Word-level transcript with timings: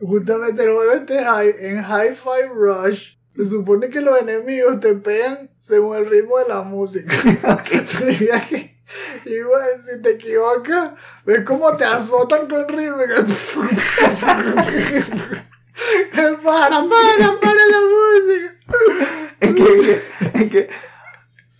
Justamente 0.00 0.62
el 0.64 0.72
juego 0.74 0.92
este 0.92 1.20
hi- 1.22 1.56
en 1.58 1.78
Hi-Fi 1.78 2.48
Rush. 2.54 3.14
Se 3.36 3.44
supone 3.46 3.88
que 3.90 4.00
los 4.00 4.20
enemigos 4.20 4.78
te 4.80 4.94
pegan 4.94 5.50
según 5.58 5.96
el 5.96 6.06
ritmo 6.08 6.38
de 6.38 6.48
la 6.48 6.62
música. 6.62 7.12
Sería 7.84 8.40
que 8.48 8.76
igual 9.24 9.70
si 9.84 10.00
te 10.00 10.10
equivocas, 10.10 10.92
ves 11.26 11.40
cómo 11.44 11.76
te 11.76 11.84
azotan 11.84 12.48
con 12.48 12.68
ritmo. 12.68 12.98
para, 16.44 16.84
para, 16.88 17.40
para 17.40 17.66
la 17.66 17.80
música. 17.90 18.54
Es 19.40 19.54
que, 19.54 20.00
es 20.44 20.50
que, 20.50 20.68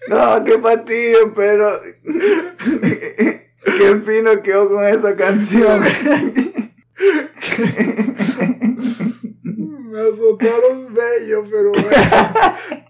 no, 0.09 0.45
qué 0.45 0.59
fastidio, 0.59 1.33
pero 1.35 1.71
qué 3.65 3.97
fino 4.07 4.43
quedó 4.43 4.69
con 4.69 4.85
esa 4.87 5.17
canción. 5.17 5.83
Me 9.95 10.01
azotaron 10.01 10.93
bello, 10.93 11.45
pero 11.49 11.71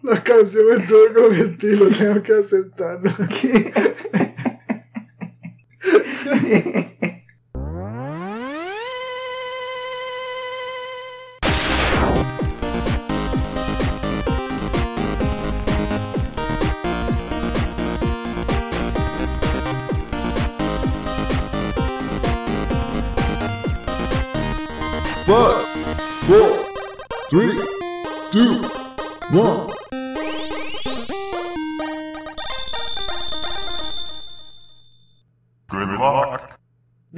la 0.05 0.25
canción 0.25 0.81
estuvo 0.81 1.13
con 1.13 1.35
estilo, 1.35 1.91
tengo 1.91 2.23
que 2.23 2.33
aceptarlo. 2.33 3.11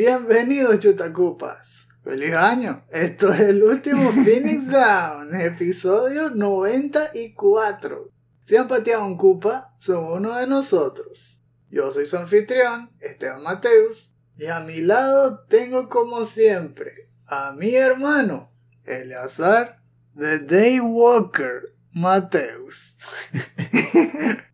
Bienvenidos, 0.09 0.79
chutacupas. 0.79 1.89
Feliz 2.05 2.33
año. 2.33 2.85
Esto 2.93 3.33
es 3.33 3.41
el 3.41 3.65
último 3.65 4.13
Phoenix 4.25 4.69
Down, 4.69 5.35
episodio 5.35 6.31
94. 6.31 8.13
Si 8.41 8.55
han 8.55 8.69
pateado 8.69 9.05
un 9.05 9.17
cupa, 9.17 9.75
son 9.81 10.05
uno 10.05 10.37
de 10.37 10.47
nosotros. 10.47 11.43
Yo 11.71 11.91
soy 11.91 12.07
su 12.07 12.19
anfitrión, 12.19 12.93
Esteban 13.01 13.43
Mateus, 13.43 14.15
y 14.39 14.47
a 14.47 14.61
mi 14.61 14.81
lado 14.81 15.45
tengo 15.49 15.89
como 15.89 16.25
siempre 16.25 17.09
a 17.27 17.51
mi 17.51 17.75
hermano, 17.75 18.53
Eleazar, 18.85 19.81
The 20.17 20.39
Daywalker 20.39 21.75
Mateus. 21.91 22.97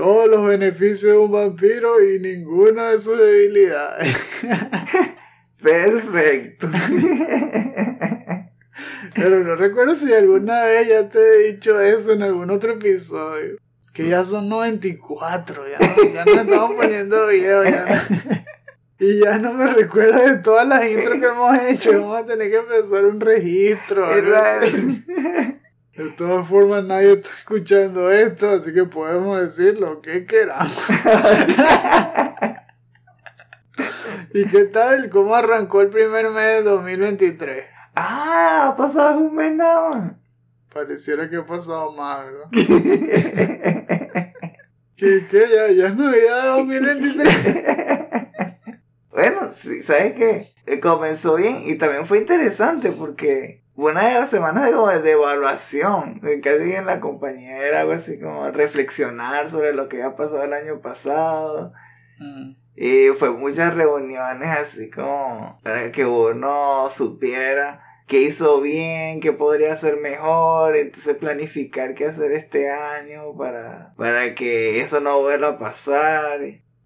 Todos 0.00 0.30
los 0.30 0.46
beneficios 0.46 1.12
de 1.12 1.18
un 1.18 1.30
vampiro 1.30 2.02
y 2.02 2.18
ninguna 2.20 2.90
de 2.92 2.98
sus 2.98 3.18
debilidades. 3.18 4.16
Perfecto. 5.62 6.70
Pero 9.14 9.44
no 9.44 9.56
recuerdo 9.56 9.94
si 9.94 10.10
alguna 10.14 10.64
vez 10.64 10.88
ya 10.88 11.08
te 11.10 11.18
he 11.18 11.52
dicho 11.52 11.78
eso 11.80 12.12
en 12.12 12.22
algún 12.22 12.50
otro 12.50 12.72
episodio. 12.72 13.58
Que 13.92 14.08
ya 14.08 14.24
son 14.24 14.48
94, 14.48 15.64
ya 15.68 15.78
no, 15.86 16.14
ya 16.14 16.24
nos 16.24 16.38
estamos 16.38 16.74
poniendo 16.76 17.26
viejos. 17.26 17.64
Ya 17.66 17.84
no- 17.84 18.40
y 19.06 19.18
ya 19.18 19.38
no 19.38 19.52
me 19.52 19.66
recuerdo 19.72 20.26
de 20.26 20.36
todas 20.38 20.66
las 20.66 20.88
intros 20.88 21.18
que 21.18 21.26
hemos 21.26 21.58
hecho. 21.62 21.92
Vamos 22.00 22.16
a 22.22 22.24
tener 22.26 22.50
que 22.50 22.56
empezar 22.56 23.04
un 23.04 23.20
registro. 23.20 24.06
¿no? 24.06 25.49
De 26.00 26.08
todas 26.12 26.48
formas, 26.48 26.82
nadie 26.82 27.12
está 27.12 27.28
escuchando 27.36 28.10
esto, 28.10 28.52
así 28.52 28.72
que 28.72 28.84
podemos 28.84 29.38
decir 29.38 29.78
lo 29.78 30.00
que 30.00 30.24
queramos. 30.24 30.72
¿Y 34.32 34.46
qué 34.46 34.64
tal? 34.64 35.10
¿Cómo 35.10 35.34
arrancó 35.34 35.82
el 35.82 35.90
primer 35.90 36.30
mes 36.30 36.64
de 36.64 36.70
2023? 36.70 37.64
ah, 37.96 38.68
ha 38.68 38.76
pasado 38.78 39.18
un 39.18 39.34
mes 39.34 39.52
nada 39.54 39.90
más. 39.90 40.12
Pareciera 40.72 41.28
que 41.28 41.36
ha 41.36 41.44
pasado 41.44 41.92
más, 41.92 42.24
¿verdad? 42.24 42.48
¿Qué, 44.96 45.26
qué? 45.30 45.48
¿Ya, 45.54 45.68
ya 45.68 45.88
es 45.88 45.96
Navidad 45.96 46.42
de 46.42 46.48
2023? 46.48 47.36
Bueno, 49.12 49.50
sí, 49.54 49.82
¿sabes 49.82 50.14
qué? 50.14 50.54
Eh, 50.64 50.80
Comenzó 50.80 51.34
bien 51.36 51.58
y 51.66 51.76
también 51.76 52.06
fue 52.06 52.16
interesante 52.16 52.90
porque 52.90 53.64
una 53.76 54.08
de 54.08 54.14
las 54.14 54.30
semanas 54.30 54.66
de, 54.66 54.72
como 54.72 54.88
de 54.88 55.10
evaluación. 55.10 56.20
Casi 56.42 56.74
en 56.74 56.86
la 56.86 57.00
compañía 57.00 57.58
era 57.58 57.80
algo 57.80 57.92
así 57.92 58.20
como 58.20 58.50
reflexionar 58.50 59.50
sobre 59.50 59.72
lo 59.72 59.88
que 59.88 60.02
había 60.02 60.16
pasado 60.16 60.42
el 60.42 60.52
año 60.52 60.80
pasado. 60.80 61.72
Mm. 62.18 62.56
Y 62.76 63.08
fue 63.18 63.30
muchas 63.30 63.74
reuniones 63.74 64.48
así 64.48 64.90
como 64.90 65.60
para 65.62 65.92
que 65.92 66.06
uno 66.06 66.88
supiera 66.90 67.82
qué 68.10 68.22
hizo 68.22 68.60
bien, 68.60 69.20
qué 69.20 69.32
podría 69.32 69.72
hacer 69.72 69.98
mejor, 69.98 70.76
entonces 70.76 71.16
planificar 71.16 71.94
qué 71.94 72.06
hacer 72.06 72.32
este 72.32 72.68
año 72.68 73.36
para, 73.38 73.94
para 73.96 74.34
que 74.34 74.80
eso 74.80 75.00
no 75.00 75.20
vuelva 75.20 75.48
a 75.48 75.58
pasar. 75.58 76.40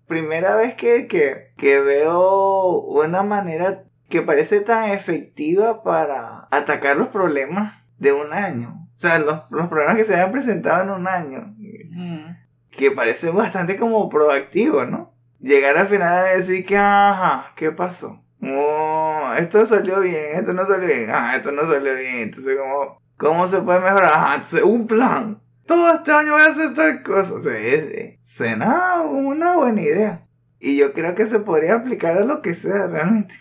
Primera 0.06 0.54
vez 0.54 0.74
que, 0.74 1.08
que, 1.08 1.52
que 1.56 1.80
veo 1.80 2.78
una 2.80 3.22
manera 3.22 3.84
que 4.14 4.22
parece 4.22 4.60
tan 4.60 4.90
efectiva 4.90 5.82
para 5.82 6.46
atacar 6.52 6.96
los 6.96 7.08
problemas 7.08 7.82
de 7.98 8.12
un 8.12 8.32
año. 8.32 8.86
O 8.96 9.00
sea, 9.00 9.18
los, 9.18 9.40
los 9.50 9.66
problemas 9.66 9.96
que 9.96 10.04
se 10.04 10.14
habían 10.14 10.30
presentado 10.30 10.84
en 10.84 11.00
un 11.00 11.08
año 11.08 11.52
Mm. 11.90 12.36
que 12.70 12.92
parece 12.92 13.30
bastante 13.30 13.76
como 13.76 14.08
proactivo, 14.08 14.84
¿no? 14.84 15.12
Llegar 15.40 15.76
al 15.76 15.88
final 15.88 16.12
a 16.12 16.22
decir 16.36 16.64
que, 16.64 16.76
ajá, 16.76 17.52
¿qué 17.56 17.72
pasó? 17.72 18.22
Oh, 18.40 19.32
esto 19.36 19.66
salió 19.66 19.98
bien, 19.98 20.38
esto 20.38 20.52
no 20.52 20.64
salió 20.64 20.86
bien, 20.86 21.10
ah, 21.12 21.34
esto 21.34 21.50
no 21.50 21.62
salió 21.62 21.96
bien, 21.96 22.20
entonces 22.20 22.56
¿cómo, 22.56 23.02
cómo 23.16 23.48
se 23.48 23.62
puede 23.62 23.80
mejorar? 23.80 24.12
Ajá, 24.12 24.34
entonces 24.36 24.62
un 24.62 24.86
plan. 24.86 25.40
Todo 25.66 25.92
este 25.92 26.12
año 26.12 26.34
voy 26.34 26.42
a 26.42 26.50
hacer 26.50 26.72
tal 26.74 27.02
cosa. 27.02 27.34
O 27.34 27.40
sea, 27.40 27.58
es, 27.58 28.18
suena 28.22 29.02
una 29.02 29.56
buena 29.56 29.80
idea. 29.80 30.26
Y 30.60 30.78
yo 30.78 30.92
creo 30.92 31.16
que 31.16 31.26
se 31.26 31.40
podría 31.40 31.74
aplicar 31.74 32.16
a 32.16 32.24
lo 32.24 32.42
que 32.42 32.54
sea 32.54 32.86
realmente. 32.86 33.34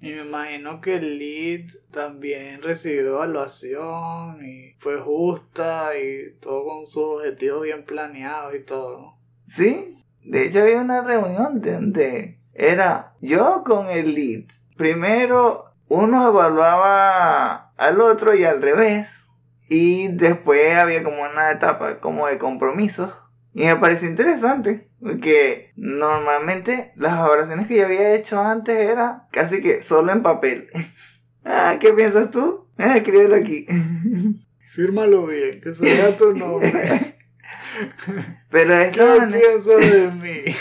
Y 0.00 0.12
me 0.12 0.22
imagino 0.22 0.80
que 0.80 0.96
el 0.96 1.18
lead 1.18 1.70
también 1.90 2.62
recibió 2.62 3.08
evaluación 3.08 4.44
y 4.44 4.74
fue 4.78 4.98
justa 4.98 5.90
y 5.98 6.36
todo 6.40 6.64
con 6.64 6.86
sus 6.86 7.18
objetivos 7.18 7.62
bien 7.62 7.84
planeados 7.84 8.54
y 8.54 8.60
todo. 8.60 9.14
Sí, 9.46 10.02
de 10.24 10.46
hecho 10.46 10.62
había 10.62 10.80
una 10.80 11.02
reunión 11.02 11.60
donde 11.60 12.38
era 12.54 13.14
yo 13.20 13.62
con 13.64 13.88
el 13.88 14.14
lead. 14.14 14.44
Primero 14.76 15.70
uno 15.88 16.28
evaluaba 16.28 17.72
al 17.76 18.00
otro 18.00 18.34
y 18.34 18.44
al 18.44 18.62
revés. 18.62 19.24
Y 19.68 20.08
después 20.08 20.76
había 20.76 21.02
como 21.02 21.22
una 21.22 21.52
etapa 21.52 22.00
como 22.00 22.26
de 22.26 22.38
compromisos. 22.38 23.12
Y 23.54 23.64
me 23.64 23.76
pareció 23.76 24.08
interesante. 24.08 24.89
Porque 25.00 25.72
normalmente 25.76 26.92
las 26.96 27.14
evaluaciones 27.14 27.66
que 27.66 27.76
yo 27.76 27.86
había 27.86 28.14
hecho 28.14 28.40
antes 28.40 28.76
era 28.76 29.26
casi 29.30 29.62
que 29.62 29.82
solo 29.82 30.12
en 30.12 30.22
papel. 30.22 30.68
ah, 31.44 31.76
¿qué 31.80 31.92
piensas 31.92 32.30
tú? 32.30 32.66
Ah, 32.76 32.96
escríbelo 32.96 33.36
aquí. 33.36 33.66
Fírmalo 34.68 35.26
bien, 35.26 35.60
que 35.60 35.72
se 35.72 35.84
vea 35.84 36.16
tu 36.16 36.34
nombre. 36.34 36.70
Pero 38.50 38.74
de 38.74 38.90
¿Qué 38.90 39.00
esta 39.00 39.16
manera... 39.16 39.48
piensas 39.48 39.78
de 39.78 40.10
mí? 40.12 40.52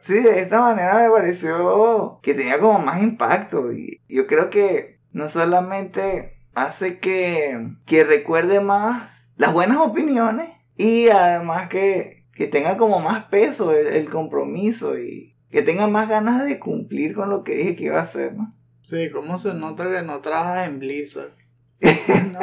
Sí, 0.00 0.20
de 0.20 0.40
esta 0.40 0.60
manera 0.60 1.00
me 1.00 1.10
pareció 1.10 2.20
que 2.22 2.34
tenía 2.34 2.60
como 2.60 2.78
más 2.78 3.02
impacto 3.02 3.72
y 3.72 4.00
yo 4.08 4.28
creo 4.28 4.50
que 4.50 5.00
no 5.10 5.28
solamente 5.28 6.38
hace 6.54 7.00
que, 7.00 7.72
que 7.86 8.04
recuerde 8.04 8.60
más 8.60 9.32
las 9.36 9.52
buenas 9.52 9.78
opiniones 9.78 10.50
y 10.76 11.08
además 11.08 11.68
que, 11.68 12.24
que 12.32 12.46
tenga 12.46 12.76
como 12.76 13.00
más 13.00 13.24
peso 13.24 13.72
el, 13.72 13.86
el 13.88 14.08
compromiso 14.10 14.98
y 14.98 15.34
que 15.50 15.62
tenga 15.62 15.86
más 15.86 16.08
ganas 16.08 16.44
de 16.44 16.58
cumplir 16.58 17.14
con 17.14 17.30
lo 17.30 17.42
que 17.44 17.54
dije 17.54 17.76
que 17.76 17.84
iba 17.84 17.98
a 17.98 18.02
hacer, 18.02 18.34
¿no? 18.34 18.54
Sí, 18.82 19.10
¿cómo 19.10 19.38
se 19.38 19.54
nota 19.54 19.88
que 19.90 20.02
no 20.02 20.20
trabajas 20.20 20.68
en 20.68 20.78
Blizzard? 20.78 21.32
No, 22.32 22.40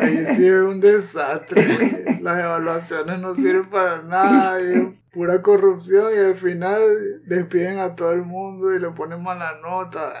Ahí 0.00 0.24
sí 0.26 0.46
es 0.46 0.62
un 0.62 0.80
desastre. 0.80 2.20
Las 2.22 2.38
evaluaciones 2.44 3.18
no 3.18 3.34
sirven 3.34 3.68
para 3.68 4.02
nada. 4.02 4.60
y 4.60 4.64
es 4.74 4.86
pura 5.12 5.42
corrupción 5.42 6.12
y 6.14 6.18
al 6.18 6.36
final 6.36 6.80
despiden 7.26 7.78
a 7.80 7.96
todo 7.96 8.12
el 8.12 8.22
mundo 8.22 8.74
y 8.74 8.78
le 8.78 8.90
ponen 8.90 9.22
mala 9.22 9.58
nota. 9.62 10.14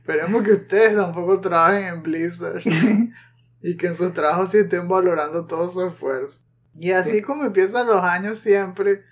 Esperemos 0.00 0.42
que 0.42 0.52
ustedes 0.52 0.94
tampoco 0.94 1.40
trabajen 1.40 1.84
en 1.84 2.02
Blizzard 2.02 2.62
y 3.62 3.76
que 3.76 3.86
en 3.86 3.94
sus 3.94 4.12
trabajos 4.12 4.50
sí 4.50 4.58
estén 4.58 4.88
valorando 4.88 5.46
todo 5.46 5.68
su 5.68 5.86
esfuerzo. 5.86 6.44
Y 6.78 6.90
así 6.92 7.22
como 7.22 7.44
empiezan 7.44 7.86
los 7.86 8.02
años 8.02 8.38
siempre, 8.38 9.04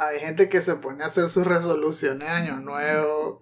Hay 0.00 0.20
gente 0.20 0.48
que 0.48 0.62
se 0.62 0.76
pone 0.76 1.02
a 1.02 1.06
hacer 1.06 1.28
sus 1.28 1.44
resoluciones 1.44 2.20
de 2.20 2.28
año 2.28 2.60
nuevo. 2.60 3.40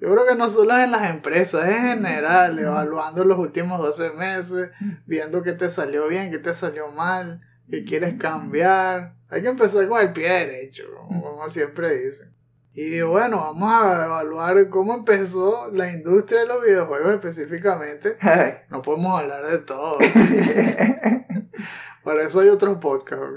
Yo 0.00 0.10
creo 0.10 0.26
que 0.26 0.36
no 0.36 0.48
solo 0.48 0.74
en 0.78 0.90
las 0.90 1.10
empresas, 1.10 1.68
en 1.68 1.82
general, 1.82 2.58
evaluando 2.58 3.24
los 3.24 3.38
últimos 3.38 3.78
12 3.78 4.12
meses, 4.12 4.70
viendo 5.04 5.42
qué 5.42 5.52
te 5.52 5.68
salió 5.68 6.08
bien, 6.08 6.30
qué 6.30 6.38
te 6.38 6.54
salió 6.54 6.90
mal, 6.92 7.42
qué 7.70 7.84
quieres 7.84 8.18
cambiar. 8.18 9.16
Hay 9.28 9.42
que 9.42 9.48
empezar 9.48 9.86
con 9.86 10.00
el 10.00 10.14
pie 10.14 10.30
derecho, 10.30 10.84
como 11.08 11.46
siempre 11.50 12.04
dicen. 12.04 12.32
Y 12.80 13.00
bueno, 13.00 13.38
vamos 13.38 13.72
a 13.72 14.04
evaluar 14.04 14.68
cómo 14.68 14.94
empezó 14.94 15.68
la 15.72 15.90
industria 15.90 16.42
de 16.42 16.46
los 16.46 16.62
videojuegos 16.62 17.14
específicamente. 17.14 18.14
No 18.70 18.82
podemos 18.82 19.18
hablar 19.18 19.50
de 19.50 19.58
todo. 19.58 19.98
Para 22.04 22.22
eso 22.22 22.38
hay 22.38 22.50
otros 22.50 22.78
podcasts, 22.78 23.24
¿ok? 23.24 23.36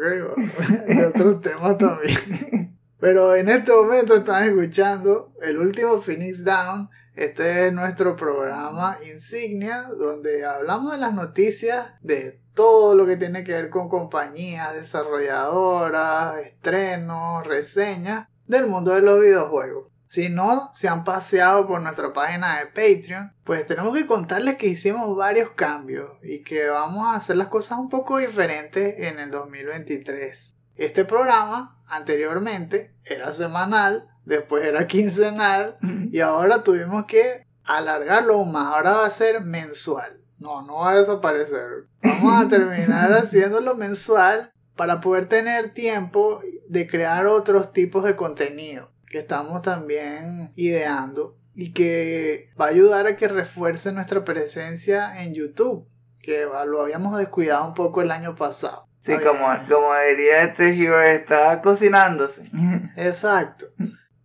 De 0.86 1.06
otros 1.08 1.42
temas 1.42 1.76
también. 1.76 2.78
Pero 3.00 3.36
en 3.36 3.50
este 3.50 3.72
momento 3.72 4.16
están 4.16 4.48
escuchando 4.48 5.34
el 5.42 5.58
último 5.58 6.00
Phoenix 6.04 6.44
Down. 6.44 6.92
Este 7.16 7.66
es 7.66 7.74
nuestro 7.74 8.16
programa 8.16 9.00
insignia 9.12 9.90
donde 9.98 10.46
hablamos 10.46 10.92
de 10.92 11.00
las 11.00 11.16
noticias 11.16 11.88
de 12.02 12.40
todo 12.54 12.94
lo 12.94 13.08
que 13.08 13.18
tiene 13.18 13.44
que 13.44 13.54
ver 13.54 13.72
con 13.72 13.90
compañías, 13.90 14.76
desarrolladoras, 14.76 16.38
estrenos, 16.46 17.48
reseñas 17.48 18.28
del 18.51 18.68
mundo 18.68 18.94
de 18.94 19.01
los 19.01 19.19
videojuegos. 19.19 19.88
Si 20.07 20.27
no 20.27 20.69
se 20.74 20.89
han 20.89 21.06
paseado 21.06 21.65
por 21.68 21.81
nuestra 21.81 22.12
página 22.12 22.59
de 22.59 22.65
Patreon, 22.65 23.33
pues 23.45 23.65
tenemos 23.65 23.94
que 23.95 24.06
contarles 24.06 24.57
que 24.57 24.68
hicimos 24.68 25.15
varios 25.15 25.51
cambios 25.51 26.12
y 26.21 26.44
que 26.44 26.68
vamos 26.68 27.07
a 27.07 27.15
hacer 27.15 27.38
las 27.38 27.48
cosas 27.48 27.80
un 27.80 27.88
poco 27.88 28.18
diferentes 28.18 28.95
en 28.98 29.19
el 29.19 29.31
2023. 29.31 30.57
Este 30.75 31.06
programa 31.06 31.81
anteriormente 31.88 32.94
era 33.06 33.31
semanal, 33.31 34.09
después 34.25 34.65
era 34.65 34.86
quincenal 34.86 35.77
y 36.12 36.19
ahora 36.19 36.62
tuvimos 36.62 37.06
que 37.06 37.47
alargarlo 37.63 38.33
aún 38.33 38.51
más. 38.51 38.68
Ahora 38.68 38.97
va 38.97 39.06
a 39.06 39.12
ser 39.12 39.39
mensual. 39.39 40.19
No, 40.39 40.62
no 40.62 40.80
va 40.80 40.92
a 40.92 40.97
desaparecer. 40.97 41.86
Vamos 42.04 42.45
a 42.45 42.50
terminar 42.50 43.13
haciéndolo 43.13 43.75
mensual 43.75 44.51
para 44.81 45.00
poder 45.00 45.28
tener 45.28 45.75
tiempo 45.75 46.42
de 46.68 46.88
crear 46.88 47.28
otros 47.28 47.72
tipos 47.72 48.04
de 48.04 48.16
contenido 48.16 48.92
que 49.06 49.19
estamos 49.19 49.62
también 49.62 50.51
ideando 50.56 51.38
y 51.54 51.72
que 51.72 52.50
va 52.60 52.66
a 52.66 52.69
ayudar 52.69 53.06
a 53.06 53.16
que 53.16 53.28
refuerce 53.28 53.92
nuestra 53.92 54.25
presencia 54.25 55.22
en 55.22 55.36
YouTube, 55.36 55.88
que 56.19 56.48
lo 56.66 56.81
habíamos 56.81 57.16
descuidado 57.16 57.68
un 57.68 57.75
poco 57.75 58.01
el 58.01 58.10
año 58.10 58.36
pasado. 58.36 58.88
Sí, 59.01 59.13
como, 59.19 59.45
como 59.69 59.89
diría 60.10 60.45
este 60.45 60.74
Hero, 60.74 61.00
está 61.00 61.62
cocinándose. 61.62 62.50
Exacto. 62.98 63.68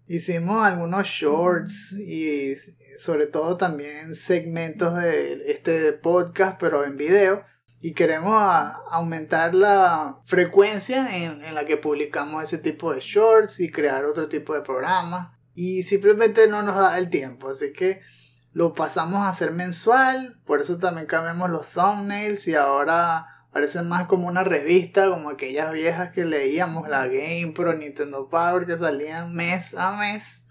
Hicimos 0.07 0.67
algunos 0.67 1.07
shorts 1.07 1.93
y 1.99 2.55
sobre 2.97 3.27
todo 3.27 3.59
también 3.59 4.15
segmentos 4.15 4.97
de 4.97 5.51
este 5.53 5.93
podcast, 5.93 6.59
pero 6.59 6.83
en 6.87 6.97
video 6.97 7.45
y 7.87 7.93
queremos 7.95 8.35
aumentar 8.91 9.55
la 9.55 10.19
frecuencia 10.25 11.17
en, 11.19 11.45
en, 11.45 11.55
la 11.55 11.67
que 11.67 11.77
publicamos 11.77 12.43
ese 12.43 12.59
tipo 12.59 12.93
de 12.93 12.99
shorts 12.99 13.61
y 13.61 13.71
crear 13.71 14.05
otro 14.07 14.29
tipo 14.29 14.55
de 14.55 14.63
programas. 14.63 15.29
Y 15.55 15.85
simplemente 15.85 16.49
no 16.49 16.65
nos 16.65 16.75
da 16.75 16.99
el 16.99 17.11
tiempo 17.11 17.51
así 17.51 17.73
que 17.73 18.01
lo 18.53 18.75
pasamos 18.75 19.21
a 19.21 19.29
hacer 19.29 19.53
mensual 19.53 20.37
por 20.45 20.61
eso 20.61 20.81
también 20.81 21.07
cambiamos 21.07 21.49
los 21.49 21.69
thumbnails 21.71 22.49
y 22.49 22.57
ahora 22.57 23.29
parecen 23.53 23.89
más 23.89 24.09
como 24.09 24.27
una 24.27 24.43
revista 24.43 25.09
como 25.09 25.31
aquellas 25.31 25.71
viejas 25.71 26.11
que 26.11 26.25
leíamos 26.25 26.89
la 26.89 27.07
Game 27.07 27.53
Pro 27.55 27.73
Nintendo 27.73 28.29
Power 28.29 28.67
que 28.67 28.77
salían 28.77 29.33
mes 29.33 29.77
a 29.77 29.97
mes. 29.97 30.49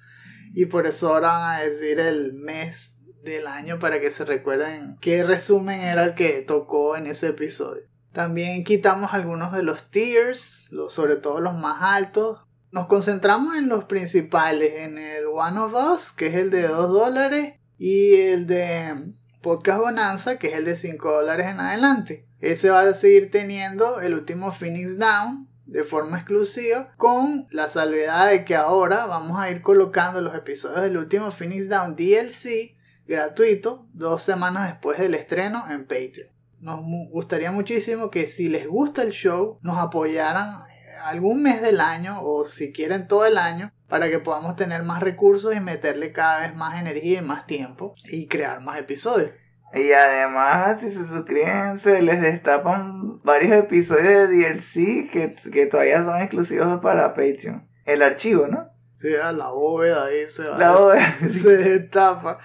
Y 0.53 0.67
por 0.67 0.87
eso 0.87 1.09
ahora 1.09 1.33
van 1.33 1.55
a 1.55 1.63
decir 1.65 1.99
el 1.99 2.31
mes 2.31 2.94
del 3.25 3.47
año 3.47 3.79
para 3.79 3.99
que 3.99 4.09
se 4.09 4.23
recuerden 4.23 4.97
qué 5.01 5.23
resumen 5.23 5.81
era 5.81 6.03
el 6.03 6.15
que 6.15 6.41
tocó 6.41 6.95
en 6.95 7.07
ese 7.07 7.29
episodio. 7.29 7.83
También 8.13 8.63
quitamos 8.63 9.13
algunos 9.13 9.51
de 9.51 9.63
los 9.63 9.89
tiers, 9.89 10.69
sobre 10.89 11.17
todo 11.17 11.41
los 11.41 11.55
más 11.55 11.81
altos. 11.81 12.39
Nos 12.71 12.87
concentramos 12.87 13.55
en 13.55 13.67
los 13.67 13.85
principales, 13.85 14.73
en 14.75 14.97
el 14.97 15.25
One 15.25 15.59
of 15.59 15.73
Us, 15.73 16.11
que 16.11 16.27
es 16.27 16.35
el 16.35 16.49
de 16.49 16.67
2 16.67 16.93
dólares, 16.93 17.55
y 17.77 18.15
el 18.15 18.47
de 18.47 19.11
Podcast 19.41 19.79
Bonanza, 19.79 20.39
que 20.39 20.47
es 20.47 20.53
el 20.59 20.65
de 20.65 20.77
5 20.77 21.11
dólares 21.11 21.47
en 21.47 21.59
adelante. 21.59 22.25
Ese 22.39 22.69
va 22.69 22.81
a 22.81 22.93
seguir 22.93 23.31
teniendo 23.31 23.99
el 23.99 24.13
último 24.13 24.51
Phoenix 24.51 24.97
Down 24.97 25.49
de 25.65 25.83
forma 25.83 26.17
exclusiva, 26.17 26.93
con 26.95 27.47
la 27.49 27.67
salvedad 27.67 28.29
de 28.29 28.45
que 28.45 28.55
ahora 28.55 29.07
vamos 29.07 29.39
a 29.39 29.49
ir 29.49 29.61
colocando 29.61 30.21
los 30.21 30.35
episodios 30.35 30.81
del 30.81 30.97
último 30.97 31.31
Phoenix 31.31 31.67
Down 31.67 31.95
DLC 31.95 32.74
gratuito 33.07 33.87
dos 33.93 34.23
semanas 34.23 34.67
después 34.67 34.97
del 34.99 35.13
estreno 35.13 35.65
en 35.69 35.83
Patreon. 35.83 36.29
Nos 36.59 36.79
gustaría 37.11 37.51
muchísimo 37.51 38.09
que 38.09 38.27
si 38.27 38.49
les 38.49 38.67
gusta 38.67 39.03
el 39.03 39.11
show 39.11 39.59
nos 39.61 39.77
apoyaran 39.77 40.61
eh, 40.69 40.97
algún 41.03 41.43
mes 41.43 41.61
del 41.61 41.79
año 41.79 42.21
o 42.23 42.47
si 42.47 42.71
quieren 42.71 43.07
todo 43.07 43.25
el 43.25 43.37
año 43.37 43.71
para 43.87 44.09
que 44.09 44.19
podamos 44.19 44.55
tener 44.55 44.83
más 44.83 45.01
recursos 45.01 45.55
y 45.55 45.59
meterle 45.59 46.11
cada 46.11 46.41
vez 46.41 46.55
más 46.55 46.79
energía 46.79 47.19
y 47.19 47.25
más 47.25 47.45
tiempo 47.45 47.95
y 48.05 48.27
crear 48.27 48.61
más 48.61 48.79
episodios. 48.79 49.31
Y 49.73 49.91
además, 49.91 50.79
si 50.79 50.89
se 50.91 51.05
suscriben, 51.05 51.77
se 51.79 52.01
les 52.01 52.21
destapan 52.21 53.21
varios 53.23 53.51
episodios 53.51 54.29
de 54.29 54.37
DLC 54.37 55.09
que, 55.11 55.35
que 55.51 55.67
todavía 55.67 56.01
son 56.03 56.17
exclusivos 56.17 56.79
para 56.79 57.13
Patreon. 57.13 57.67
El 57.83 58.01
archivo, 58.01 58.47
¿no? 58.47 58.69
Sí, 58.97 59.09
la 59.09 59.49
bóveda 59.49 60.05
ahí 60.05 60.27
se 60.29 60.47
va. 60.47 60.57
La 60.57 60.71
bóveda. 60.71 61.17
Se 61.41 61.57
destapa. 61.57 62.39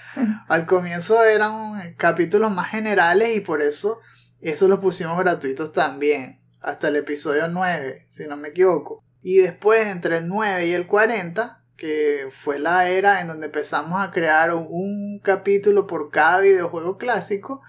Al 0.49 0.67
comienzo 0.67 1.23
eran 1.25 1.95
capítulos 1.97 2.51
más 2.51 2.71
generales 2.71 3.37
y 3.37 3.41
por 3.41 3.63
eso 3.63 4.01
eso 4.41 4.69
los 4.69 4.81
pusimos 4.81 5.19
gratuitos 5.19 5.73
también. 5.73 6.41
Hasta 6.61 6.89
el 6.89 6.97
episodio 6.97 7.49
9, 7.49 8.07
si 8.09 8.27
no 8.27 8.37
me 8.37 8.49
equivoco. 8.49 9.03
Y 9.23 9.39
después, 9.39 9.87
entre 9.87 10.19
el 10.19 10.29
9 10.29 10.67
y 10.67 10.73
el 10.73 10.87
40, 10.87 11.63
que 11.77 12.31
fue 12.43 12.59
la 12.59 12.89
era 12.89 13.21
en 13.21 13.29
donde 13.29 13.47
empezamos 13.47 14.01
a 14.01 14.11
crear 14.11 14.55
un 14.55 15.21
capítulo 15.23 15.87
por 15.87 16.11
cada 16.11 16.41
videojuego 16.41 16.97
clásico, 16.97 17.63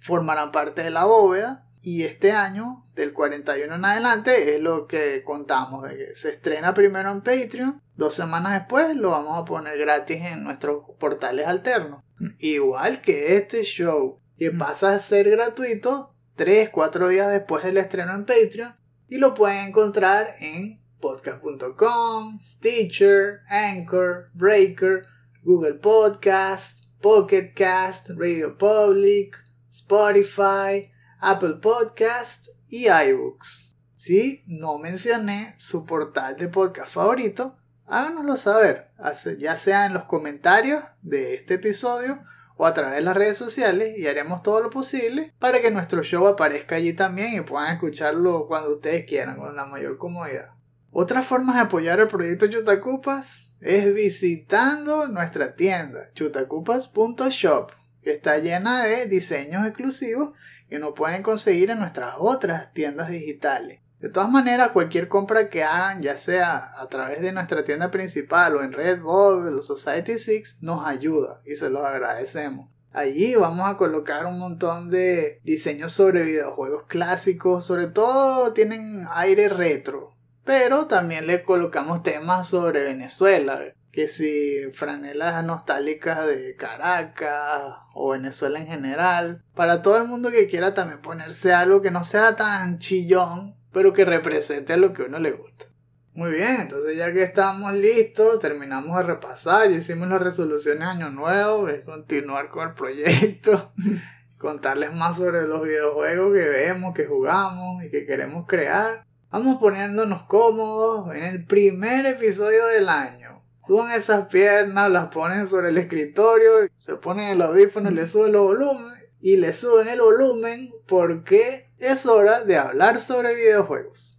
formarán 0.00 0.52
parte 0.52 0.82
de 0.82 0.90
la 0.90 1.04
bóveda. 1.04 1.64
Y 1.82 2.04
este 2.04 2.32
año, 2.32 2.86
del 2.94 3.14
41 3.14 3.74
en 3.74 3.84
adelante, 3.84 4.54
es 4.54 4.60
lo 4.60 4.86
que 4.86 5.22
contamos, 5.24 5.88
de 5.88 5.96
que 5.96 6.14
se 6.14 6.30
estrena 6.30 6.74
primero 6.74 7.10
en 7.10 7.22
Patreon, 7.22 7.80
dos 7.96 8.14
semanas 8.14 8.52
después 8.52 8.94
lo 8.96 9.10
vamos 9.10 9.38
a 9.38 9.46
poner 9.46 9.78
gratis 9.78 10.22
en 10.22 10.44
nuestros 10.44 10.84
portales 10.98 11.46
alternos. 11.46 12.02
Igual 12.38 13.00
que 13.00 13.36
este 13.36 13.62
show, 13.62 14.20
que 14.36 14.50
pasa 14.50 14.94
a 14.94 14.98
ser 14.98 15.30
gratuito 15.30 16.14
3, 16.36 16.68
4 16.68 17.08
días 17.08 17.30
después 17.30 17.64
del 17.64 17.78
estreno 17.78 18.14
en 18.14 18.26
Patreon, 18.26 18.74
y 19.08 19.16
lo 19.16 19.34
pueden 19.34 19.68
encontrar 19.68 20.36
en 20.38 20.80
podcast.com, 21.00 22.40
Stitcher, 22.40 23.40
Anchor, 23.48 24.30
Breaker, 24.34 25.06
Google 25.42 25.74
Podcast, 25.74 26.90
Pocket 27.00 27.54
Cast, 27.54 28.10
Radio 28.10 28.56
Public, 28.58 29.36
Spotify, 29.70 30.90
Apple 31.22 31.56
Podcast 31.60 32.48
y 32.68 32.88
iBooks. 32.88 33.76
Si 33.94 34.42
no 34.46 34.78
mencioné 34.78 35.54
su 35.58 35.84
portal 35.84 36.36
de 36.36 36.48
podcast 36.48 36.94
favorito, 36.94 37.58
háganoslo 37.86 38.38
saber, 38.38 38.90
ya 39.38 39.56
sea 39.56 39.84
en 39.84 39.92
los 39.92 40.04
comentarios 40.04 40.82
de 41.02 41.34
este 41.34 41.54
episodio 41.54 42.22
o 42.56 42.64
a 42.64 42.72
través 42.72 42.94
de 42.94 43.00
las 43.02 43.14
redes 43.14 43.36
sociales 43.36 43.98
y 43.98 44.06
haremos 44.06 44.42
todo 44.42 44.62
lo 44.62 44.70
posible 44.70 45.34
para 45.38 45.60
que 45.60 45.70
nuestro 45.70 46.02
show 46.02 46.26
aparezca 46.26 46.76
allí 46.76 46.94
también 46.94 47.34
y 47.34 47.42
puedan 47.42 47.74
escucharlo 47.74 48.46
cuando 48.46 48.76
ustedes 48.76 49.04
quieran, 49.06 49.36
con 49.36 49.54
la 49.54 49.66
mayor 49.66 49.98
comodidad. 49.98 50.54
Otra 50.90 51.20
forma 51.20 51.52
de 51.54 51.60
apoyar 51.60 52.00
el 52.00 52.08
proyecto 52.08 52.48
Chutacupas 52.48 53.54
es 53.60 53.94
visitando 53.94 55.06
nuestra 55.06 55.54
tienda 55.54 56.10
chutacupas.shop, 56.14 57.72
que 58.02 58.12
está 58.12 58.38
llena 58.38 58.84
de 58.84 59.04
diseños 59.04 59.66
exclusivos 59.66 60.30
que 60.70 60.78
no 60.78 60.94
pueden 60.94 61.22
conseguir 61.22 61.70
en 61.70 61.80
nuestras 61.80 62.14
otras 62.18 62.72
tiendas 62.72 63.10
digitales. 63.10 63.80
De 63.98 64.08
todas 64.08 64.30
maneras, 64.30 64.70
cualquier 64.70 65.08
compra 65.08 65.50
que 65.50 65.62
hagan, 65.62 66.00
ya 66.00 66.16
sea 66.16 66.72
a 66.80 66.88
través 66.88 67.20
de 67.20 67.32
nuestra 67.32 67.64
tienda 67.64 67.90
principal 67.90 68.56
o 68.56 68.62
en 68.62 68.72
Redbubble 68.72 69.58
o 69.58 69.62
Society 69.62 70.18
6, 70.18 70.60
nos 70.62 70.86
ayuda 70.86 71.42
y 71.44 71.56
se 71.56 71.68
los 71.68 71.84
agradecemos. 71.84 72.70
Allí 72.92 73.34
vamos 73.34 73.68
a 73.68 73.76
colocar 73.76 74.24
un 74.24 74.38
montón 74.38 74.90
de 74.90 75.38
diseños 75.44 75.92
sobre 75.92 76.22
videojuegos 76.22 76.84
clásicos, 76.84 77.66
sobre 77.66 77.88
todo 77.88 78.52
tienen 78.54 79.06
aire 79.10 79.48
retro, 79.48 80.14
pero 80.44 80.86
también 80.86 81.26
le 81.26 81.44
colocamos 81.44 82.02
temas 82.02 82.48
sobre 82.48 82.82
Venezuela, 82.82 83.60
que 84.00 84.08
si 84.08 84.70
franelas 84.72 85.44
nostálgicas 85.44 86.26
de 86.26 86.56
Caracas 86.56 87.74
o 87.92 88.12
Venezuela 88.12 88.58
en 88.58 88.66
general, 88.66 89.42
para 89.54 89.82
todo 89.82 89.98
el 89.98 90.08
mundo 90.08 90.30
que 90.30 90.46
quiera 90.46 90.72
también 90.72 91.02
ponerse 91.02 91.52
algo 91.52 91.82
que 91.82 91.90
no 91.90 92.02
sea 92.02 92.34
tan 92.34 92.78
chillón, 92.78 93.56
pero 93.74 93.92
que 93.92 94.06
represente 94.06 94.78
lo 94.78 94.94
que 94.94 95.02
a 95.02 95.04
uno 95.04 95.18
le 95.18 95.32
gusta. 95.32 95.66
Muy 96.14 96.30
bien, 96.30 96.62
entonces 96.62 96.96
ya 96.96 97.12
que 97.12 97.22
estamos 97.22 97.74
listos, 97.74 98.38
terminamos 98.38 98.96
de 98.96 99.02
repasar, 99.02 99.68
ya 99.68 99.76
hicimos 99.76 100.08
las 100.08 100.22
resoluciones 100.22 100.82
año 100.82 101.10
nuevo, 101.10 101.68
es 101.68 101.84
continuar 101.84 102.48
con 102.48 102.68
el 102.68 102.74
proyecto, 102.74 103.72
contarles 104.38 104.94
más 104.94 105.18
sobre 105.18 105.46
los 105.46 105.62
videojuegos 105.62 106.32
que 106.32 106.48
vemos, 106.48 106.94
que 106.94 107.04
jugamos 107.04 107.84
y 107.84 107.90
que 107.90 108.06
queremos 108.06 108.46
crear. 108.46 109.04
Vamos 109.30 109.58
poniéndonos 109.60 110.22
cómodos 110.22 111.14
en 111.14 111.22
el 111.22 111.44
primer 111.44 112.06
episodio 112.06 112.66
del 112.66 112.88
año. 112.88 113.19
Suban 113.66 113.92
esas 113.92 114.26
piernas, 114.28 114.90
las 114.90 115.08
ponen 115.08 115.46
sobre 115.46 115.68
el 115.68 115.76
escritorio, 115.76 116.50
se 116.78 116.96
ponen 116.96 117.28
el 117.28 117.42
audífono, 117.42 117.90
le 117.90 118.06
suben 118.06 118.30
el 118.30 118.40
volumen 118.40 118.94
y 119.20 119.36
le 119.36 119.52
suben 119.52 119.86
el 119.86 120.00
volumen 120.00 120.72
porque 120.86 121.68
es 121.78 122.06
hora 122.06 122.40
de 122.42 122.56
hablar 122.56 123.00
sobre 123.00 123.34
videojuegos. 123.34 124.18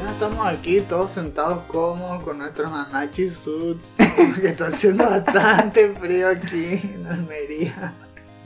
Ya 0.00 0.10
estamos 0.10 0.46
aquí 0.48 0.80
todos 0.80 1.12
sentados 1.12 1.62
cómodos 1.68 2.24
con 2.24 2.38
nuestros 2.38 2.72
Nanachi 2.72 3.28
suits, 3.28 3.94
que 4.40 4.48
está 4.48 4.66
haciendo 4.66 5.04
bastante 5.04 5.94
frío 5.94 6.28
aquí 6.28 6.80
en 6.82 7.06
Almería. 7.06 7.94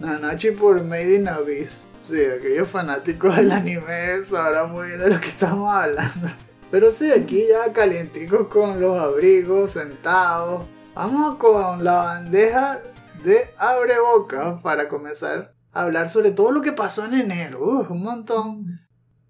Nanachi 0.05 0.51
por 0.51 0.83
Made 0.83 1.17
in 1.17 1.29
Abyss. 1.29 1.89
Sí, 2.03 2.23
aquellos 2.23 2.69
fanáticos 2.69 3.37
del 3.37 3.51
anime 3.51 4.23
sabrán 4.23 4.73
muy 4.73 4.89
bien 4.89 5.01
de 5.01 5.11
lo 5.11 5.21
que 5.21 5.29
estamos 5.29 5.73
hablando. 5.73 6.29
Pero 6.71 6.91
sí, 6.91 7.11
aquí 7.11 7.47
ya 7.49 7.73
calienticos 7.73 8.49
con 8.49 8.81
los 8.81 9.01
abrigos, 9.01 9.73
sentados. 9.73 10.65
Vamos 10.95 11.37
con 11.37 11.83
la 11.83 11.95
bandeja 11.95 12.81
de 13.25 13.49
abre 13.57 13.99
boca 13.99 14.61
para 14.63 14.89
comenzar 14.89 15.55
a 15.73 15.83
hablar 15.83 16.09
sobre 16.09 16.33
todo 16.33 16.53
lo 16.53 16.61
que 16.61 16.73
pasó 16.73 17.07
en 17.07 17.15
enero. 17.15 17.61
Uf, 17.65 17.91
un 17.91 18.03
montón. 18.03 18.81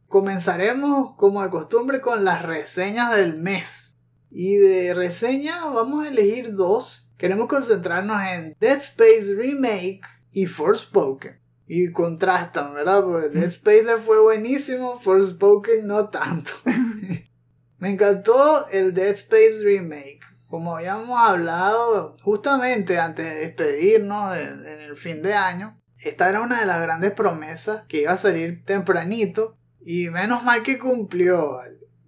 Comenzaremos, 0.08 1.14
como 1.16 1.42
de 1.42 1.50
costumbre, 1.50 2.00
con 2.00 2.24
las 2.24 2.42
reseñas 2.42 3.14
del 3.16 3.40
mes. 3.40 3.96
Y 4.30 4.56
de 4.56 4.94
reseñas 4.94 5.62
vamos 5.72 6.04
a 6.04 6.08
elegir 6.08 6.54
dos. 6.54 7.12
Queremos 7.16 7.46
concentrarnos 7.46 8.20
en 8.26 8.56
Dead 8.58 8.78
Space 8.78 9.32
Remake 9.36 10.00
y 10.34 10.46
Forspoken. 10.46 11.40
Y 11.66 11.92
contrastan, 11.92 12.74
¿verdad? 12.74 13.02
Porque 13.02 13.28
Dead 13.30 13.44
Space 13.44 13.84
le 13.84 13.96
fue 13.96 14.20
buenísimo, 14.20 15.00
Forspoken 15.00 15.86
no 15.86 16.10
tanto. 16.10 16.50
Me 17.78 17.90
encantó 17.90 18.68
el 18.68 18.92
Dead 18.92 19.12
Space 19.12 19.60
Remake. 19.62 20.20
Como 20.48 20.76
habíamos 20.76 21.18
hablado 21.18 22.16
justamente 22.22 22.98
antes 22.98 23.24
de 23.24 23.34
despedirnos 23.40 24.36
en 24.36 24.66
el 24.66 24.96
fin 24.96 25.22
de 25.22 25.34
año, 25.34 25.80
esta 25.98 26.28
era 26.28 26.42
una 26.42 26.60
de 26.60 26.66
las 26.66 26.80
grandes 26.80 27.12
promesas 27.12 27.82
que 27.88 28.02
iba 28.02 28.12
a 28.12 28.16
salir 28.16 28.62
tempranito 28.64 29.56
y 29.84 30.10
menos 30.10 30.44
mal 30.44 30.62
que 30.62 30.78
cumplió. 30.78 31.60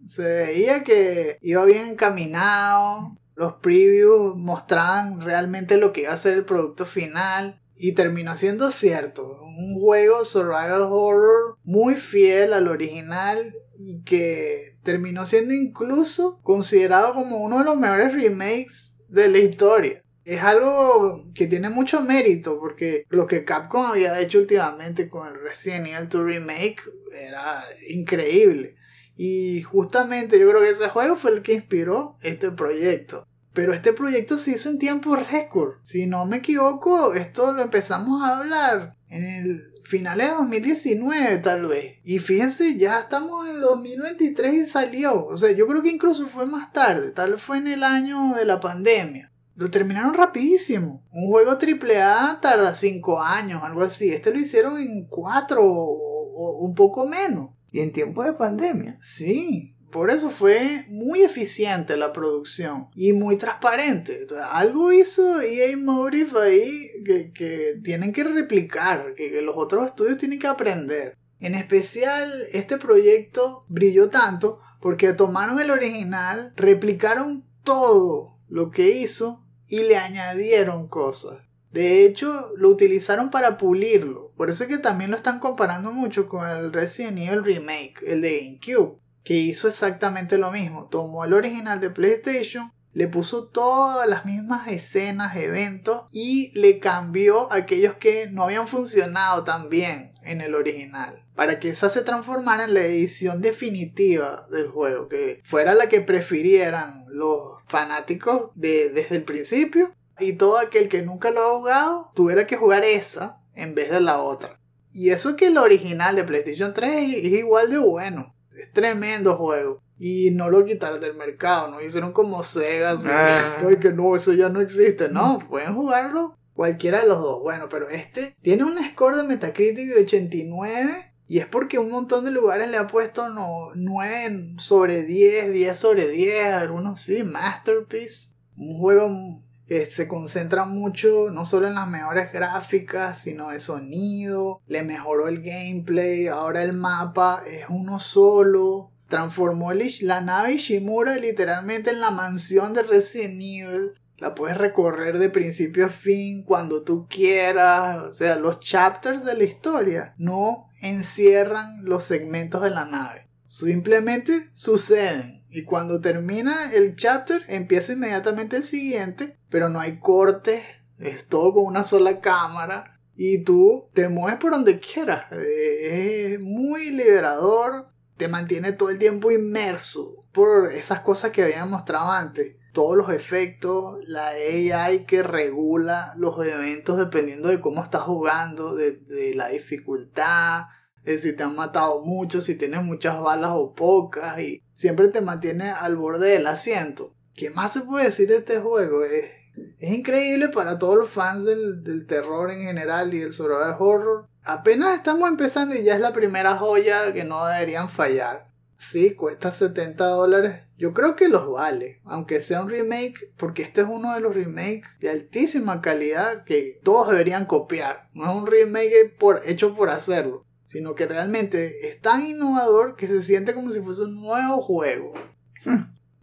Se 0.06 0.23
veía 0.23 0.85
que 0.85 1.38
iba 1.40 1.64
bien 1.64 1.87
encaminado, 1.87 3.16
los 3.35 3.54
previews 3.54 4.37
mostraban 4.37 5.21
realmente 5.23 5.78
lo 5.78 5.92
que 5.92 6.02
iba 6.02 6.12
a 6.12 6.16
ser 6.16 6.35
el 6.35 6.45
producto 6.45 6.85
final 6.85 7.61
y 7.78 7.92
terminó 7.92 8.37
siendo 8.37 8.71
cierto. 8.71 9.40
Un 9.42 9.78
juego 9.80 10.25
survival 10.25 10.83
horror 10.83 11.59
muy 11.64 11.95
fiel 11.97 12.52
al 12.52 12.68
original 12.68 13.54
y 13.78 14.02
que 14.02 14.76
terminó 14.83 15.26
siendo 15.26 15.52
incluso 15.52 16.40
considerado 16.42 17.14
como 17.14 17.38
uno 17.38 17.59
de 17.59 17.64
los 17.64 17.76
mejores 17.76 18.14
remakes 18.14 18.99
de 19.09 19.28
la 19.28 19.38
historia. 19.38 20.02
Es 20.25 20.42
algo 20.42 21.23
que 21.35 21.47
tiene 21.47 21.71
mucho 21.71 22.00
mérito 22.00 22.59
porque 22.59 23.04
lo 23.11 23.26
que 23.26 23.45
Capcom 23.45 23.87
había 23.87 24.18
hecho 24.21 24.38
últimamente 24.38 25.09
con 25.09 25.28
el 25.28 25.40
Resident 25.40 25.87
Evil 25.87 26.09
2 26.09 26.25
Remake 26.25 26.78
era 27.12 27.64
increíble. 27.88 28.73
Y 29.16 29.62
justamente 29.62 30.38
yo 30.38 30.49
creo 30.49 30.61
que 30.61 30.71
ese 30.71 30.88
juego 30.88 31.16
fue 31.16 31.30
el 31.30 31.42
que 31.42 31.54
inspiró 31.54 32.18
este 32.23 32.50
proyecto. 32.50 33.26
Pero 33.56 33.72
este 33.72 33.94
proyecto 33.94 34.36
se 34.36 34.50
hizo 34.50 34.68
en 34.68 34.78
tiempo 34.78 35.16
récord. 35.16 35.76
Si 35.82 36.04
no 36.04 36.26
me 36.26 36.36
equivoco, 36.36 37.14
esto 37.14 37.52
lo 37.52 37.62
empezamos 37.62 38.22
a 38.22 38.36
hablar 38.36 38.98
en 39.08 39.25
el 39.25 39.72
finales 39.82 40.26
de 40.26 40.34
2019 40.34 41.38
tal 41.38 41.66
vez. 41.66 41.94
Y 42.04 42.18
fíjense, 42.18 42.76
ya 42.76 43.00
estamos 43.00 43.48
en 43.48 43.60
2023 43.62 44.54
y 44.54 44.66
salió. 44.66 45.25
O 45.25 45.38
sea, 45.38 45.52
yo 45.52 45.66
creo 45.66 45.82
que 45.82 45.90
incluso 45.90 46.26
fue 46.26 46.44
más 46.44 46.70
tarde. 46.70 47.12
Tal 47.12 47.32
vez 47.32 47.40
fue 47.40 47.56
en 47.56 47.68
el 47.68 47.82
año 47.82 48.34
de 48.34 48.44
la 48.44 48.60
pandemia. 48.60 49.32
Lo 49.54 49.70
terminaron 49.70 50.12
rapidísimo. 50.12 51.02
Un 51.10 51.28
juego 51.30 51.52
AAA 51.52 52.42
tarda 52.42 52.75
5 52.75 53.22
años, 53.22 53.62
algo 53.64 53.84
así. 53.84 54.10
Este 54.10 54.34
lo 54.34 54.38
hicieron 54.38 54.78
en 54.78 55.06
4 55.06 55.62
o, 55.64 56.58
un 56.58 56.75
poco 56.75 57.08
menos. 57.08 57.52
Y 57.72 57.80
en 57.80 57.94
tiempo 57.94 58.22
de 58.22 58.34
pandemia. 58.34 58.98
Sí, 59.00 59.75
por 59.90 60.11
eso 60.11 60.31
fue 60.31 60.85
muy 60.88 61.23
eficiente 61.23 61.97
la 61.97 62.12
producción 62.12 62.88
y 62.95 63.12
muy 63.12 63.37
transparente. 63.37 64.26
Algo 64.50 64.93
hizo 64.93 65.40
EA 65.40 65.76
Motive 65.76 66.40
ahí 66.40 66.90
que, 67.05 67.33
que 67.33 67.81
tienen 67.83 68.12
que 68.12 68.25
replicar, 68.25 69.14
que, 69.14 69.31
que, 69.31 69.43
los 69.43 69.55
otros 69.57 69.87
estudios 69.87 70.19
tienen 70.19 70.38
que 70.38 70.49
aprender. 70.49 71.16
En 71.38 71.55
especial, 71.55 72.47
este 72.52 72.78
proyecto 72.78 73.61
brilló 73.69 74.11
tanto 74.11 74.61
porque 74.81 75.12
tomaron 75.12 75.61
el 75.61 75.71
original, 75.71 76.52
replicaron 76.57 77.45
todo 77.62 78.38
lo 78.49 78.71
que 78.71 78.90
hizo 78.90 79.45
y 79.69 79.83
le 79.85 79.97
añadieron 79.97 80.88
cosas. 80.88 81.40
De 81.73 82.05
hecho, 82.05 82.50
lo 82.57 82.71
utilizaron 82.71 83.31
para 83.31 83.59
pulirlo. 83.59 84.33
Por 84.37 84.50
eso 84.50 84.64
es 84.64 84.71
que 84.71 84.78
también 84.78 85.11
lo 85.11 85.16
están 85.16 85.40
comparando 85.40 85.93
mucho 85.93 86.28
con 86.28 86.49
el 86.49 86.73
Resident 86.73 87.19
Evil 87.19 87.45
Remake, 87.45 87.97
el 88.07 88.23
de 88.23 88.40
GameCube 88.40 89.05
que 89.26 89.35
hizo 89.35 89.66
exactamente 89.66 90.38
lo 90.38 90.52
mismo. 90.52 90.87
Tomó 90.88 91.25
el 91.25 91.35
original 91.35 91.80
de 91.80 91.90
PlayStation, 91.90 92.73
le 92.92 93.09
puso 93.09 93.49
todas 93.49 94.09
las 94.09 94.25
mismas 94.25 94.68
escenas, 94.68 95.35
eventos 95.37 96.02
y 96.12 96.52
le 96.56 96.78
cambió 96.78 97.52
aquellos 97.52 97.95
que 97.95 98.28
no 98.30 98.45
habían 98.45 98.68
funcionado 98.68 99.42
tan 99.42 99.68
bien 99.68 100.12
en 100.23 100.40
el 100.40 100.54
original. 100.54 101.25
Para 101.35 101.59
que 101.59 101.71
esa 101.71 101.90
se 101.90 102.02
transformara 102.02 102.64
en 102.64 102.75
la 102.75 102.83
edición 102.83 103.42
definitiva 103.42 104.47
del 104.49 104.68
juego, 104.68 105.09
que 105.09 105.42
fuera 105.45 105.75
la 105.75 105.88
que 105.88 106.02
prefirieran 106.02 107.04
los 107.09 107.61
fanáticos 107.66 108.52
de, 108.54 108.90
desde 108.90 109.16
el 109.16 109.25
principio 109.25 109.92
y 110.21 110.35
todo 110.35 110.59
aquel 110.59 110.88
que 110.88 111.02
nunca 111.02 111.33
lo 111.33 111.40
ha 111.40 111.59
jugado 111.59 112.12
tuviera 112.14 112.47
que 112.47 112.56
jugar 112.56 112.85
esa 112.85 113.40
en 113.56 113.75
vez 113.75 113.90
de 113.90 114.00
la 114.00 114.21
otra. 114.21 114.61
Y 114.92 115.11
eso 115.11 115.35
que 115.35 115.49
el 115.49 115.59
original 115.59 116.14
de 116.14 116.23
PlayStation 116.23 116.73
3 116.73 117.12
es 117.12 117.33
igual 117.33 117.71
de 117.71 117.78
bueno. 117.78 118.36
Es 118.58 118.72
tremendo 118.72 119.36
juego. 119.36 119.80
Y 119.98 120.30
no 120.32 120.50
lo 120.50 120.64
quitaron 120.64 121.00
del 121.00 121.14
mercado, 121.14 121.68
¿no? 121.68 121.80
Hicieron 121.80 122.12
como 122.12 122.42
Sega, 122.42 122.92
así, 122.92 123.08
Ah. 123.10 123.56
que 123.80 123.92
no, 123.92 124.14
eso 124.14 124.32
ya 124.34 124.48
no 124.48 124.60
existe. 124.60 125.08
No, 125.08 125.38
pueden 125.48 125.75
jugarlo 125.75 126.36
cualquiera 126.54 127.00
de 127.02 127.08
los 127.08 127.20
dos. 127.20 127.40
Bueno, 127.42 127.68
pero 127.70 127.88
este 127.88 128.36
tiene 128.42 128.64
un 128.64 128.76
score 128.90 129.16
de 129.16 129.22
Metacritic 129.22 129.94
de 129.94 130.02
89 130.04 131.12
y 131.28 131.38
es 131.38 131.46
porque 131.46 131.78
un 131.78 131.90
montón 131.90 132.25
de 132.25 132.30
lugares 132.30 132.70
le 132.70 132.76
ha 132.76 132.86
puesto 132.86 133.28
no, 133.30 133.70
9 133.75 134.54
sobre 134.58 135.02
10, 135.02 135.52
10 135.52 135.78
sobre 135.78 136.08
10, 136.08 136.52
algunos 136.52 137.00
sí, 137.00 137.22
Masterpiece. 137.22 138.34
Un 138.56 138.78
juego 138.78 139.42
que 139.66 139.87
se 139.87 140.06
concentra 140.06 140.64
mucho 140.64 141.30
no 141.30 141.46
solo 141.46 141.66
en 141.66 141.75
las 141.75 141.88
mejores 141.88 142.32
gráficas, 142.32 143.20
sino 143.23 143.50
de 143.50 143.58
sonido, 143.58 144.61
le 144.66 144.82
mejoró 144.82 145.28
el 145.28 145.42
gameplay, 145.42 146.28
ahora 146.28 146.62
el 146.62 146.73
mapa 146.73 147.42
es 147.46 147.66
uno 147.68 147.99
solo, 147.99 148.92
transformó 149.08 149.73
la 149.73 150.20
nave 150.20 150.54
Ishimura 150.54 151.16
literalmente 151.16 151.90
en 151.90 152.00
la 152.00 152.11
mansión 152.11 152.75
de 152.75 152.82
Resident 152.82 153.40
Evil. 153.40 153.92
La 154.18 154.35
puedes 154.35 154.56
recorrer 154.56 155.18
de 155.18 155.28
principio 155.28 155.87
a 155.87 155.90
fin 155.90 156.42
cuando 156.42 156.82
tú 156.82 157.06
quieras. 157.08 158.02
O 158.04 158.14
sea, 158.14 158.37
los 158.37 158.61
chapters 158.61 159.25
de 159.25 159.35
la 159.35 159.44
historia 159.44 160.14
no 160.16 160.70
encierran 160.80 161.85
los 161.85 162.04
segmentos 162.04 162.62
de 162.62 162.70
la 162.70 162.87
nave. 162.87 163.28
Simplemente 163.46 164.50
suceden. 164.54 165.44
Y 165.50 165.64
cuando 165.64 166.00
termina 166.00 166.73
el 166.73 166.96
chapter, 166.96 167.42
empieza 167.49 167.92
inmediatamente 167.92 168.56
el 168.56 168.64
siguiente. 168.64 169.38
Pero 169.56 169.70
no 169.70 169.80
hay 169.80 170.00
cortes. 170.00 170.62
Es 170.98 171.28
todo 171.28 171.54
con 171.54 171.64
una 171.64 171.82
sola 171.82 172.20
cámara. 172.20 173.00
Y 173.14 173.42
tú 173.42 173.88
te 173.94 174.10
mueves 174.10 174.38
por 174.38 174.52
donde 174.52 174.80
quieras. 174.80 175.32
Eh, 175.32 176.34
Es 176.34 176.40
muy 176.40 176.90
liberador. 176.90 177.86
Te 178.18 178.28
mantiene 178.28 178.72
todo 178.72 178.90
el 178.90 178.98
tiempo 178.98 179.30
inmerso 179.30 180.16
por 180.32 180.70
esas 180.70 181.00
cosas 181.00 181.30
que 181.30 181.42
habían 181.42 181.70
mostrado 181.70 182.10
antes. 182.10 182.54
Todos 182.75 182.98
los 182.98 183.08
efectos, 183.08 183.98
la 184.06 184.26
AI 184.26 185.06
que 185.06 185.22
regula 185.22 186.12
los 186.18 186.46
eventos 186.46 186.98
dependiendo 186.98 187.48
de 187.48 187.62
cómo 187.62 187.82
estás 187.82 188.02
jugando, 188.02 188.75
de, 188.75 189.32
la 189.34 189.48
dificultad, 189.48 190.64
de 191.02 191.16
si 191.16 191.34
te 191.34 191.44
han 191.44 191.56
matado 191.56 192.04
mucho, 192.04 192.42
si 192.42 192.58
tienes 192.58 192.82
muchas 192.82 193.18
balas 193.22 193.52
o 193.54 193.72
pocas, 193.72 194.38
y 194.38 194.62
siempre 194.75 195.08
te 195.08 195.22
mantiene 195.22 195.70
al 195.70 195.96
borde 195.96 196.28
del 196.28 196.46
asiento. 196.46 197.14
¿Qué 197.34 197.48
más 197.48 197.72
se 197.72 197.82
puede 197.82 198.04
decir 198.04 198.28
de 198.28 198.36
este 198.36 198.60
juego? 198.60 199.02
Es 199.02 199.36
Es 199.78 199.92
increíble 199.92 200.48
para 200.48 200.78
todos 200.78 200.96
los 200.96 201.10
fans 201.10 201.44
del, 201.44 201.82
del 201.82 202.06
terror 202.06 202.50
en 202.50 202.64
general 202.64 203.12
y 203.12 203.18
del 203.18 203.32
survival 203.32 203.76
horror. 203.78 204.26
Apenas 204.42 204.96
estamos 204.96 205.28
empezando 205.28 205.75
y 205.75 205.82
ya 205.82 205.94
es 205.94 206.00
la 206.00 206.12
primera 206.12 206.56
joya 206.56 207.12
que 207.12 207.25
no 207.25 207.46
deberían 207.46 207.88
fallar. 207.88 208.44
Sí, 208.76 209.14
cuesta 209.14 209.52
70 209.52 210.04
dólares. 210.04 210.60
Yo 210.76 210.92
creo 210.92 211.16
que 211.16 211.28
los 211.28 211.50
vale, 211.50 212.00
aunque 212.04 212.40
sea 212.40 212.60
un 212.60 212.68
remake, 212.68 213.32
porque 213.38 213.62
este 213.62 213.80
es 213.80 213.86
uno 213.90 214.12
de 214.12 214.20
los 214.20 214.34
remakes 214.34 214.84
de 215.00 215.08
altísima 215.08 215.80
calidad 215.80 216.44
que 216.44 216.78
todos 216.82 217.10
deberían 217.10 217.46
copiar. 217.46 218.10
No 218.12 218.30
es 218.30 218.36
un 218.36 218.46
remake 218.46 219.16
por, 219.18 219.40
hecho 219.46 219.75
por 219.75 219.88
hacerlo, 219.88 220.44
sino 220.66 220.94
que 220.94 221.06
realmente 221.06 221.88
es 221.88 222.00
tan 222.02 222.26
innovador 222.26 222.96
que 222.96 223.06
se 223.06 223.22
siente 223.22 223.54
como 223.54 223.70
si 223.70 223.80
fuese 223.80 224.02
un 224.02 224.20
nuevo 224.20 224.60
juego. 224.60 225.14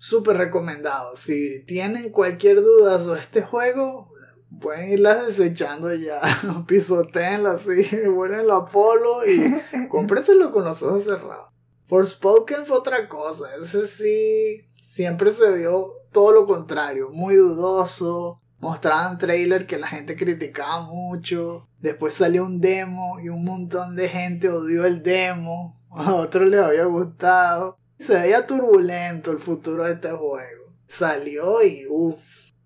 Súper 0.03 0.35
recomendado. 0.35 1.15
Si 1.15 1.63
tienen 1.63 2.11
cualquier 2.11 2.61
duda 2.61 2.99
sobre 2.99 3.21
este 3.21 3.41
juego, 3.41 4.11
pueden 4.59 4.89
irlas 4.89 5.27
desechando 5.27 5.93
ya. 5.93 6.19
Pisotenla 6.67 7.51
así, 7.51 7.87
vuelen 8.13 8.47
la 8.47 8.65
polo 8.65 9.25
y 9.25 9.61
cómprenselo 9.87 10.51
con 10.51 10.65
los 10.65 10.83
ojos 10.83 11.05
cerrados. 11.05 11.53
Forspoken 11.87 12.65
fue 12.65 12.79
otra 12.79 13.07
cosa. 13.07 13.55
Ese 13.55 13.87
sí 13.87 14.67
siempre 14.81 15.31
se 15.31 15.49
vio 15.53 15.93
todo 16.11 16.33
lo 16.33 16.47
contrario. 16.47 17.09
Muy 17.09 17.37
dudoso. 17.37 18.41
Mostraban 18.59 19.17
trailer 19.17 19.67
que 19.67 19.77
la 19.77 19.87
gente 19.87 20.17
criticaba 20.17 20.81
mucho. 20.81 21.69
Después 21.79 22.13
salió 22.13 22.43
un 22.43 22.59
demo 22.59 23.21
y 23.21 23.29
un 23.29 23.45
montón 23.45 23.95
de 23.95 24.09
gente 24.09 24.49
odió 24.49 24.83
el 24.83 25.01
demo. 25.01 25.81
A 25.91 26.13
otros 26.15 26.49
les 26.49 26.61
había 26.61 26.83
gustado. 26.83 27.77
Se 28.03 28.19
veía 28.19 28.45
turbulento 28.45 29.31
el 29.31 29.39
futuro 29.39 29.85
de 29.85 29.93
este 29.93 30.11
juego. 30.11 30.73
Salió 30.87 31.63
y 31.63 31.85
uff. 31.89 32.19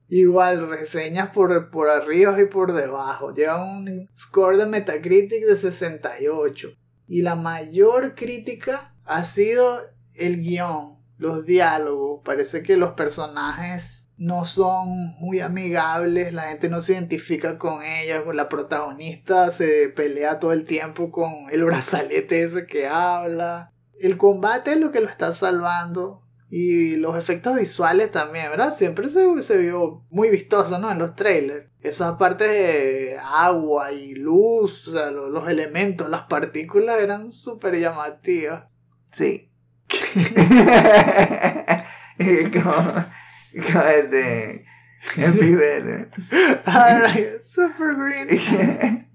Igual, 0.10 0.68
reseñas 0.68 1.30
por, 1.30 1.70
por 1.70 1.90
arriba 1.90 2.42
y 2.42 2.46
por 2.46 2.74
debajo. 2.74 3.36
Lleva 3.36 3.64
un 3.64 4.10
score 4.18 4.58
de 4.58 4.66
Metacritic 4.66 5.46
de 5.46 5.56
68. 5.56 6.70
Y 7.08 7.22
la 7.22 7.36
mayor 7.36 8.16
crítica 8.16 8.96
ha 9.06 9.24
sido 9.26 9.82
el 10.16 10.42
guion, 10.42 10.98
los 11.20 11.46
diálogos. 11.46 12.22
Parece 12.26 12.64
que 12.64 12.76
los 12.76 12.94
personajes 12.94 14.10
no 14.18 14.44
son 14.44 15.14
muy 15.20 15.42
amigables, 15.42 16.34
la 16.34 16.50
gente 16.50 16.68
no 16.68 16.82
se 16.82 16.94
identifica 16.94 17.60
con 17.60 17.84
ellos. 17.84 18.34
La 18.34 18.50
protagonista 18.50 19.52
se 19.52 19.90
pelea 19.90 20.40
todo 20.40 20.52
el 20.52 20.66
tiempo 20.66 21.12
con 21.12 21.48
el 21.52 21.64
brazalete 21.64 22.42
ese 22.42 22.66
que 22.66 22.88
habla. 22.88 23.72
El 24.00 24.18
combate 24.18 24.74
es 24.74 24.80
lo 24.80 24.92
que 24.92 25.02
lo 25.02 25.10
está 25.10 25.34
salvando. 25.34 26.24
Y 26.50 26.96
los 26.96 27.18
efectos 27.18 27.58
visuales 27.58 28.10
también, 28.10 28.50
¿verdad? 28.50 28.72
Siempre 28.72 29.10
se, 29.10 29.42
se 29.42 29.58
vio 29.58 30.06
muy 30.10 30.30
vistoso, 30.30 30.80
¿no? 30.80 30.90
En 30.90 30.98
los 30.98 31.14
trailers. 31.14 31.70
Esas 31.82 32.16
partes 32.16 32.48
de 32.48 33.18
agua 33.22 33.92
y 33.92 34.16
luz, 34.16 34.88
o 34.88 34.94
sea, 34.94 35.12
los, 35.12 35.30
los 35.30 35.50
elementos, 35.50 36.10
las 36.10 36.24
partículas 36.24 37.02
eran 37.02 37.34
súper 37.34 37.78
llamativas. 37.78 38.64
Sí. 39.12 39.52
como, 42.54 42.74
como 42.74 43.82
este. 43.90 44.66
Happy 45.16 45.56
super 47.42 47.96
green. 47.96 49.08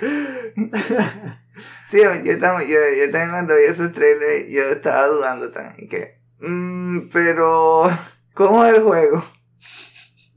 sí, 1.86 2.00
yo, 2.02 2.10
estaba, 2.10 2.62
yo, 2.62 2.78
yo 2.98 3.10
también 3.10 3.30
cuando 3.30 3.54
vi 3.56 3.64
esos 3.64 3.92
trailers, 3.92 4.48
yo 4.48 4.62
estaba 4.62 5.06
dudando 5.06 5.50
también. 5.50 5.74
Y 5.78 5.88
que, 5.88 6.18
mm, 6.40 7.08
pero, 7.12 7.90
¿cómo 8.34 8.64
es 8.64 8.74
el 8.74 8.82
juego? 8.82 9.24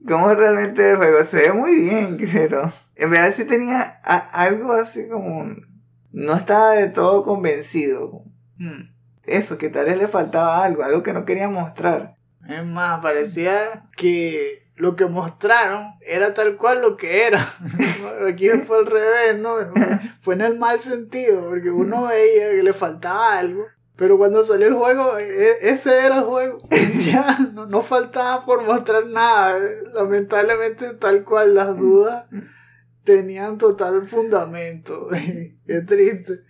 ¿Cómo 0.07 0.31
es 0.31 0.37
realmente 0.37 0.91
el 0.91 0.97
juego? 0.97 1.23
Se 1.23 1.37
ve 1.37 1.53
muy 1.53 1.75
bien, 1.75 2.17
pero 2.31 2.71
en 2.95 3.09
verdad 3.09 3.33
sí 3.35 3.45
tenía 3.45 3.99
a- 4.03 4.43
algo 4.43 4.73
así 4.73 5.07
como... 5.07 5.55
No 6.11 6.35
estaba 6.35 6.71
de 6.71 6.89
todo 6.89 7.23
convencido. 7.23 8.23
Hmm. 8.57 8.89
Eso, 9.23 9.57
que 9.57 9.69
tal 9.69 9.85
vez 9.85 9.97
le 9.97 10.07
faltaba 10.07 10.63
algo, 10.63 10.83
algo 10.83 11.03
que 11.03 11.13
no 11.13 11.25
quería 11.25 11.47
mostrar. 11.49 12.15
Es 12.47 12.65
más, 12.65 13.01
parecía 13.01 13.83
que 13.97 14.66
lo 14.77 14.95
que 14.95 15.07
mostraron 15.07 15.95
era 16.01 16.33
tal 16.33 16.55
cual 16.55 16.81
lo 16.81 16.95
que 16.97 17.25
era. 17.25 17.45
Aquí 18.27 18.49
fue 18.65 18.77
al 18.77 18.85
revés, 18.85 19.39
¿no? 19.39 19.55
Fue 20.21 20.35
en 20.35 20.41
el 20.41 20.57
mal 20.57 20.79
sentido, 20.79 21.47
porque 21.49 21.69
uno 21.71 22.07
veía 22.07 22.51
que 22.51 22.63
le 22.63 22.73
faltaba 22.73 23.37
algo. 23.37 23.65
Pero 23.95 24.19
cuando 24.19 24.43
salió 24.43 24.67
el 24.67 24.75
juego, 24.75 25.17
e- 25.17 25.57
ese 25.69 26.05
era 26.05 26.17
el 26.19 26.23
juego. 26.25 26.57
Ya, 27.07 27.37
no, 27.53 27.65
no 27.65 27.81
faltaba 27.81 28.45
por 28.45 28.63
mostrar 28.63 29.07
nada. 29.07 29.57
Lamentablemente, 29.93 30.93
tal 30.93 31.23
cual 31.23 31.55
las 31.55 31.75
dudas 31.77 32.25
tenían 33.03 33.57
total 33.57 34.05
fundamento. 34.07 35.07
Qué 35.65 35.81
triste. 35.81 36.41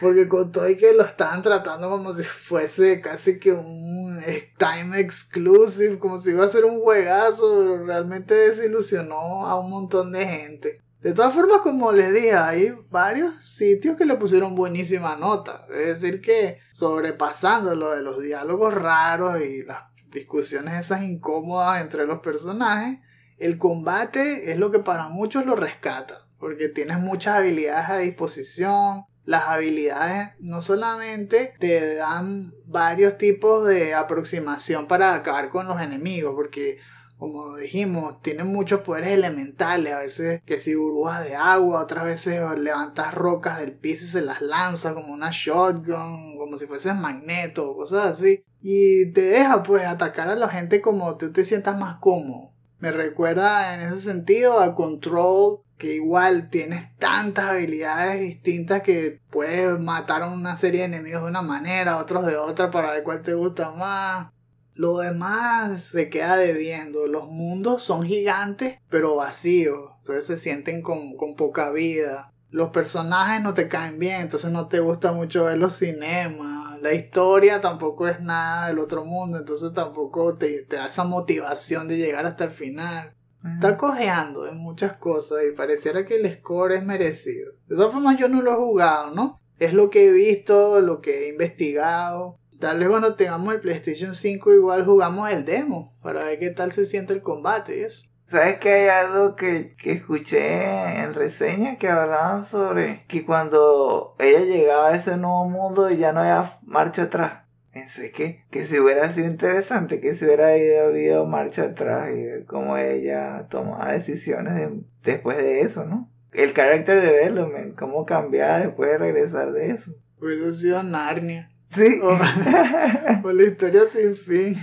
Porque 0.00 0.28
con 0.28 0.52
todo 0.52 0.68
y 0.68 0.76
que 0.76 0.92
lo 0.92 1.04
estaban 1.04 1.42
tratando 1.42 1.90
como 1.90 2.12
si 2.12 2.22
fuese 2.22 3.00
casi 3.00 3.40
que 3.40 3.52
un 3.52 4.20
time 4.56 5.00
exclusive, 5.00 5.98
como 5.98 6.16
si 6.16 6.30
iba 6.30 6.44
a 6.44 6.48
ser 6.48 6.64
un 6.64 6.80
juegazo, 6.80 7.48
pero 7.58 7.84
realmente 7.84 8.34
desilusionó 8.34 9.46
a 9.46 9.58
un 9.58 9.70
montón 9.70 10.12
de 10.12 10.26
gente. 10.26 10.84
De 11.04 11.12
todas 11.12 11.34
formas, 11.34 11.60
como 11.60 11.92
les 11.92 12.14
dije, 12.14 12.32
hay 12.32 12.74
varios 12.88 13.44
sitios 13.44 13.94
que 13.96 14.06
le 14.06 14.16
pusieron 14.16 14.54
buenísima 14.54 15.16
nota. 15.16 15.66
Es 15.70 16.00
decir, 16.00 16.22
que 16.22 16.60
sobrepasando 16.72 17.76
lo 17.76 17.90
de 17.90 18.00
los 18.00 18.22
diálogos 18.22 18.72
raros 18.72 19.38
y 19.42 19.64
las 19.64 19.82
discusiones 20.10 20.86
esas 20.86 21.02
incómodas 21.02 21.82
entre 21.82 22.06
los 22.06 22.20
personajes, 22.20 23.00
el 23.36 23.58
combate 23.58 24.50
es 24.50 24.58
lo 24.58 24.70
que 24.70 24.78
para 24.78 25.08
muchos 25.08 25.44
lo 25.44 25.56
rescata. 25.56 26.26
Porque 26.38 26.70
tienes 26.70 26.98
muchas 26.98 27.36
habilidades 27.36 27.90
a 27.90 27.98
disposición, 27.98 29.04
las 29.24 29.48
habilidades 29.48 30.30
no 30.40 30.60
solamente 30.60 31.54
te 31.58 31.96
dan 31.96 32.54
varios 32.66 33.16
tipos 33.18 33.66
de 33.66 33.94
aproximación 33.94 34.86
para 34.86 35.14
acabar 35.14 35.50
con 35.50 35.66
los 35.66 35.80
enemigos, 35.80 36.34
porque 36.34 36.78
como 37.18 37.56
dijimos, 37.56 38.20
tienen 38.22 38.48
muchos 38.48 38.80
poderes 38.80 39.10
elementales, 39.10 39.92
a 39.92 40.00
veces 40.00 40.42
que 40.44 40.60
si 40.60 40.74
burbujas 40.74 41.24
de 41.24 41.36
agua, 41.36 41.82
otras 41.82 42.04
veces 42.04 42.40
levantas 42.58 43.14
rocas 43.14 43.60
del 43.60 43.72
piso 43.72 44.04
y 44.04 44.08
se 44.08 44.20
las 44.20 44.42
lanza 44.42 44.94
como 44.94 45.12
una 45.12 45.30
shotgun, 45.32 46.36
como 46.36 46.58
si 46.58 46.66
fuese 46.66 46.92
magneto 46.92 47.70
o 47.70 47.76
cosas 47.76 48.06
así. 48.06 48.44
Y 48.60 49.12
te 49.12 49.22
deja 49.22 49.62
pues 49.62 49.86
atacar 49.86 50.28
a 50.28 50.36
la 50.36 50.48
gente 50.48 50.80
como 50.80 51.16
tú 51.16 51.32
te 51.32 51.44
sientas 51.44 51.78
más 51.78 51.96
cómodo. 51.96 52.52
Me 52.78 52.92
recuerda 52.92 53.74
en 53.74 53.80
ese 53.80 54.00
sentido 54.00 54.60
a 54.60 54.74
Control, 54.74 55.60
que 55.78 55.94
igual 55.94 56.50
tienes 56.50 56.96
tantas 56.98 57.50
habilidades 57.50 58.20
distintas 58.20 58.82
que 58.82 59.20
puedes 59.30 59.78
matar 59.78 60.22
a 60.22 60.32
una 60.32 60.56
serie 60.56 60.80
de 60.80 60.86
enemigos 60.86 61.22
de 61.22 61.28
una 61.28 61.42
manera, 61.42 61.98
otros 61.98 62.26
de 62.26 62.36
otra 62.36 62.70
para 62.70 62.92
ver 62.92 63.02
cuál 63.02 63.22
te 63.22 63.34
gusta 63.34 63.70
más. 63.70 64.32
Lo 64.74 64.98
demás 64.98 65.84
se 65.84 66.10
queda 66.10 66.36
debiendo. 66.36 67.06
Los 67.06 67.28
mundos 67.28 67.82
son 67.82 68.04
gigantes, 68.04 68.78
pero 68.88 69.16
vacíos. 69.16 69.92
Entonces 69.98 70.26
se 70.26 70.36
sienten 70.36 70.82
con, 70.82 71.16
con 71.16 71.36
poca 71.36 71.70
vida. 71.70 72.32
Los 72.50 72.70
personajes 72.70 73.42
no 73.42 73.54
te 73.54 73.68
caen 73.68 73.98
bien, 73.98 74.22
entonces 74.22 74.52
no 74.52 74.68
te 74.68 74.80
gusta 74.80 75.12
mucho 75.12 75.44
ver 75.44 75.58
los 75.58 75.74
cinemas. 75.74 76.80
La 76.80 76.92
historia 76.92 77.60
tampoco 77.60 78.06
es 78.06 78.20
nada 78.20 78.68
del 78.68 78.78
otro 78.78 79.04
mundo, 79.04 79.38
entonces 79.38 79.72
tampoco 79.72 80.34
te, 80.34 80.62
te 80.62 80.76
da 80.76 80.86
esa 80.86 81.04
motivación 81.04 81.88
de 81.88 81.96
llegar 81.96 82.26
hasta 82.26 82.44
el 82.44 82.50
final. 82.50 83.14
Está 83.44 83.76
cojeando 83.76 84.46
en 84.48 84.56
muchas 84.56 84.94
cosas 84.94 85.40
y 85.46 85.54
pareciera 85.54 86.06
que 86.06 86.16
el 86.16 86.32
score 86.38 86.72
es 86.72 86.84
merecido. 86.84 87.52
De 87.68 87.76
todas 87.76 87.92
formas 87.92 88.16
yo 88.16 88.28
no 88.28 88.40
lo 88.40 88.52
he 88.52 88.56
jugado, 88.56 89.14
¿no? 89.14 89.40
Es 89.58 89.74
lo 89.74 89.90
que 89.90 90.08
he 90.08 90.12
visto, 90.12 90.80
lo 90.80 91.00
que 91.00 91.24
he 91.24 91.28
investigado. 91.28 92.38
Tal 92.58 92.78
vez 92.78 92.88
cuando 92.88 93.14
tengamos 93.14 93.54
el 93.54 93.60
PlayStation 93.60 94.14
5 94.14 94.54
igual 94.54 94.86
jugamos 94.86 95.30
el 95.30 95.44
demo 95.44 95.94
para 96.02 96.24
ver 96.24 96.38
qué 96.38 96.50
tal 96.50 96.72
se 96.72 96.86
siente 96.86 97.12
el 97.12 97.20
combate 97.20 97.78
y 97.78 97.82
eso. 97.82 98.06
¿Sabes 98.26 98.58
que 98.58 98.72
hay 98.72 98.88
algo 98.88 99.36
que, 99.36 99.76
que 99.76 99.92
escuché 99.92 101.02
en 101.02 101.12
reseñas 101.12 101.76
que 101.76 101.88
hablaban 101.88 102.44
sobre 102.44 103.04
que 103.06 103.26
cuando 103.26 104.16
ella 104.18 104.40
llegaba 104.40 104.88
a 104.88 104.96
ese 104.96 105.18
nuevo 105.18 105.44
mundo 105.50 105.90
ya 105.90 106.12
no 106.12 106.20
había 106.20 106.58
marcha 106.62 107.02
atrás? 107.02 107.43
Pensé 107.74 108.12
que, 108.12 108.44
que 108.50 108.64
si 108.66 108.78
hubiera 108.78 109.12
sido 109.12 109.26
interesante, 109.26 110.00
que 110.00 110.14
si 110.14 110.24
hubiera 110.24 110.56
ido- 110.56 110.84
habido 110.86 111.26
marcha 111.26 111.64
atrás 111.64 112.08
y 112.16 112.44
cómo 112.46 112.76
ella 112.78 113.48
tomaba 113.50 113.92
decisiones 113.92 114.54
de- 114.54 114.80
después 115.02 115.36
de 115.38 115.60
eso, 115.62 115.84
¿no? 115.84 116.08
El 116.32 116.54
character 116.54 117.00
development, 117.00 117.76
cómo 117.76 118.06
cambiaba 118.06 118.60
después 118.60 118.90
de 118.90 118.98
regresar 118.98 119.52
de 119.52 119.70
eso. 119.72 119.92
Hubiese 120.20 120.54
sido 120.54 120.82
Narnia. 120.84 121.50
Sí. 121.68 122.00
O, 122.02 122.16
o 123.28 123.32
la 123.32 123.42
historia 123.42 123.82
sin 123.86 124.14
fin. 124.16 124.54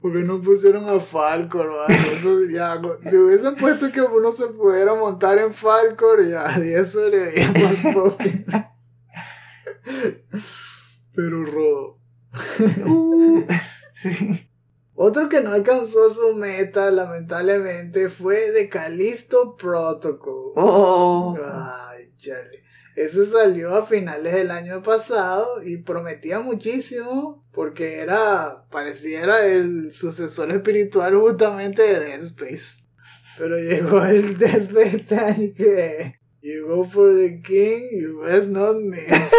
Porque 0.00 0.18
no 0.20 0.40
pusieron 0.40 0.88
a 0.88 1.00
Falcor, 1.00 1.68
¿vale? 1.74 1.94
Eso 2.14 2.44
ya, 2.44 2.80
si 3.00 3.16
hubiesen 3.16 3.56
puesto 3.56 3.90
que 3.90 4.00
uno 4.02 4.30
se 4.30 4.46
pudiera 4.48 4.94
montar 4.94 5.38
en 5.38 5.52
Falcor, 5.52 6.24
ya 6.24 6.56
10 6.60 6.92
sobre 6.92 7.32
10 7.32 7.48
más 7.60 7.94
Pokémon. 7.94 8.66
Pero 11.14 11.44
rodo. 11.44 11.95
Uh, 12.86 13.46
sí. 13.94 14.48
Otro 14.94 15.28
que 15.28 15.40
no 15.42 15.52
alcanzó 15.52 16.10
su 16.10 16.34
meta, 16.34 16.90
lamentablemente, 16.90 18.08
fue 18.08 18.50
The 18.52 18.68
Callisto 18.68 19.56
Protocol. 19.56 20.52
Oh. 20.56 21.36
Ay, 21.42 22.12
chale. 22.16 22.64
Ese 22.96 23.26
salió 23.26 23.74
a 23.74 23.84
finales 23.84 24.32
del 24.32 24.50
año 24.50 24.82
pasado 24.82 25.62
y 25.62 25.82
prometía 25.82 26.40
muchísimo 26.40 27.44
porque 27.52 28.00
era, 28.00 28.64
pareciera 28.70 29.46
el 29.46 29.92
sucesor 29.92 30.50
espiritual 30.50 31.14
justamente 31.14 31.82
de 31.82 32.00
Dead 32.00 32.22
Space. 32.22 32.86
Pero 33.36 33.58
llegó 33.58 34.02
el 34.02 34.38
Dead 34.38 34.56
Space 34.56 35.52
que 35.54 36.14
You 36.46 36.68
go 36.68 36.84
for 36.84 37.12
the 37.12 37.42
king, 37.42 37.88
you 37.90 38.22
best 38.22 38.50
not 38.50 38.76
miss. 38.76 39.34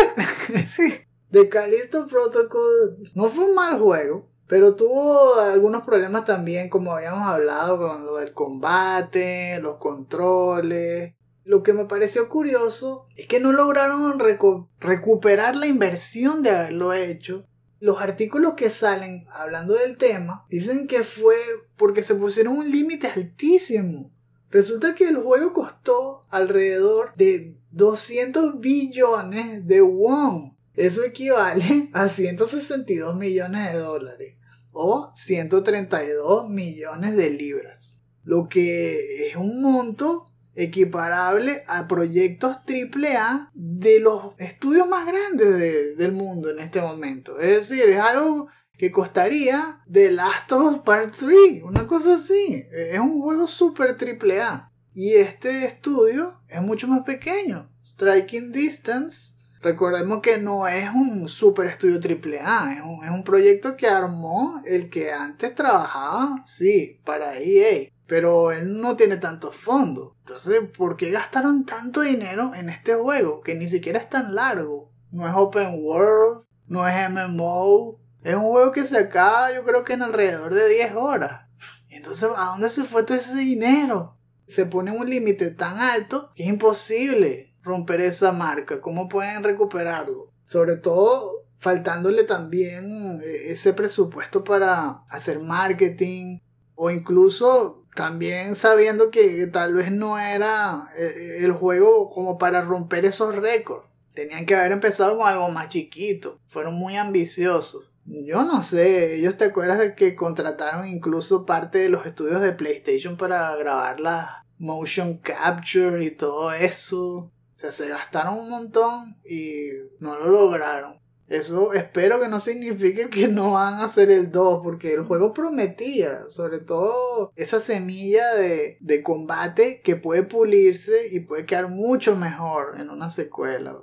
The 1.37 1.49
Callisto 1.49 2.07
Protocol 2.07 2.97
no 3.13 3.29
fue 3.29 3.45
un 3.45 3.53
mal 3.55 3.79
juego, 3.79 4.27
pero 4.47 4.75
tuvo 4.75 5.35
algunos 5.35 5.83
problemas 5.83 6.25
también, 6.25 6.69
como 6.69 6.93
habíamos 6.93 7.27
hablado, 7.27 7.77
con 7.77 8.05
lo 8.05 8.15
del 8.15 8.33
combate, 8.33 9.59
los 9.61 9.77
controles. 9.77 11.13
Lo 11.43 11.61
que 11.63 11.73
me 11.73 11.85
pareció 11.85 12.27
curioso 12.27 13.05
es 13.15 13.27
que 13.27 13.39
no 13.39 13.51
lograron 13.51 14.19
recu- 14.19 14.67
recuperar 14.79 15.55
la 15.55 15.67
inversión 15.67 16.41
de 16.43 16.49
haberlo 16.49 16.93
hecho. 16.93 17.45
Los 17.79 18.01
artículos 18.01 18.55
que 18.55 18.71
salen 18.71 19.27
hablando 19.31 19.75
del 19.75 19.97
tema 19.97 20.45
dicen 20.49 20.87
que 20.87 21.03
fue 21.03 21.35
porque 21.77 22.01
se 22.01 22.15
pusieron 22.15 22.57
un 22.57 22.71
límite 22.71 23.07
altísimo. 23.07 24.11
Resulta 24.49 24.95
que 24.95 25.07
el 25.07 25.17
juego 25.17 25.53
costó 25.53 26.21
alrededor 26.29 27.13
de 27.15 27.55
200 27.71 28.59
billones 28.59 29.67
de 29.67 29.81
won. 29.81 30.56
Eso 30.77 31.03
equivale 31.03 31.89
a 31.93 32.07
162 32.07 33.15
millones 33.17 33.73
de 33.73 33.79
dólares 33.79 34.35
o 34.71 35.11
132 35.15 36.49
millones 36.49 37.15
de 37.17 37.29
libras. 37.31 38.03
Lo 38.23 38.47
que 38.47 39.27
es 39.27 39.35
un 39.35 39.61
monto 39.61 40.25
equiparable 40.55 41.63
a 41.67 41.87
proyectos 41.87 42.57
AAA 42.67 43.51
de 43.53 43.99
los 43.99 44.33
estudios 44.37 44.87
más 44.87 45.05
grandes 45.07 45.57
de- 45.57 45.95
del 45.95 46.11
mundo 46.11 46.49
en 46.49 46.59
este 46.59 46.81
momento. 46.81 47.39
Es 47.39 47.69
decir, 47.69 47.89
es 47.89 47.99
algo 47.99 48.47
que 48.77 48.91
costaría 48.91 49.81
The 49.91 50.11
Last 50.11 50.51
of 50.51 50.73
Us 50.73 50.79
Part 50.83 51.13
3, 51.17 51.63
una 51.63 51.87
cosa 51.87 52.15
así. 52.15 52.63
Es 52.71 52.99
un 52.99 53.21
juego 53.21 53.47
súper 53.47 53.95
AAA. 53.97 54.71
Y 54.93 55.13
este 55.13 55.65
estudio 55.65 56.41
es 56.47 56.61
mucho 56.61 56.87
más 56.87 57.03
pequeño. 57.03 57.71
Striking 57.85 58.51
Distance, 58.51 59.35
recordemos 59.67 60.21
que 60.21 60.37
no 60.37 60.65
es 60.65 60.89
un 60.93 61.27
super 61.27 61.67
estudio 61.67 61.99
AAA, 61.99 62.73
es 62.75 62.81
un, 62.81 63.03
es 63.03 63.11
un 63.11 63.23
proyecto 63.23 63.75
que 63.75 63.87
armó 63.87 64.61
el 64.65 64.89
que 64.89 65.11
antes 65.11 65.53
trabajaba, 65.53 66.41
sí, 66.45 67.01
para 67.03 67.37
EA. 67.37 67.89
Pero 68.05 68.53
él 68.53 68.79
no 68.79 68.95
tiene 68.95 69.17
tantos 69.17 69.53
fondos. 69.55 70.13
Entonces, 70.19 70.61
¿por 70.77 70.95
qué 70.95 71.11
gastaron 71.11 71.65
tanto 71.65 71.99
dinero 71.99 72.53
en 72.55 72.69
este 72.69 72.95
juego? 72.95 73.41
Que 73.41 73.55
ni 73.55 73.67
siquiera 73.67 73.99
es 73.99 74.09
tan 74.09 74.33
largo. 74.33 74.93
No 75.11 75.27
es 75.27 75.33
open 75.35 75.83
world, 75.83 76.45
no 76.67 76.87
es 76.87 77.09
MMO. 77.09 77.99
Es 78.23 78.35
un 78.35 78.43
juego 78.43 78.71
que 78.71 78.85
se 78.85 78.97
acaba 78.97 79.53
yo 79.53 79.65
creo 79.65 79.83
que 79.83 79.93
en 79.93 80.03
alrededor 80.03 80.53
de 80.53 80.69
10 80.69 80.95
horas. 80.95 81.47
Entonces, 81.89 82.29
¿a 82.37 82.45
dónde 82.45 82.69
se 82.69 82.85
fue 82.85 83.03
todo 83.03 83.17
ese 83.17 83.35
dinero? 83.35 84.17
Se 84.45 84.65
pone 84.65 84.97
un 84.97 85.09
límite 85.09 85.51
tan 85.51 85.79
alto 85.79 86.31
que 86.35 86.43
es 86.43 86.49
imposible 86.49 87.56
romper 87.67 88.01
esa 88.01 88.31
marca. 88.31 88.81
¿Cómo 88.81 89.07
pueden 89.07 89.43
recuperarlo? 89.43 90.31
Sobre 90.45 90.77
todo 90.77 91.45
faltándole 91.59 92.23
también 92.23 93.21
eh, 93.23 93.51
ese 93.51 93.73
presupuesto 93.73 94.43
para 94.43 95.03
hacer 95.09 95.39
marketing 95.39 96.39
o 96.75 96.89
incluso 96.91 97.83
también 97.95 98.53
sabiendo 98.53 99.09
que 99.09 99.47
tal 99.47 99.73
vez 99.73 99.91
no 99.91 100.19
era 100.19 100.89
eh, 100.97 101.37
el 101.39 101.51
juego 101.51 102.09
como 102.11 102.37
para 102.37 102.61
romper 102.61 103.05
esos 103.05 103.35
récords. 103.35 103.87
Tenían 104.13 104.45
que 104.45 104.55
haber 104.55 104.71
empezado 104.71 105.17
con 105.17 105.27
algo 105.27 105.49
más 105.49 105.67
chiquito. 105.69 106.39
Fueron 106.47 106.75
muy 106.75 106.95
ambiciosos. 106.95 107.91
Yo 108.05 108.45
no 108.45 108.63
sé, 108.63 109.15
ellos 109.15 109.37
te 109.37 109.45
acuerdas 109.45 109.79
de 109.79 109.93
que 109.93 110.15
contrataron 110.15 110.87
incluso 110.87 111.45
parte 111.45 111.79
de 111.79 111.89
los 111.89 112.05
estudios 112.05 112.41
de 112.41 112.53
PlayStation 112.53 113.17
para 113.17 113.53
grabar 113.57 113.99
la 113.99 114.45
motion 114.57 115.17
capture 115.17 116.03
y 116.05 116.11
todo 116.11 116.53
eso. 116.53 117.31
O 117.57 117.59
sea, 117.59 117.71
se 117.71 117.89
gastaron 117.89 118.37
un 118.37 118.49
montón 118.51 119.19
y 119.25 119.69
no 119.99 120.15
lo 120.19 120.27
lograron. 120.29 120.99
Eso 121.27 121.73
espero 121.73 122.21
que 122.21 122.27
no 122.27 122.39
signifique 122.39 123.09
que 123.09 123.27
no 123.27 123.53
van 123.53 123.73
a 123.73 123.85
hacer 123.85 124.11
el 124.11 124.31
2, 124.31 124.61
porque 124.63 124.93
el 124.93 125.03
juego 125.05 125.33
prometía, 125.33 126.25
sobre 126.29 126.59
todo 126.59 127.33
esa 127.35 127.59
semilla 127.59 128.35
de, 128.35 128.77
de 128.79 129.01
combate 129.01 129.81
que 129.81 129.95
puede 129.95 130.21
pulirse 130.21 131.07
y 131.11 131.21
puede 131.21 131.47
quedar 131.47 131.67
mucho 131.67 132.15
mejor 132.15 132.79
en 132.79 132.91
una 132.91 133.09
secuela. 133.09 133.75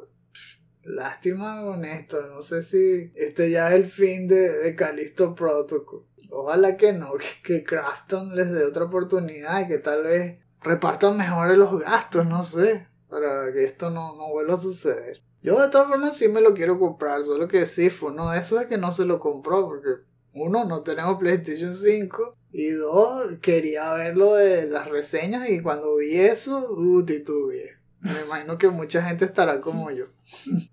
Lástima 0.84 1.60
con 1.60 1.84
esto, 1.84 2.24
no 2.28 2.42
sé 2.42 2.62
si 2.62 3.10
este 3.16 3.50
ya 3.50 3.70
es 3.70 3.74
el 3.74 3.86
fin 3.86 4.28
de, 4.28 4.50
de 4.52 4.76
Callisto 4.76 5.34
Protocol. 5.34 6.06
Ojalá 6.30 6.76
que 6.76 6.92
no, 6.92 7.14
que, 7.14 7.42
que 7.42 7.64
Crafton 7.64 8.36
les 8.36 8.52
dé 8.52 8.64
otra 8.64 8.84
oportunidad 8.84 9.62
y 9.62 9.68
que 9.68 9.78
tal 9.78 10.04
vez 10.04 10.40
repartan 10.62 11.16
mejor 11.16 11.56
los 11.56 11.80
gastos, 11.80 12.24
no 12.26 12.42
sé, 12.42 12.86
para 13.14 13.52
que 13.52 13.62
esto 13.62 13.90
no, 13.90 14.16
no 14.16 14.30
vuelva 14.30 14.54
a 14.54 14.60
suceder. 14.60 15.20
Yo 15.40 15.62
de 15.62 15.68
todas 15.68 15.86
formas 15.86 16.16
sí 16.16 16.26
me 16.26 16.40
lo 16.40 16.52
quiero 16.52 16.80
comprar, 16.80 17.22
solo 17.22 17.46
que 17.46 17.64
sí 17.64 17.88
fue 17.88 18.10
uno 18.10 18.30
de 18.30 18.40
esos 18.40 18.60
es 18.60 18.66
que 18.66 18.76
no 18.76 18.90
se 18.90 19.04
lo 19.04 19.20
compró, 19.20 19.68
porque 19.68 20.02
uno, 20.32 20.64
no 20.64 20.82
tenemos 20.82 21.20
PlayStation 21.20 21.72
5 21.72 22.36
y 22.50 22.70
dos, 22.70 23.38
quería 23.40 23.94
ver 23.94 24.16
lo 24.16 24.34
de 24.34 24.66
las 24.66 24.88
reseñas 24.88 25.48
y 25.48 25.62
cuando 25.62 25.94
vi 25.94 26.16
eso, 26.16 26.72
uh, 26.72 27.04
titubeé. 27.04 27.76
Me 28.00 28.22
imagino 28.26 28.58
que 28.58 28.68
mucha 28.68 29.00
gente 29.04 29.26
estará 29.26 29.60
como 29.60 29.90
yo. 29.92 30.06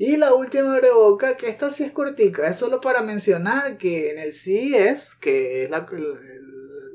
Y 0.00 0.16
la 0.16 0.32
última 0.32 0.74
abreboca, 0.74 1.36
que 1.36 1.48
esta 1.48 1.72
sí 1.72 1.82
es 1.82 1.90
cortica, 1.90 2.48
es 2.48 2.56
solo 2.56 2.80
para 2.80 3.02
mencionar 3.02 3.78
que 3.78 4.12
en 4.12 4.20
el 4.20 4.32
CES, 4.32 5.16
que 5.16 5.64
es 5.64 5.70
la, 5.70 5.88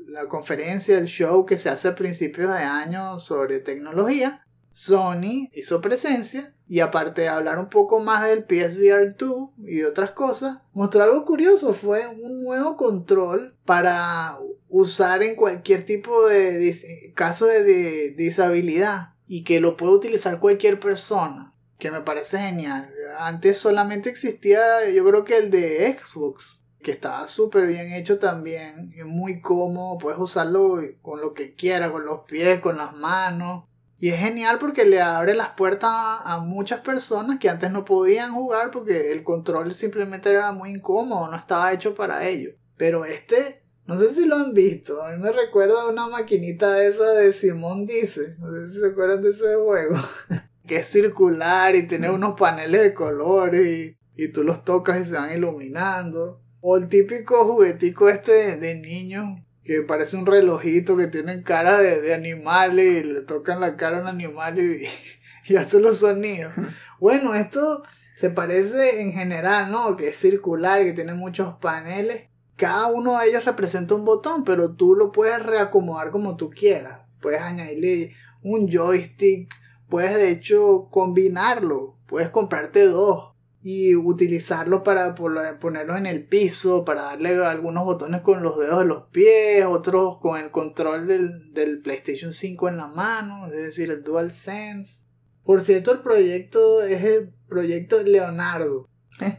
la 0.06 0.26
conferencia, 0.26 0.96
el 0.96 1.04
show 1.04 1.44
que 1.44 1.58
se 1.58 1.68
hace 1.68 1.88
a 1.88 1.94
principios 1.94 2.50
de 2.50 2.60
año 2.60 3.18
sobre 3.18 3.60
tecnología, 3.60 4.43
Sony 4.74 5.50
hizo 5.52 5.80
presencia 5.80 6.52
y 6.68 6.80
aparte 6.80 7.22
de 7.22 7.28
hablar 7.28 7.58
un 7.60 7.70
poco 7.70 8.00
más 8.00 8.26
del 8.26 8.44
PSVR 8.44 9.14
2 9.16 9.50
y 9.58 9.76
de 9.76 9.86
otras 9.86 10.10
cosas, 10.10 10.58
mostró 10.72 11.04
algo 11.04 11.24
curioso, 11.24 11.74
fue 11.74 12.06
un 12.08 12.42
nuevo 12.42 12.76
control 12.76 13.54
para 13.64 14.36
usar 14.68 15.22
en 15.22 15.36
cualquier 15.36 15.86
tipo 15.86 16.26
de 16.26 17.12
caso 17.14 17.46
de, 17.46 17.62
de 17.62 18.10
disabilidad 18.16 19.10
y 19.28 19.44
que 19.44 19.60
lo 19.60 19.76
puede 19.76 19.94
utilizar 19.94 20.40
cualquier 20.40 20.80
persona 20.80 21.54
que 21.78 21.92
me 21.92 22.00
parece 22.00 22.38
genial. 22.38 22.92
Antes 23.18 23.58
solamente 23.58 24.10
existía, 24.10 24.90
yo 24.90 25.04
creo 25.04 25.24
que 25.24 25.38
el 25.38 25.50
de 25.50 25.96
Xbox, 25.96 26.64
que 26.82 26.90
estaba 26.90 27.26
súper 27.28 27.66
bien 27.66 27.92
hecho 27.92 28.18
también, 28.18 28.92
muy 29.06 29.40
cómodo, 29.40 29.98
puedes 29.98 30.18
usarlo 30.18 30.80
con 31.00 31.20
lo 31.20 31.32
que 31.32 31.54
quieras, 31.54 31.92
con 31.92 32.04
los 32.04 32.20
pies, 32.22 32.60
con 32.60 32.76
las 32.76 32.94
manos. 32.96 33.64
Y 34.04 34.10
es 34.10 34.20
genial 34.20 34.58
porque 34.58 34.84
le 34.84 35.00
abre 35.00 35.34
las 35.34 35.52
puertas 35.52 35.88
a, 35.90 36.34
a 36.34 36.40
muchas 36.40 36.80
personas 36.80 37.38
que 37.38 37.48
antes 37.48 37.72
no 37.72 37.86
podían 37.86 38.34
jugar 38.34 38.70
porque 38.70 39.10
el 39.10 39.24
control 39.24 39.72
simplemente 39.72 40.28
era 40.28 40.52
muy 40.52 40.72
incómodo, 40.72 41.30
no 41.30 41.34
estaba 41.38 41.72
hecho 41.72 41.94
para 41.94 42.28
ello. 42.28 42.50
Pero 42.76 43.06
este, 43.06 43.62
no 43.86 43.96
sé 43.96 44.10
si 44.10 44.26
lo 44.26 44.36
han 44.36 44.52
visto, 44.52 45.02
a 45.02 45.10
mí 45.10 45.22
me 45.22 45.32
recuerda 45.32 45.80
a 45.80 45.88
una 45.88 46.06
maquinita 46.06 46.84
esa 46.84 47.12
de 47.12 47.32
Simón 47.32 47.86
Dice, 47.86 48.36
no 48.40 48.50
sé 48.50 48.68
si 48.68 48.80
se 48.80 48.88
acuerdan 48.88 49.22
de 49.22 49.30
ese 49.30 49.54
juego. 49.54 49.96
que 50.68 50.76
es 50.76 50.86
circular 50.86 51.74
y 51.74 51.86
tiene 51.86 52.10
unos 52.10 52.38
paneles 52.38 52.82
de 52.82 52.92
colores 52.92 53.66
y, 53.66 53.96
y 54.22 54.28
tú 54.28 54.44
los 54.44 54.66
tocas 54.66 55.00
y 55.00 55.08
se 55.08 55.16
van 55.16 55.32
iluminando. 55.32 56.42
O 56.60 56.76
el 56.76 56.90
típico 56.90 57.42
juguetico 57.46 58.10
este 58.10 58.32
de, 58.32 58.56
de 58.58 58.74
niño 58.74 59.42
que 59.64 59.80
parece 59.82 60.16
un 60.16 60.26
relojito 60.26 60.96
que 60.96 61.06
tiene 61.06 61.42
cara 61.42 61.78
de, 61.78 62.00
de 62.00 62.14
animales 62.14 63.04
y 63.04 63.08
le 63.08 63.20
tocan 63.22 63.60
la 63.60 63.76
cara 63.76 63.98
a 63.98 64.02
un 64.02 64.08
animal 64.08 64.58
y, 64.58 64.86
y 65.52 65.56
hace 65.56 65.80
los 65.80 65.98
sonidos. 65.98 66.52
Bueno, 67.00 67.34
esto 67.34 67.82
se 68.14 68.30
parece 68.30 69.02
en 69.02 69.12
general, 69.12 69.70
¿no? 69.70 69.94
Que 69.96 70.08
es 70.08 70.16
circular, 70.16 70.84
que 70.84 70.94
tiene 70.94 71.12
muchos 71.12 71.56
paneles. 71.58 72.30
Cada 72.56 72.86
uno 72.86 73.18
de 73.18 73.28
ellos 73.28 73.44
representa 73.44 73.94
un 73.94 74.06
botón, 74.06 74.44
pero 74.44 74.74
tú 74.74 74.94
lo 74.94 75.12
puedes 75.12 75.44
reacomodar 75.44 76.10
como 76.10 76.36
tú 76.36 76.48
quieras. 76.48 77.00
Puedes 77.20 77.42
añadirle 77.42 78.14
un 78.42 78.70
joystick, 78.70 79.52
puedes 79.90 80.14
de 80.14 80.30
hecho 80.30 80.88
combinarlo, 80.90 81.98
puedes 82.06 82.30
comprarte 82.30 82.86
dos 82.86 83.33
y 83.66 83.96
utilizarlo 83.96 84.82
para 84.82 85.14
ponerlo 85.14 85.96
en 85.96 86.04
el 86.04 86.26
piso, 86.26 86.84
para 86.84 87.04
darle 87.04 87.42
algunos 87.42 87.86
botones 87.86 88.20
con 88.20 88.42
los 88.42 88.58
dedos 88.58 88.80
de 88.80 88.84
los 88.84 89.04
pies, 89.04 89.64
otros 89.64 90.18
con 90.18 90.38
el 90.38 90.50
control 90.50 91.06
del, 91.06 91.50
del 91.54 91.80
PlayStation 91.80 92.34
5 92.34 92.68
en 92.68 92.76
la 92.76 92.88
mano, 92.88 93.46
es 93.46 93.52
decir, 93.52 93.90
el 93.90 94.04
DualSense. 94.04 95.06
Por 95.44 95.62
cierto, 95.62 95.92
el 95.92 96.00
proyecto 96.00 96.82
es 96.82 97.02
el 97.04 97.32
proyecto 97.48 98.02
Leonardo. 98.02 98.86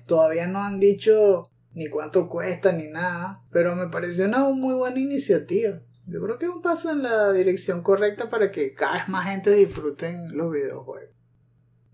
Todavía 0.08 0.48
no 0.48 0.58
han 0.58 0.80
dicho 0.80 1.52
ni 1.76 1.88
cuánto 1.88 2.28
cuesta, 2.28 2.72
ni 2.72 2.88
nada. 2.88 3.44
Pero 3.52 3.76
me 3.76 3.90
pareció 3.90 4.26
una 4.26 4.50
muy 4.50 4.74
buena 4.74 5.00
iniciativa. 5.00 5.80
Yo 6.08 6.20
creo 6.24 6.40
que 6.40 6.46
es 6.46 6.52
un 6.52 6.64
paso 6.64 6.90
en 6.90 7.04
la 7.04 7.32
dirección 7.32 7.84
correcta 7.84 8.32
para 8.32 8.50
que 8.50 8.74
cada 8.74 8.94
vez 8.94 9.08
más 9.08 9.30
gente 9.30 9.54
disfruten 9.54 10.36
los 10.36 10.52
videojuegos. 10.52 11.14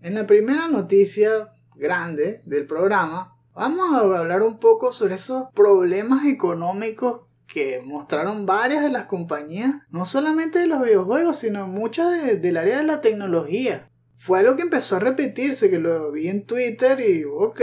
En 0.00 0.14
la 0.14 0.26
primera 0.26 0.66
noticia 0.68 1.52
grande 1.76 2.42
del 2.44 2.66
programa, 2.66 3.36
vamos 3.54 3.92
a 3.92 4.18
hablar 4.18 4.42
un 4.42 4.58
poco 4.58 4.92
sobre 4.92 5.16
esos 5.16 5.44
problemas 5.54 6.26
económicos 6.26 7.22
que 7.46 7.82
mostraron 7.84 8.46
varias 8.46 8.82
de 8.82 8.90
las 8.90 9.04
compañías, 9.04 9.76
no 9.90 10.06
solamente 10.06 10.58
de 10.58 10.66
los 10.66 10.82
videojuegos, 10.82 11.38
sino 11.38 11.66
muchas 11.66 12.40
del 12.40 12.56
área 12.56 12.78
de 12.78 12.84
la 12.84 13.02
tecnología. 13.02 13.90
Fue 14.16 14.38
algo 14.38 14.56
que 14.56 14.62
empezó 14.62 14.96
a 14.96 15.00
repetirse, 15.00 15.68
que 15.68 15.78
lo 15.78 16.10
vi 16.12 16.28
en 16.28 16.46
Twitter 16.46 16.98
y 17.00 17.24
ok, 17.24 17.60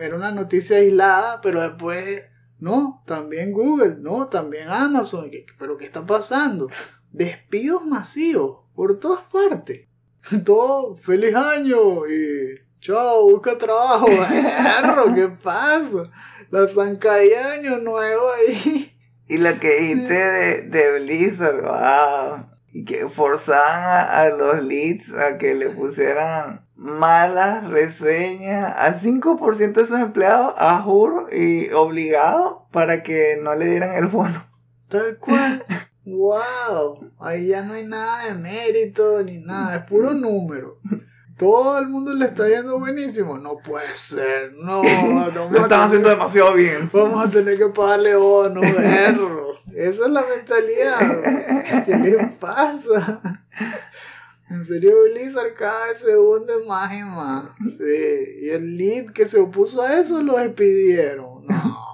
era 0.00 0.16
una 0.16 0.32
noticia 0.32 0.78
aislada, 0.78 1.40
pero 1.42 1.62
después, 1.62 2.24
no, 2.58 3.02
también 3.06 3.52
Google, 3.52 3.96
no, 4.00 4.28
también 4.28 4.68
Amazon, 4.68 5.30
pero 5.58 5.76
¿qué 5.76 5.84
está 5.84 6.04
pasando? 6.04 6.68
Despidos 7.12 7.86
masivos 7.86 8.64
por 8.74 8.98
todas 8.98 9.22
partes. 9.24 9.86
Todo, 10.44 10.96
feliz 10.96 11.34
año 11.34 12.06
y 12.08 12.63
chao, 12.84 13.30
busca 13.30 13.56
trabajo, 13.56 14.06
perro, 14.28 15.14
¿qué 15.14 15.28
pasa? 15.42 16.10
La 16.50 16.68
zancadilla 16.68 17.48
de 17.48 17.54
año 17.54 17.78
nuevo 17.78 18.30
ahí. 18.32 18.92
Y 19.26 19.38
lo 19.38 19.58
que 19.58 19.80
dijiste 19.80 20.12
de, 20.12 20.62
de 20.62 21.00
Blizzard, 21.00 21.62
wow. 21.62 22.46
Y 22.72 22.84
que 22.84 23.08
forzaban 23.08 23.84
a, 23.84 24.20
a 24.20 24.28
los 24.28 24.62
leads 24.62 25.14
a 25.14 25.38
que 25.38 25.54
le 25.54 25.70
pusieran 25.70 26.66
malas 26.76 27.66
reseñas 27.70 28.74
a 28.76 28.92
5% 28.92 29.72
de 29.72 29.86
sus 29.86 29.98
empleados, 29.98 30.52
a 30.58 30.82
juro 30.82 31.28
y 31.32 31.72
obligado 31.72 32.68
para 32.70 33.02
que 33.02 33.38
no 33.42 33.54
le 33.54 33.66
dieran 33.66 33.96
el 33.96 34.08
bono. 34.08 34.44
Tal 34.88 35.16
cual. 35.16 35.64
wow. 36.04 37.10
Ahí 37.18 37.46
ya 37.46 37.62
no 37.62 37.72
hay 37.72 37.86
nada 37.86 38.26
de 38.26 38.34
mérito 38.34 39.22
ni 39.22 39.38
nada, 39.38 39.76
es 39.76 39.84
puro 39.84 40.12
número. 40.12 40.80
Todo 41.36 41.78
el 41.78 41.88
mundo 41.88 42.14
le 42.14 42.26
está 42.26 42.48
yendo 42.48 42.78
buenísimo. 42.78 43.38
No 43.38 43.56
puede 43.58 43.94
ser, 43.94 44.52
no. 44.54 44.82
no 44.82 45.30
Lo 45.50 45.62
están 45.62 45.88
haciendo 45.88 46.08
demasiado 46.08 46.54
bien. 46.54 46.88
Vamos 46.92 47.26
a 47.26 47.30
tener 47.30 47.58
que 47.58 47.66
pagarle 47.66 48.14
bono, 48.14 48.60
perro. 48.76 49.54
Esa 49.74 50.04
es 50.04 50.10
la 50.10 50.24
mentalidad. 50.24 51.84
¿Qué 51.84 51.96
le 51.96 52.26
pasa? 52.38 53.42
En 54.50 54.64
serio, 54.64 54.92
Blizzard 55.10 55.54
cada 55.54 55.86
vez 55.86 55.98
se 55.98 56.16
hunde 56.16 56.52
más 56.66 56.92
y 56.92 57.02
más. 57.02 57.44
Sí. 57.78 58.42
Y 58.42 58.50
el 58.50 58.76
lead 58.76 59.06
que 59.12 59.26
se 59.26 59.40
opuso 59.40 59.82
a 59.82 59.98
eso 59.98 60.22
lo 60.22 60.36
despidieron. 60.36 61.46
No. 61.46 61.84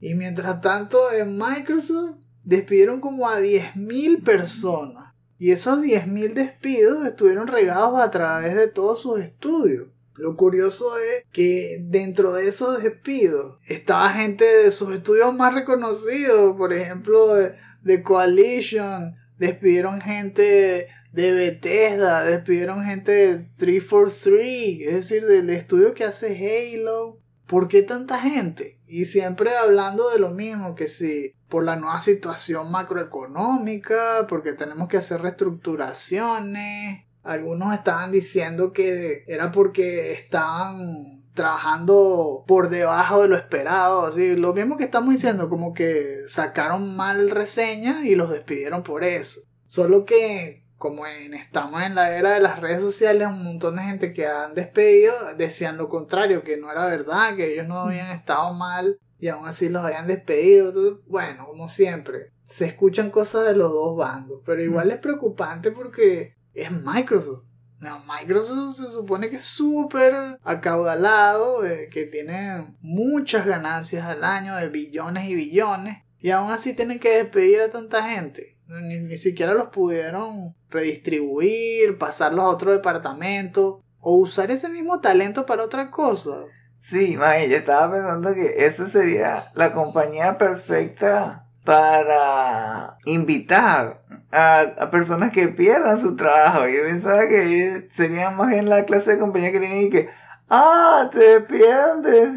Y 0.00 0.14
mientras 0.14 0.60
tanto, 0.60 1.12
en 1.12 1.36
Microsoft 1.36 2.16
despidieron 2.42 3.00
como 3.00 3.28
a 3.28 3.38
10.000 3.38 4.24
personas. 4.24 5.09
Y 5.40 5.52
esos 5.52 5.80
10.000 5.80 6.34
despidos 6.34 7.06
estuvieron 7.08 7.48
regados 7.48 7.98
a 7.98 8.10
través 8.10 8.54
de 8.54 8.68
todos 8.68 9.00
sus 9.00 9.18
estudios. 9.20 9.88
Lo 10.14 10.36
curioso 10.36 10.98
es 10.98 11.24
que 11.32 11.78
dentro 11.80 12.34
de 12.34 12.46
esos 12.46 12.82
despidos 12.82 13.56
estaba 13.66 14.12
gente 14.12 14.44
de 14.44 14.70
sus 14.70 14.94
estudios 14.94 15.34
más 15.34 15.54
reconocidos, 15.54 16.54
por 16.58 16.74
ejemplo, 16.74 17.34
de, 17.34 17.54
de 17.82 18.02
Coalition, 18.02 19.16
despidieron 19.38 20.02
gente 20.02 20.88
de 21.10 21.32
Bethesda, 21.32 22.22
despidieron 22.22 22.84
gente 22.84 23.12
de 23.12 23.48
343, 23.56 24.88
es 24.88 24.94
decir, 24.94 25.24
del 25.24 25.48
estudio 25.48 25.94
que 25.94 26.04
hace 26.04 26.76
Halo. 26.76 27.18
¿Por 27.46 27.66
qué 27.68 27.80
tanta 27.80 28.20
gente? 28.20 28.78
Y 28.86 29.06
siempre 29.06 29.56
hablando 29.56 30.10
de 30.10 30.18
lo 30.18 30.32
mismo, 30.32 30.74
que 30.74 30.86
si 30.86 31.32
por 31.50 31.64
la 31.64 31.76
nueva 31.76 32.00
situación 32.00 32.70
macroeconómica, 32.70 34.26
porque 34.28 34.54
tenemos 34.54 34.88
que 34.88 34.96
hacer 34.96 35.20
reestructuraciones. 35.20 37.04
Algunos 37.22 37.74
estaban 37.74 38.12
diciendo 38.12 38.72
que 38.72 39.24
era 39.26 39.52
porque 39.52 40.12
estaban 40.12 41.24
trabajando 41.34 42.44
por 42.46 42.70
debajo 42.70 43.22
de 43.22 43.28
lo 43.28 43.36
esperado, 43.36 44.06
así, 44.06 44.36
lo 44.36 44.54
mismo 44.54 44.76
que 44.76 44.84
estamos 44.84 45.10
diciendo, 45.10 45.48
como 45.48 45.74
que 45.74 46.20
sacaron 46.26 46.96
mal 46.96 47.30
reseñas 47.30 48.04
y 48.04 48.14
los 48.14 48.30
despidieron 48.30 48.82
por 48.82 49.04
eso. 49.04 49.40
Solo 49.66 50.04
que 50.04 50.64
como 50.80 51.06
en, 51.06 51.34
estamos 51.34 51.82
en 51.82 51.94
la 51.94 52.16
era 52.16 52.32
de 52.32 52.40
las 52.40 52.58
redes 52.58 52.80
sociales, 52.80 53.28
un 53.28 53.44
montón 53.44 53.76
de 53.76 53.82
gente 53.82 54.14
que 54.14 54.26
han 54.26 54.54
despedido 54.54 55.14
decían 55.36 55.76
lo 55.76 55.90
contrario, 55.90 56.42
que 56.42 56.56
no 56.56 56.72
era 56.72 56.86
verdad, 56.86 57.36
que 57.36 57.52
ellos 57.52 57.68
no 57.68 57.80
habían 57.80 58.10
estado 58.10 58.54
mal 58.54 58.98
y 59.20 59.28
aún 59.28 59.46
así 59.46 59.68
los 59.68 59.84
habían 59.84 60.06
despedido. 60.06 61.00
bueno, 61.06 61.46
como 61.46 61.68
siempre, 61.68 62.32
se 62.44 62.66
escuchan 62.66 63.10
cosas 63.10 63.46
de 63.46 63.54
los 63.54 63.70
dos 63.70 63.96
bandos, 63.96 64.40
pero 64.44 64.62
igual 64.62 64.90
es 64.90 64.98
preocupante 64.98 65.70
porque 65.70 66.34
es 66.54 66.70
Microsoft. 66.70 67.44
Microsoft 67.80 68.76
se 68.76 68.90
supone 68.90 69.30
que 69.30 69.36
es 69.36 69.44
súper 69.44 70.38
acaudalado, 70.42 71.64
eh, 71.64 71.88
que 71.90 72.04
tiene 72.04 72.76
muchas 72.80 73.46
ganancias 73.46 74.04
al 74.04 74.24
año 74.24 74.56
de 74.56 74.68
billones 74.68 75.28
y 75.28 75.34
billones, 75.34 75.98
y 76.18 76.30
aún 76.30 76.50
así 76.50 76.74
tienen 76.74 76.98
que 76.98 77.16
despedir 77.16 77.60
a 77.62 77.70
tanta 77.70 78.02
gente. 78.02 78.58
Ni, 78.66 79.00
ni 79.00 79.16
siquiera 79.16 79.54
los 79.54 79.68
pudieron 79.68 80.54
redistribuir, 80.68 81.96
pasarlos 81.96 82.44
a 82.44 82.48
otro 82.48 82.72
departamento, 82.72 83.82
o 83.98 84.16
usar 84.16 84.50
ese 84.50 84.68
mismo 84.68 85.00
talento 85.00 85.46
para 85.46 85.64
otra 85.64 85.90
cosa. 85.90 86.44
Sí, 86.80 87.18
man, 87.18 87.38
yo 87.50 87.58
estaba 87.58 87.92
pensando 87.92 88.32
que 88.32 88.64
esa 88.64 88.88
sería 88.88 89.44
la 89.54 89.72
compañía 89.72 90.38
perfecta 90.38 91.44
para 91.62 92.96
invitar 93.04 94.00
a, 94.32 94.88
personas 94.90 95.30
que 95.30 95.48
pierdan 95.48 96.00
su 96.00 96.16
trabajo. 96.16 96.66
Yo 96.68 96.82
pensaba 96.84 97.28
que 97.28 97.86
sería 97.92 98.30
más 98.30 98.48
bien 98.48 98.70
la 98.70 98.86
clase 98.86 99.12
de 99.12 99.18
compañía 99.18 99.52
que 99.52 99.60
tienen 99.60 99.86
y 99.86 99.90
que, 99.90 100.08
ah, 100.48 101.10
te 101.12 101.42
pierdes 101.42 102.32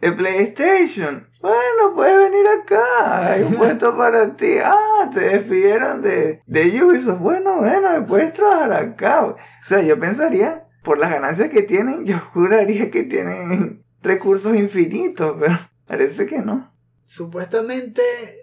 de 0.00 0.12
PlayStation. 0.12 1.28
Bueno, 1.40 1.94
puedes 1.94 2.28
venir 2.28 2.44
acá, 2.48 3.34
hay 3.34 3.42
un 3.44 3.54
puesto 3.54 3.96
para 3.96 4.34
ti. 4.34 4.58
Ah, 4.64 5.08
te 5.14 5.20
despidieron 5.20 6.02
de, 6.02 6.42
de 6.44 6.82
Ubisoft. 6.82 7.20
Bueno, 7.20 7.58
bueno, 7.58 8.04
puedes 8.04 8.32
trabajar 8.32 8.72
acá. 8.72 9.24
O 9.26 9.36
sea, 9.62 9.80
yo 9.80 9.98
pensaría 10.00 10.65
por 10.86 10.98
las 10.98 11.10
ganancias 11.10 11.50
que 11.50 11.62
tienen, 11.62 12.06
yo 12.06 12.18
juraría 12.32 12.92
que 12.92 13.02
tienen 13.02 13.84
recursos 14.02 14.56
infinitos, 14.56 15.36
pero 15.38 15.58
parece 15.84 16.26
que 16.26 16.38
no. 16.38 16.68
Supuestamente 17.04 18.02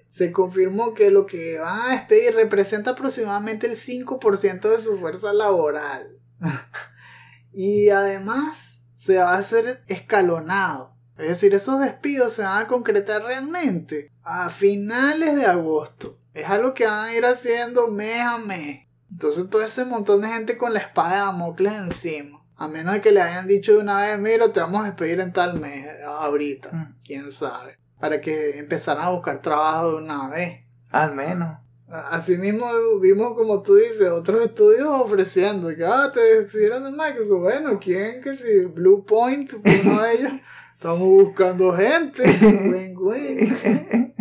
se 0.09 0.33
confirmó 0.33 0.93
que 0.93 1.09
lo 1.09 1.25
que 1.25 1.57
van 1.57 1.79
a 1.79 1.93
despedir 1.93 2.35
representa 2.35 2.91
aproximadamente 2.91 3.65
el 3.65 3.77
5% 3.77 4.69
de 4.69 4.79
su 4.79 4.97
fuerza 4.99 5.31
laboral. 5.31 6.19
y 7.53 7.89
además 7.89 8.83
se 8.97 9.17
va 9.17 9.35
a 9.35 9.37
hacer 9.37 9.81
escalonado. 9.87 10.97
Es 11.17 11.27
decir, 11.29 11.53
esos 11.53 11.79
despidos 11.79 12.33
se 12.33 12.41
van 12.41 12.63
a 12.63 12.67
concretar 12.67 13.23
realmente 13.23 14.11
a 14.21 14.49
finales 14.49 15.37
de 15.37 15.45
agosto. 15.45 16.19
Es 16.33 16.49
algo 16.49 16.73
que 16.73 16.87
van 16.87 17.07
a 17.07 17.13
ir 17.13 17.25
haciendo 17.25 17.87
mes 17.87 18.19
a 18.19 18.37
mes. 18.37 18.82
Entonces 19.13 19.47
todo 19.47 19.61
ese 19.61 19.85
montón 19.85 20.21
de 20.21 20.27
gente 20.27 20.57
con 20.57 20.73
la 20.73 20.79
espada 20.79 21.11
de 21.11 21.17
Damocles 21.17 21.73
encima. 21.73 22.43
A 22.55 22.67
menos 22.67 22.95
de 22.95 23.01
que 23.01 23.11
le 23.11 23.21
hayan 23.21 23.47
dicho 23.47 23.73
de 23.73 23.77
una 23.77 24.01
vez, 24.01 24.19
mira, 24.19 24.51
te 24.51 24.59
vamos 24.59 24.81
a 24.81 24.85
despedir 24.85 25.19
en 25.19 25.31
tal 25.31 25.59
mes, 25.59 25.87
ahorita. 26.03 26.71
Mm. 26.71 26.95
Quién 27.05 27.31
sabe. 27.31 27.77
Para 27.99 28.19
que 28.19 28.57
empezaran 28.57 29.05
a 29.05 29.11
buscar 29.11 29.41
trabajo 29.41 29.91
de 29.91 29.97
una 29.97 30.29
vez. 30.29 30.61
Al 30.89 31.13
menos. 31.13 31.59
Así 31.87 32.37
mismo 32.37 32.65
vimos, 32.99 33.35
como 33.35 33.61
tú 33.61 33.75
dices, 33.75 34.09
otros 34.09 34.45
estudios 34.45 34.87
ofreciendo 34.89 35.69
que, 35.75 35.85
ah, 35.85 36.09
te 36.11 36.19
despidieron 36.19 36.83
de 36.83 36.91
Microsoft. 36.91 37.41
Bueno, 37.41 37.79
¿quién 37.79 38.19
que 38.19 38.33
si? 38.33 38.65
Blue 38.65 39.05
Point, 39.05 39.53
uno 39.53 40.01
de 40.01 40.13
ellos. 40.13 40.33
Estamos 40.73 41.07
buscando 41.07 41.71
gente. 41.73 42.23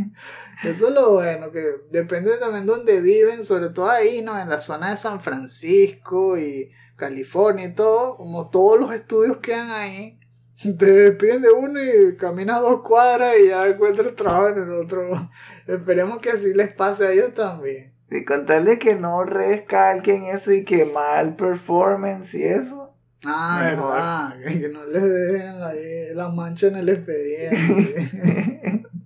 Eso 0.64 0.88
es 0.88 0.94
lo 0.94 1.14
bueno, 1.14 1.51
que 1.51 1.77
depende 1.90 2.37
también 2.38 2.66
de 2.66 2.72
dónde 2.72 3.01
viven, 3.01 3.44
sobre 3.44 3.70
todo 3.70 3.88
ahí, 3.88 4.22
¿no? 4.22 4.40
En 4.40 4.48
la 4.48 4.59
zona 4.59 4.90
de 4.90 4.96
San 4.96 5.20
Francisco 5.20 6.38
y 6.38 6.70
California 6.96 7.66
y 7.66 7.75
todo, 7.75 8.16
como 8.16 8.48
todos 8.48 8.79
los 8.79 8.92
estudios 8.94 9.38
quedan 9.38 9.70
ahí. 9.70 10.20
Te 10.79 10.87
despiden 10.87 11.42
de 11.42 11.51
uno 11.51 11.81
y 11.83 12.16
caminas 12.16 12.61
dos 12.61 12.83
cuadras 12.83 13.35
y 13.42 13.48
ya 13.48 13.66
encuentras 13.66 14.14
trabajo 14.14 14.48
en 14.48 14.62
el 14.62 14.70
otro. 14.70 15.31
Esperemos 15.66 16.20
que 16.20 16.31
así 16.31 16.55
les 16.55 16.72
pase 16.72 17.07
a 17.07 17.12
ellos 17.12 17.35
también. 17.35 17.92
Y 18.11 18.25
contarle 18.25 18.79
que 18.79 18.94
no 18.94 19.25
recalquen 19.25 20.25
eso 20.25 20.53
y 20.53 20.64
que 20.64 20.85
mal 20.85 21.35
performance 21.35 22.35
y 22.35 22.44
eso. 22.44 22.94
Ah, 23.25 23.61
verdad, 23.64 24.61
que 24.61 24.68
no 24.68 24.85
les 24.87 25.03
dejen 25.03 25.61
la, 25.61 25.72
la 26.14 26.29
mancha 26.29 26.66
en 26.66 26.77
el 26.77 26.88
expediente. 26.88 28.83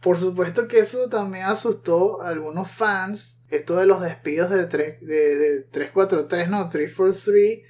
Por 0.00 0.18
supuesto 0.18 0.68
que 0.68 0.78
eso 0.78 1.08
también 1.08 1.46
asustó 1.46 2.22
a 2.22 2.28
algunos 2.28 2.70
fans. 2.70 3.44
Esto 3.50 3.76
de 3.76 3.86
los 3.86 4.00
despidos 4.00 4.50
de, 4.50 4.66
3, 4.66 5.00
de, 5.00 5.36
de 5.36 5.60
343, 5.62 6.48
no, 6.48 6.68
343, 6.68 7.62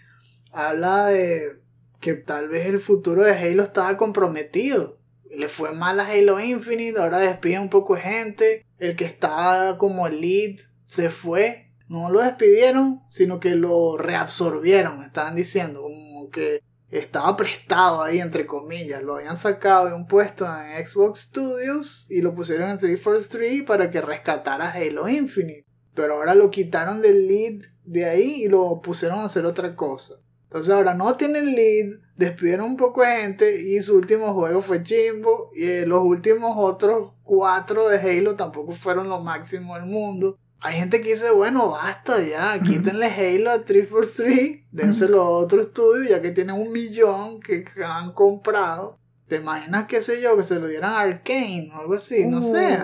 habla 0.53 1.07
de 1.07 1.61
que 2.01 2.15
tal 2.15 2.49
vez 2.49 2.67
el 2.67 2.81
futuro 2.81 3.23
de 3.23 3.33
Halo 3.33 3.63
estaba 3.63 3.97
comprometido. 3.97 4.99
le 5.31 5.49
fue 5.49 5.73
mal 5.73 6.01
a 6.01 6.07
Halo 6.07 6.41
Infinite, 6.41 6.99
ahora 6.99 7.19
despide 7.19 7.59
un 7.59 7.71
poco 7.71 7.95
de 7.95 8.01
gente, 8.01 8.67
el 8.79 8.97
que 8.97 9.05
estaba 9.05 9.79
como 9.79 10.09
lead 10.09 10.59
se 10.87 11.11
fue, 11.11 11.71
no 11.89 12.11
lo 12.11 12.21
despidieron, 12.21 13.03
sino 13.09 13.41
que 13.41 13.51
lo 13.51 13.97
reabsorbieron, 13.97 15.03
estaban 15.03 15.35
diciendo, 15.35 15.83
como 15.83 16.31
que 16.31 16.63
estaba 16.91 17.37
prestado 17.37 18.03
ahí, 18.03 18.21
entre 18.21 18.47
comillas. 18.47 19.03
Lo 19.03 19.17
habían 19.17 19.37
sacado 19.37 19.89
de 19.89 19.95
un 19.95 20.07
puesto 20.07 20.47
en 20.47 20.87
Xbox 20.87 21.21
Studios 21.21 22.07
y 22.11 22.23
lo 22.23 22.35
pusieron 22.35 22.71
en 22.71 22.79
343 22.79 23.63
para 23.63 23.91
que 23.91 24.01
rescatara 24.01 24.73
Halo 24.73 25.09
Infinite. 25.09 25.65
Pero 25.95 26.15
ahora 26.15 26.35
lo 26.35 26.51
quitaron 26.51 27.03
del 27.03 27.27
lead 27.27 27.63
de 27.85 28.05
ahí 28.05 28.45
y 28.45 28.49
lo 28.49 28.81
pusieron 28.81 29.21
a 29.21 29.25
hacer 29.25 29.45
otra 29.47 29.75
cosa. 29.75 30.15
Entonces 30.45 30.73
ahora 30.73 30.95
no 30.95 31.15
tienen 31.17 31.55
lead, 31.55 31.99
despidieron 32.17 32.71
un 32.71 32.77
poco 32.79 33.03
de 33.03 33.21
gente 33.21 33.61
y 33.61 33.81
su 33.81 33.97
último 33.97 34.33
juego 34.33 34.63
fue 34.63 34.83
Chimbo 34.83 35.51
y 35.55 35.65
eh, 35.65 35.87
los 35.87 36.03
últimos 36.03 36.55
otros 36.57 37.13
cuatro 37.23 37.87
de 37.89 37.99
Halo 37.99 38.35
tampoco 38.35 38.73
fueron 38.73 39.11
lo 39.11 39.21
máximo 39.21 39.75
del 39.75 39.85
mundo. 39.85 40.39
Hay 40.61 40.75
gente 40.75 41.01
que 41.01 41.11
dice, 41.11 41.31
bueno, 41.31 41.71
basta 41.71 42.21
ya, 42.23 42.61
quítenle 42.61 43.07
Halo 43.07 43.51
a 43.53 43.65
343, 43.65 44.65
dénselo 44.73 45.23
a 45.23 45.31
otro 45.31 45.61
estudio 45.61 46.11
ya 46.11 46.21
que 46.21 46.33
tienen 46.33 46.57
un 46.57 46.73
millón 46.73 47.41
que 47.41 47.65
han 47.85 48.13
comprado. 48.13 48.99
¿Te 49.29 49.37
imaginas, 49.37 49.87
qué 49.87 50.01
sé 50.01 50.23
yo, 50.23 50.37
que 50.37 50.43
se 50.43 50.59
lo 50.59 50.67
dieran 50.67 50.93
a 50.93 51.01
Arkane 51.01 51.71
o 51.75 51.81
algo 51.81 51.95
así? 51.95 52.25
No 52.25 52.41
sé. 52.41 52.79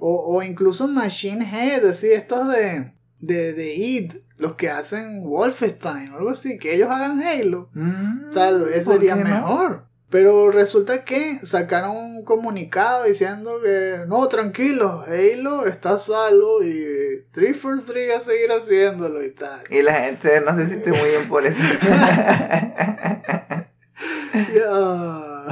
O, 0.00 0.36
o 0.36 0.42
incluso 0.42 0.88
Machine 0.88 1.44
Head, 1.44 1.86
así, 1.86 2.10
estos 2.10 2.48
de, 2.48 2.94
de, 3.20 3.52
de 3.52 3.74
id 3.74 4.12
los 4.38 4.54
que 4.54 4.70
hacen 4.70 5.24
Wolfenstein 5.24 6.12
o 6.12 6.16
algo 6.16 6.30
así, 6.30 6.58
que 6.58 6.74
ellos 6.74 6.88
hagan 6.90 7.22
Halo. 7.22 7.68
Mm, 7.74 8.30
Tal 8.32 8.62
vez 8.64 8.86
¿por 8.86 8.94
sería 8.94 9.16
no? 9.16 9.86
Pero 10.10 10.50
resulta 10.50 11.04
que 11.04 11.40
sacaron 11.44 11.94
un 11.96 12.24
comunicado 12.24 13.04
diciendo 13.04 13.60
que 13.62 14.04
no, 14.06 14.26
tranquilo, 14.28 15.04
Halo 15.06 15.66
está 15.66 15.98
salvo 15.98 16.62
y 16.62 17.24
343 17.32 18.16
a 18.16 18.20
seguir 18.20 18.50
haciéndolo 18.50 19.22
y 19.22 19.30
tal. 19.32 19.60
Y 19.70 19.82
la 19.82 19.94
gente 19.94 20.40
no 20.40 20.56
se 20.56 20.66
siente 20.68 20.90
muy 20.92 21.10
bien 21.10 21.28
por 21.28 21.44
eso. 21.46 21.62
Ya. 24.54 25.46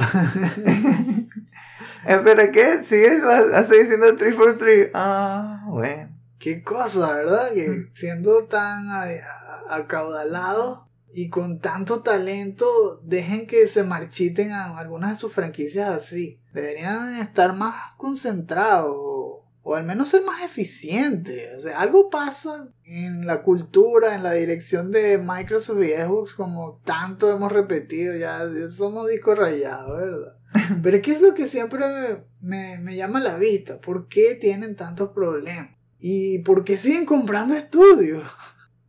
Espera, 2.07 2.51
¿qué? 2.51 2.83
¿Sigues? 2.83 3.21
¿Vas 3.23 3.51
a 3.53 3.63
seguir 3.65 3.87
siendo 3.87 4.15
343? 4.15 4.91
Ah, 4.93 5.63
bueno. 5.67 6.09
Qué 6.39 6.63
cosa, 6.63 7.13
¿verdad? 7.15 7.51
Que 7.53 7.87
siendo 7.91 8.45
tan 8.45 8.87
a- 8.89 9.03
a- 9.03 9.75
acaudalados 9.75 10.86
y 11.17 11.29
con 11.29 11.57
tanto 11.57 12.03
talento, 12.03 13.01
dejen 13.03 13.47
que 13.47 13.67
se 13.67 13.83
marchiten 13.83 14.51
a 14.51 14.77
algunas 14.77 15.09
de 15.09 15.15
sus 15.15 15.33
franquicias 15.33 15.89
así. 15.89 16.39
Deberían 16.53 17.19
estar 17.19 17.55
más 17.55 17.93
concentrados 17.97 18.93
o, 18.95 19.43
o 19.63 19.73
al 19.73 19.83
menos 19.83 20.09
ser 20.09 20.23
más 20.23 20.43
eficientes. 20.43 21.55
O 21.57 21.59
sea, 21.59 21.79
algo 21.79 22.11
pasa 22.11 22.69
en 22.83 23.25
la 23.25 23.41
cultura, 23.41 24.13
en 24.13 24.21
la 24.21 24.33
dirección 24.33 24.91
de 24.91 25.17
Microsoft 25.17 25.81
y 25.81 25.93
Xbox, 25.93 26.35
como 26.35 26.83
tanto 26.85 27.35
hemos 27.35 27.51
repetido, 27.51 28.15
ya 28.15 28.47
somos 28.69 29.07
discos 29.07 29.39
rayados, 29.39 29.97
¿verdad? 29.97 30.33
Pero 30.83 30.97
es 30.97 31.01
que 31.01 31.13
es 31.13 31.21
lo 31.23 31.33
que 31.33 31.47
siempre 31.47 31.79
me, 31.87 32.25
me, 32.41 32.77
me 32.77 32.95
llama 32.95 33.19
la 33.19 33.37
vista. 33.37 33.81
¿Por 33.81 34.07
qué 34.07 34.35
tienen 34.35 34.75
tantos 34.75 35.09
problemas? 35.13 35.71
¿Y 35.97 36.43
por 36.43 36.63
qué 36.63 36.77
siguen 36.77 37.07
comprando 37.07 37.55
estudios? 37.55 38.23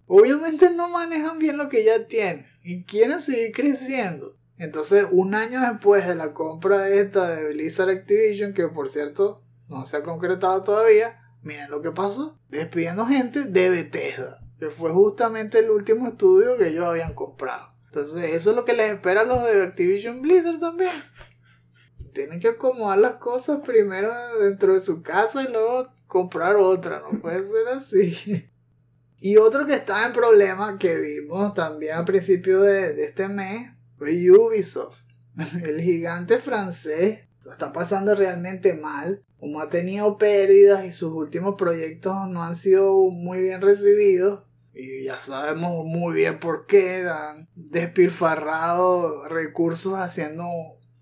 Obviamente 0.09 0.71
no 0.71 0.88
manejan 0.88 1.38
bien 1.38 1.59
lo 1.59 1.68
que 1.68 1.85
ya 1.85 2.07
tienen 2.07 2.47
y 2.64 2.85
quieren 2.85 3.21
seguir 3.21 3.53
creciendo. 3.53 4.37
Entonces, 4.57 5.07
un 5.11 5.35
año 5.35 5.61
después 5.61 6.07
de 6.09 6.14
la 6.14 6.33
compra 6.33 6.88
esta 6.88 7.37
de 7.37 7.53
Blizzard 7.53 7.90
Activision, 7.90 8.55
que 8.55 8.66
por 8.68 8.88
cierto 8.88 9.42
no 9.68 9.85
se 9.85 9.99
ha 9.99 10.03
concretado 10.03 10.62
todavía, 10.62 11.12
miren 11.42 11.71
lo 11.71 11.83
que 11.83 11.90
pasó. 11.90 12.40
Despidiendo 12.49 13.07
gente 13.07 13.44
de 13.44 13.68
Bethesda, 13.68 14.40
que 14.59 14.71
fue 14.71 14.90
justamente 14.92 15.59
el 15.59 15.71
último 15.71 16.09
estudio 16.09 16.57
que 16.57 16.68
ellos 16.68 16.87
habían 16.87 17.14
comprado. 17.14 17.75
Entonces, 17.85 18.33
eso 18.33 18.51
es 18.51 18.57
lo 18.57 18.64
que 18.64 18.73
les 18.73 18.92
espera 18.92 19.21
a 19.21 19.25
los 19.25 19.44
de 19.44 19.62
Activision 19.62 20.23
Blizzard 20.23 20.59
también. 20.59 20.90
Tienen 22.14 22.40
que 22.40 22.49
acomodar 22.49 22.99
las 22.99 23.16
cosas 23.16 23.61
primero 23.64 24.11
dentro 24.40 24.73
de 24.73 24.81
su 24.81 25.03
casa 25.03 25.42
y 25.42 25.53
luego 25.53 25.88
comprar 26.07 26.57
otra. 26.57 27.01
No 27.01 27.21
puede 27.21 27.44
ser 27.44 27.68
así. 27.68 28.51
Y 29.21 29.37
otro 29.37 29.67
que 29.67 29.75
estaba 29.75 30.07
en 30.07 30.13
problema 30.13 30.79
que 30.79 30.97
vimos 30.97 31.55
también 31.55 31.97
a 31.97 32.05
principio 32.05 32.61
de, 32.61 32.95
de 32.95 33.05
este 33.05 33.29
mes 33.29 33.71
fue 33.97 34.31
Ubisoft. 34.31 34.99
El 35.63 35.81
gigante 35.81 36.39
francés 36.39 37.21
lo 37.45 37.53
está 37.53 37.73
pasando 37.73 38.15
realmente 38.15 38.75
mal. 38.75 39.23
Como 39.41 39.61
ha 39.61 39.69
tenido 39.69 40.19
pérdidas 40.19 40.85
y 40.85 40.93
sus 40.93 41.13
últimos 41.13 41.55
proyectos 41.55 42.15
no 42.29 42.43
han 42.43 42.57
sido 42.57 42.95
muy 43.11 43.43
bien 43.43 43.63
recibidos. 43.63 44.45
Y 44.75 45.05
ya 45.05 45.19
sabemos 45.19 45.85
muy 45.85 46.15
bien 46.15 46.39
por 46.39 46.67
qué. 46.67 47.09
Han 47.09 47.49
despilfarrado 47.55 49.29
recursos 49.29 49.95
haciendo 49.95 50.45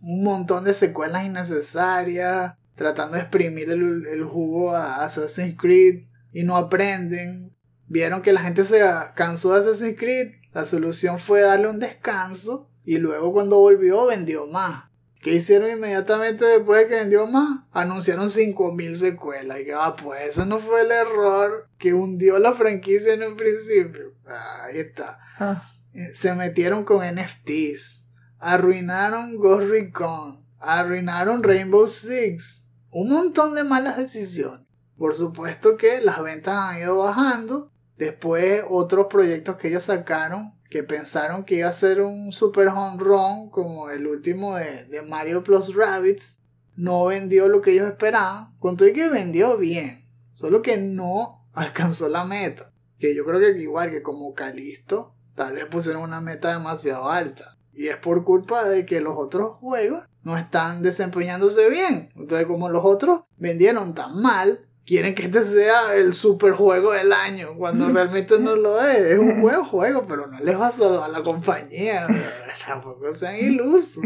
un 0.00 0.22
montón 0.22 0.64
de 0.64 0.74
secuelas 0.74 1.24
innecesarias. 1.24 2.54
Tratando 2.76 3.16
de 3.16 3.22
exprimir 3.22 3.70
el, 3.70 4.06
el 4.06 4.24
jugo 4.24 4.72
a 4.72 5.02
Assassin's 5.04 5.56
Creed. 5.58 6.04
Y 6.32 6.44
no 6.44 6.56
aprenden. 6.56 7.55
Vieron 7.88 8.22
que 8.22 8.32
la 8.32 8.40
gente 8.40 8.64
se 8.64 8.82
cansó 9.14 9.52
de 9.54 9.60
Assassin's 9.60 9.98
Creed. 9.98 10.32
La 10.52 10.64
solución 10.64 11.18
fue 11.18 11.42
darle 11.42 11.68
un 11.68 11.78
descanso. 11.78 12.68
Y 12.84 12.98
luego 12.98 13.32
cuando 13.32 13.58
volvió 13.58 14.06
vendió 14.06 14.46
más. 14.46 14.84
¿Qué 15.20 15.34
hicieron 15.34 15.70
inmediatamente 15.70 16.44
después 16.44 16.82
de 16.82 16.88
que 16.88 16.94
vendió 17.00 17.26
más? 17.26 17.64
Anunciaron 17.72 18.28
5.000 18.28 18.94
secuelas. 18.94 19.60
Y 19.60 19.64
que, 19.64 19.74
ah, 19.74 19.96
pues 20.00 20.20
ese 20.28 20.46
no 20.46 20.58
fue 20.58 20.82
el 20.82 20.92
error 20.92 21.68
que 21.78 21.94
hundió 21.94 22.38
la 22.38 22.52
franquicia 22.52 23.14
en 23.14 23.24
un 23.24 23.36
principio. 23.36 24.14
Ahí 24.26 24.78
está. 24.78 25.18
Ah, 25.38 25.68
Eh, 25.94 26.10
Se 26.12 26.34
metieron 26.34 26.84
con 26.84 27.02
NFTs. 27.04 28.08
Arruinaron 28.38 29.36
Ghost 29.36 29.68
Recon. 29.68 30.44
Arruinaron 30.60 31.42
Rainbow 31.42 31.86
Six. 31.88 32.64
Un 32.90 33.10
montón 33.10 33.54
de 33.54 33.64
malas 33.64 33.96
decisiones. 33.96 34.66
Por 34.96 35.14
supuesto 35.14 35.76
que 35.76 36.00
las 36.00 36.22
ventas 36.22 36.56
han 36.56 36.78
ido 36.78 36.98
bajando. 36.98 37.70
Después 37.96 38.62
otros 38.68 39.06
proyectos 39.06 39.56
que 39.56 39.68
ellos 39.68 39.84
sacaron 39.84 40.54
que 40.70 40.82
pensaron 40.82 41.44
que 41.44 41.56
iba 41.56 41.68
a 41.68 41.72
ser 41.72 42.00
un 42.00 42.32
super 42.32 42.68
home 42.68 42.98
run 42.98 43.50
como 43.50 43.88
el 43.88 44.06
último 44.06 44.56
de, 44.56 44.84
de 44.84 45.02
Mario 45.02 45.42
Plus 45.42 45.74
Rabbids 45.74 46.38
no 46.76 47.06
vendió 47.06 47.48
lo 47.48 47.62
que 47.62 47.72
ellos 47.72 47.88
esperaban. 47.88 48.54
Con 48.58 48.76
todo 48.76 48.92
que 48.92 49.08
vendió 49.08 49.56
bien. 49.56 50.06
Solo 50.34 50.62
que 50.62 50.76
no 50.76 51.46
alcanzó 51.52 52.08
la 52.08 52.24
meta. 52.24 52.72
Que 52.98 53.14
yo 53.14 53.24
creo 53.24 53.40
que 53.40 53.58
igual 53.60 53.90
que 53.90 54.02
como 54.02 54.34
Calisto, 54.34 55.14
tal 55.34 55.54
vez 55.54 55.66
pusieron 55.66 56.02
una 56.02 56.20
meta 56.20 56.52
demasiado 56.52 57.08
alta. 57.08 57.56
Y 57.72 57.88
es 57.88 57.96
por 57.96 58.24
culpa 58.24 58.64
de 58.64 58.86
que 58.86 59.00
los 59.00 59.16
otros 59.18 59.56
juegos 59.58 60.04
no 60.22 60.38
están 60.38 60.82
desempeñándose 60.82 61.68
bien. 61.68 62.10
Entonces 62.16 62.46
como 62.46 62.70
los 62.70 62.84
otros 62.84 63.22
vendieron 63.36 63.94
tan 63.94 64.20
mal, 64.20 64.65
quieren 64.86 65.14
que 65.14 65.24
este 65.24 65.44
sea 65.44 65.94
el 65.94 66.12
super 66.12 66.52
juego 66.52 66.92
del 66.92 67.12
año, 67.12 67.56
cuando 67.58 67.88
realmente 67.88 68.38
no 68.38 68.54
lo 68.54 68.80
es. 68.88 68.98
Es 68.98 69.18
un 69.18 69.42
buen 69.42 69.64
juego, 69.64 70.06
pero 70.06 70.26
no 70.28 70.38
les 70.38 70.58
va 70.58 70.68
a 70.68 70.72
salvar 70.72 71.10
la 71.10 71.22
compañía. 71.22 72.06
Tampoco 72.66 73.12
sean 73.12 73.36
ilusos. 73.36 74.04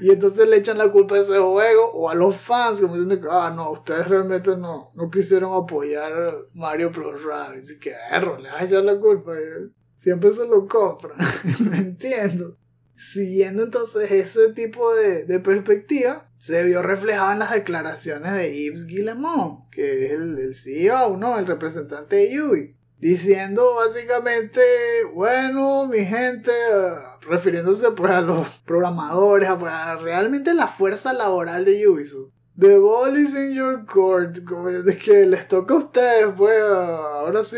Y 0.00 0.10
entonces 0.10 0.48
le 0.48 0.56
echan 0.56 0.78
la 0.78 0.90
culpa 0.90 1.16
a 1.16 1.20
ese 1.20 1.38
juego 1.38 1.92
o 1.92 2.08
a 2.08 2.14
los 2.14 2.36
fans, 2.36 2.80
como 2.80 2.94
diciendo 2.94 3.20
que, 3.20 3.28
ah, 3.30 3.52
no, 3.54 3.70
ustedes 3.70 4.08
realmente 4.08 4.56
no, 4.56 4.90
no 4.94 5.10
quisieron 5.10 5.52
apoyar 5.52 6.12
Mario 6.54 6.90
Plus 6.90 7.22
Rabbids. 7.22 7.72
Y 7.72 7.78
que, 7.78 7.94
erro, 8.10 8.38
le 8.38 8.50
vas 8.50 8.62
a 8.62 8.64
echar 8.64 8.82
la 8.82 8.98
culpa. 8.98 9.32
Siempre 9.96 10.30
se 10.30 10.48
lo 10.48 10.66
compran. 10.66 11.18
no 11.64 11.74
entiendo. 11.74 12.56
Siguiendo 13.00 13.62
entonces 13.62 14.10
ese 14.10 14.52
tipo 14.52 14.94
de, 14.94 15.24
de 15.24 15.40
perspectiva, 15.40 16.28
se 16.36 16.62
vio 16.64 16.82
reflejado 16.82 17.32
en 17.32 17.38
las 17.38 17.50
declaraciones 17.50 18.34
de 18.34 18.54
Yves 18.54 18.86
Guillemot, 18.86 19.70
que 19.70 20.04
es 20.04 20.12
el, 20.12 20.38
el 20.38 20.54
CEO, 20.54 21.16
¿no? 21.16 21.38
El 21.38 21.46
representante 21.46 22.16
de 22.16 22.42
Ubi, 22.42 22.68
diciendo 22.98 23.76
básicamente, 23.76 24.60
bueno, 25.14 25.86
mi 25.86 26.04
gente, 26.04 26.52
refiriéndose 27.22 27.90
pues 27.92 28.12
a 28.12 28.20
los 28.20 28.58
programadores, 28.66 29.48
a, 29.48 29.58
pues, 29.58 29.72
a 29.72 29.96
realmente 29.96 30.52
la 30.52 30.68
fuerza 30.68 31.14
laboral 31.14 31.64
de 31.64 31.88
Ubisoft. 31.88 32.34
The 32.58 32.76
ball 32.76 33.16
is 33.16 33.34
in 33.34 33.54
your 33.54 33.86
court, 33.86 34.44
como 34.44 34.68
es 34.68 34.98
que 34.98 35.24
les 35.24 35.48
toca 35.48 35.72
a 35.72 35.78
ustedes, 35.78 36.34
pues 36.36 36.62
ahora 36.62 37.42
sí, 37.42 37.56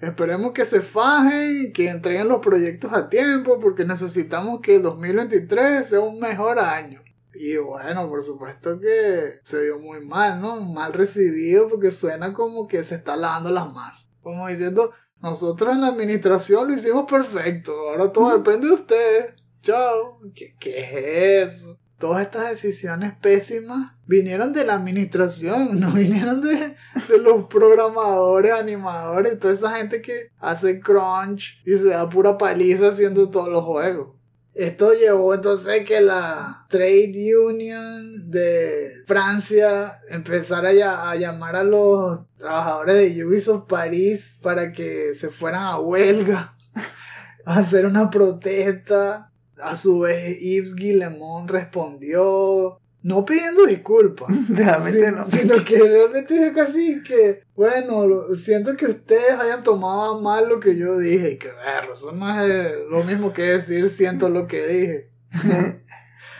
esperemos 0.00 0.52
que 0.52 0.64
se 0.64 0.80
fajen 0.80 1.72
que 1.72 1.88
entreguen 1.88 2.28
los 2.28 2.40
proyectos 2.40 2.92
a 2.92 3.08
tiempo 3.08 3.58
porque 3.60 3.84
necesitamos 3.84 4.60
que 4.60 4.76
el 4.76 4.82
2023 4.82 5.88
sea 5.88 6.00
un 6.00 6.18
mejor 6.18 6.58
año. 6.58 7.02
Y 7.34 7.56
bueno, 7.58 8.08
por 8.08 8.22
supuesto 8.22 8.80
que 8.80 9.40
se 9.42 9.64
dio 9.64 9.78
muy 9.78 10.04
mal, 10.04 10.40
¿no? 10.40 10.60
Mal 10.60 10.92
recibido 10.92 11.68
porque 11.68 11.90
suena 11.90 12.32
como 12.32 12.66
que 12.66 12.82
se 12.82 12.94
está 12.94 13.16
lavando 13.16 13.50
las 13.50 13.72
manos. 13.72 14.08
Como 14.22 14.48
diciendo, 14.48 14.92
nosotros 15.20 15.74
en 15.74 15.82
la 15.82 15.88
administración 15.88 16.68
lo 16.68 16.74
hicimos 16.74 17.10
perfecto, 17.10 17.72
ahora 17.72 18.10
todo 18.10 18.38
depende 18.38 18.68
de 18.68 18.74
ustedes. 18.74 19.34
Chao. 19.62 20.20
¿Qué, 20.34 20.54
qué 20.58 21.42
es 21.42 21.54
eso? 21.54 21.78
Todas 21.98 22.22
estas 22.22 22.50
decisiones 22.50 23.14
pésimas 23.20 23.92
vinieron 24.06 24.52
de 24.52 24.64
la 24.64 24.74
administración, 24.74 25.70
no 25.80 25.90
vinieron 25.92 26.40
de, 26.42 26.76
de 27.08 27.18
los 27.18 27.46
programadores, 27.46 28.52
animadores, 28.52 29.38
toda 29.38 29.52
esa 29.52 29.76
gente 29.76 30.00
que 30.02 30.30
hace 30.38 30.80
crunch 30.80 31.62
y 31.64 31.76
se 31.76 31.88
da 31.88 32.08
pura 32.08 32.38
paliza 32.38 32.88
haciendo 32.88 33.28
todos 33.30 33.48
los 33.48 33.64
juegos. 33.64 34.16
Esto 34.56 34.94
llevó 34.94 35.34
entonces 35.34 35.84
que 35.84 36.00
la 36.00 36.64
Trade 36.70 37.36
Union 37.36 38.30
de 38.30 39.02
Francia 39.06 40.00
empezara 40.08 40.72
ya 40.72 41.10
a 41.10 41.14
llamar 41.14 41.56
a 41.56 41.62
los 41.62 42.20
trabajadores 42.38 43.14
de 43.14 43.26
Ubisoft 43.26 43.68
París 43.68 44.40
para 44.42 44.72
que 44.72 45.12
se 45.12 45.28
fueran 45.28 45.64
a 45.64 45.78
huelga, 45.78 46.56
a 47.44 47.58
hacer 47.58 47.84
una 47.84 48.08
protesta. 48.08 49.30
A 49.62 49.74
su 49.76 50.00
vez, 50.00 50.38
Yves 50.40 50.74
Guillemot 50.74 51.50
respondió, 51.50 52.78
no 53.02 53.24
pidiendo 53.24 53.64
disculpas, 53.66 54.28
Realmente 54.48 55.06
si- 55.10 55.12
no. 55.16 55.24
sino 55.24 55.64
que 55.64 55.78
realmente 55.78 56.34
dijo 56.34 56.54
casi 56.54 57.02
que, 57.02 57.42
bueno, 57.54 58.34
siento 58.34 58.76
que 58.76 58.86
ustedes 58.86 59.32
hayan 59.32 59.62
tomado 59.62 60.20
mal 60.20 60.48
lo 60.48 60.60
que 60.60 60.76
yo 60.76 60.98
dije 60.98 61.30
y 61.32 61.36
que, 61.38 61.48
ver, 61.48 61.90
eso 61.92 62.12
no 62.12 62.42
es 62.44 62.72
lo 62.90 63.02
mismo 63.04 63.32
que 63.32 63.42
decir 63.42 63.88
siento 63.88 64.28
lo 64.28 64.46
que 64.46 64.66
dije. 64.66 65.08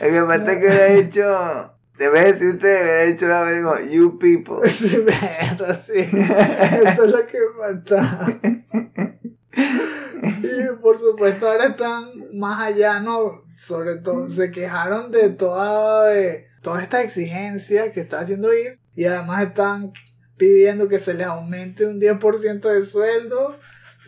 El 0.00 0.10
que 0.12 0.22
falta 0.22 0.60
que 0.60 0.66
hubiera 0.66 0.86
dicho. 0.94 1.72
En 1.98 2.12
vez 2.12 2.24
de 2.24 2.32
decir 2.32 2.48
usted, 2.48 2.82
hubiera 2.82 3.02
dicho 3.04 3.34
algo, 3.34 3.76
digo, 3.78 3.90
you 3.90 4.18
people. 4.18 4.68
Sí. 4.70 4.90
Eso 5.94 7.04
es 7.04 7.10
lo 7.10 7.26
que 7.26 7.38
faltaba. 7.58 8.28
Por 10.82 10.98
supuesto 10.98 11.48
ahora 11.48 11.68
están 11.68 12.10
más 12.34 12.62
allá, 12.62 13.00
¿no? 13.00 13.42
Sobre 13.58 13.96
todo 13.96 14.28
se 14.30 14.50
quejaron 14.50 15.10
de 15.10 15.30
toda, 15.30 16.08
de 16.08 16.46
toda 16.62 16.82
esta 16.82 17.02
exigencia 17.02 17.92
que 17.92 18.00
está 18.00 18.20
haciendo 18.20 18.52
IR 18.52 18.78
y 18.94 19.04
además 19.06 19.46
están 19.46 19.92
pidiendo 20.36 20.88
que 20.88 20.98
se 20.98 21.14
les 21.14 21.26
aumente 21.26 21.86
un 21.86 22.00
10% 22.00 22.60
de 22.60 22.82
sueldo 22.82 23.56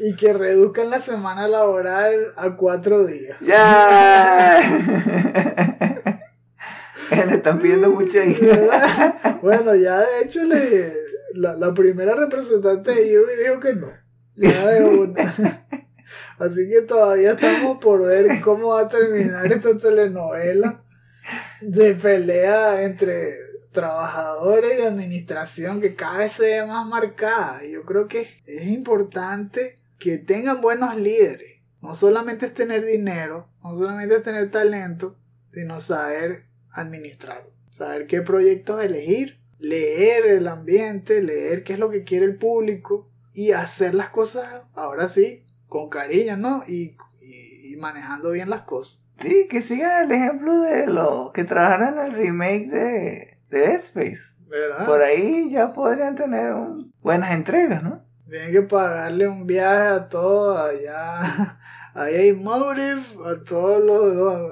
y 0.01 0.15
que 0.17 0.33
reduzcan 0.33 0.91
la 0.91 1.01
semana 1.01 1.49
laboral 1.49 2.33
a 2.37 2.57
cuatro 2.57 3.07
días. 3.07 3.39
¡Ya! 3.41 4.61
Le 7.11 7.35
están 7.35 7.59
pidiendo 7.59 7.91
mucho 7.91 8.21
ahí. 8.21 8.39
bueno, 9.43 9.75
ya 9.75 9.99
de 9.99 10.23
hecho 10.25 10.45
le, 10.45 10.93
la, 11.35 11.55
la 11.57 11.75
primera 11.75 12.15
representante 12.15 12.93
de 12.93 13.13
Yubi 13.13 13.33
dijo 13.43 13.61
que 13.61 13.75
no. 13.75 13.89
Ya 14.37 14.67
de 14.69 14.85
una. 14.85 15.35
Así 16.39 16.69
que 16.69 16.83
todavía 16.83 17.33
estamos 17.33 17.79
por 17.79 18.07
ver 18.07 18.41
cómo 18.43 18.69
va 18.69 18.83
a 18.83 18.89
terminar 18.89 19.51
esta 19.51 19.77
telenovela 19.77 20.85
de 21.61 21.95
pelea 21.95 22.83
entre 22.85 23.37
trabajadores 23.73 24.79
y 24.79 24.83
administración 24.83 25.81
que 25.81 25.95
cada 25.95 26.19
vez 26.19 26.33
se 26.33 26.47
ve 26.47 26.67
más 26.67 26.87
marcada. 26.87 27.61
Yo 27.65 27.85
creo 27.85 28.09
que 28.09 28.27
es 28.47 28.67
importante 28.69 29.77
que 29.99 30.19
tengan 30.19 30.61
buenos 30.61 30.97
líderes. 30.97 31.61
No 31.81 31.95
solamente 31.95 32.47
es 32.47 32.55
tener 32.55 32.85
dinero, 32.85 33.49
no 33.63 33.77
solamente 33.77 34.17
es 34.17 34.23
tener 34.23 34.51
talento, 34.51 35.17
sino 35.53 35.81
saber 35.81 36.45
administrar, 36.73 37.49
saber 37.71 38.07
qué 38.07 38.23
proyectos 38.23 38.83
elegir, 38.83 39.39
leer 39.59 40.27
el 40.27 40.49
ambiente, 40.49 41.23
leer 41.23 41.63
qué 41.63 41.75
es 41.75 41.79
lo 41.79 41.91
que 41.91 42.05
quiere 42.05 42.27
el 42.27 42.37
público 42.37 43.09
y 43.33 43.53
hacer 43.53 43.95
las 43.95 44.09
cosas, 44.09 44.63
ahora 44.75 45.07
sí, 45.09 45.45
con 45.69 45.89
cariño, 45.89 46.37
¿no? 46.37 46.63
Y, 46.67 46.97
y- 47.21 47.73
y 47.73 47.77
manejando 47.77 48.31
bien 48.33 48.51
las 48.51 48.63
cosas. 48.63 49.05
Sí, 49.21 49.47
que 49.51 49.63
siga 49.63 50.03
el 50.03 50.13
ejemplo 50.13 50.61
de 50.61 50.87
los 50.87 51.33
que 51.33 51.45
trabajaron 51.45 51.99
en 51.99 52.05
el 52.07 52.13
remake 52.13 52.69
de, 52.71 53.39
de 53.51 53.59
Dead 53.59 53.75
Space. 53.81 54.37
¿Verdad? 54.49 54.87
Por 54.87 55.03
ahí 55.03 55.51
ya 55.51 55.73
podrían 55.73 56.15
tener 56.17 56.53
un- 56.55 56.93
buenas 57.03 57.35
entregas, 57.35 57.83
¿no? 57.83 58.03
Tienen 58.31 58.53
que 58.53 58.63
pagarle 58.63 59.27
un 59.29 59.47
viaje 59.47 59.89
a 59.89 60.09
todos 60.09 60.59
allá. 60.59 61.59
Ahí 61.95 62.15
hay 62.15 62.33
Motive, 62.33 63.01
a 63.25 63.43
todos 63.43 63.83
los, 63.85 64.15
los, 64.15 64.51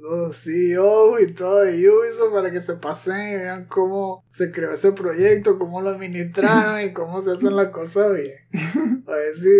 los 0.00 0.36
CEOs 0.44 1.20
y 1.20 1.32
todo 1.34 1.62
de 1.62 1.72
Ubisoft 1.90 2.32
para 2.32 2.50
que 2.50 2.60
se 2.60 2.74
pasen 2.76 3.32
y 3.32 3.36
vean 3.36 3.66
cómo 3.66 4.24
se 4.30 4.50
creó 4.52 4.72
ese 4.72 4.92
proyecto, 4.92 5.58
cómo 5.58 5.82
lo 5.82 5.90
administraron 5.90 6.80
y 6.82 6.92
cómo 6.94 7.20
se 7.20 7.32
hacen 7.32 7.54
las 7.56 7.68
cosas 7.68 8.14
bien. 8.14 8.36
A 9.08 9.12
ver 9.12 9.34
si 9.34 9.50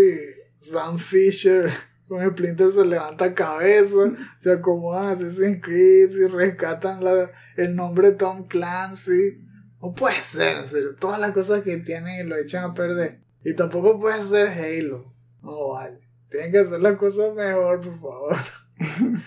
Sam 0.61 0.99
Fisher 0.99 1.71
con 2.09 2.29
Splinter 2.31 2.71
se 2.71 2.85
levanta 2.85 3.35
cabeza, 3.35 4.09
se 4.39 4.53
acomodan 4.53 5.09
Assassin's 5.09 5.63
Creed 5.63 6.11
y 6.11 6.27
rescatan 6.27 7.03
la, 7.03 7.31
el 7.57 7.75
nombre 7.75 8.13
Tom 8.13 8.47
Clancy. 8.47 9.45
No 9.83 9.93
puede 9.93 10.21
ser, 10.21 10.67
serio. 10.67 10.95
Todas 10.99 11.21
las 11.21 11.33
cosas 11.33 11.63
que 11.63 11.77
tienen 11.79 12.27
y 12.27 12.29
lo 12.29 12.37
echan 12.37 12.65
a 12.65 12.75
perder. 12.75 13.21
Y 13.45 13.55
tampoco 13.55 14.01
puede 14.01 14.23
ser 14.23 14.49
Halo. 14.49 15.13
No 15.43 15.69
vale. 15.69 16.01
Tienen 16.31 16.51
que 16.51 16.59
hacer 16.59 16.81
las 16.81 16.97
cosas 16.97 17.35
mejor, 17.35 17.81
por 17.81 18.01
favor. 18.01 18.37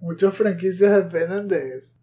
Muchas 0.00 0.36
franquicias 0.36 0.90
dependen 1.10 1.48
de 1.48 1.76
eso. 1.76 1.96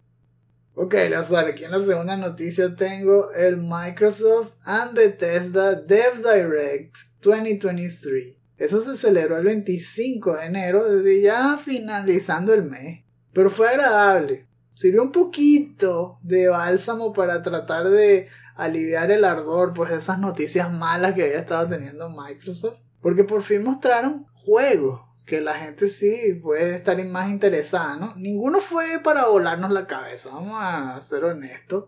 Ok, 0.74 0.96
Lazar, 1.10 1.46
aquí 1.46 1.66
en 1.66 1.72
la 1.72 1.82
segunda 1.82 2.16
noticia 2.16 2.76
tengo 2.76 3.32
el 3.34 3.58
Microsoft 3.58 4.54
and 4.64 4.96
Bethesda 4.96 5.76
Dev 5.76 6.18
Direct 6.18 6.96
2023. 7.22 8.41
Eso 8.62 8.80
se 8.80 8.96
celebró 8.96 9.40
el 9.40 9.46
25 9.46 10.34
de 10.34 10.46
enero, 10.46 10.88
desde 10.88 11.20
ya 11.20 11.58
finalizando 11.58 12.54
el 12.54 12.62
mes. 12.62 13.04
Pero 13.34 13.50
fue 13.50 13.70
agradable. 13.70 14.46
Sirvió 14.76 15.02
un 15.02 15.12
poquito 15.12 16.20
de 16.22 16.48
bálsamo 16.48 17.12
para 17.12 17.42
tratar 17.42 17.90
de 17.90 18.30
aliviar 18.56 19.10
el 19.10 19.26
ardor, 19.26 19.74
pues 19.74 19.90
esas 19.90 20.20
noticias 20.20 20.72
malas 20.72 21.16
que 21.16 21.24
había 21.24 21.40
estado 21.40 21.70
teniendo 21.70 22.12
Microsoft. 22.12 22.78
Porque 23.02 23.24
por 23.24 23.42
fin 23.42 23.64
mostraron 23.64 24.28
juegos 24.36 25.02
que 25.26 25.42
la 25.42 25.56
gente 25.56 25.88
sí 25.88 26.40
puede 26.40 26.76
estar 26.76 27.04
más 27.06 27.32
interesada, 27.32 27.96
¿no? 27.96 28.16
Ninguno 28.16 28.60
fue 28.60 29.00
para 29.04 29.26
volarnos 29.26 29.72
la 29.72 29.88
cabeza, 29.88 30.30
vamos 30.34 30.60
a 30.60 31.02
ser 31.02 31.24
honestos. 31.24 31.86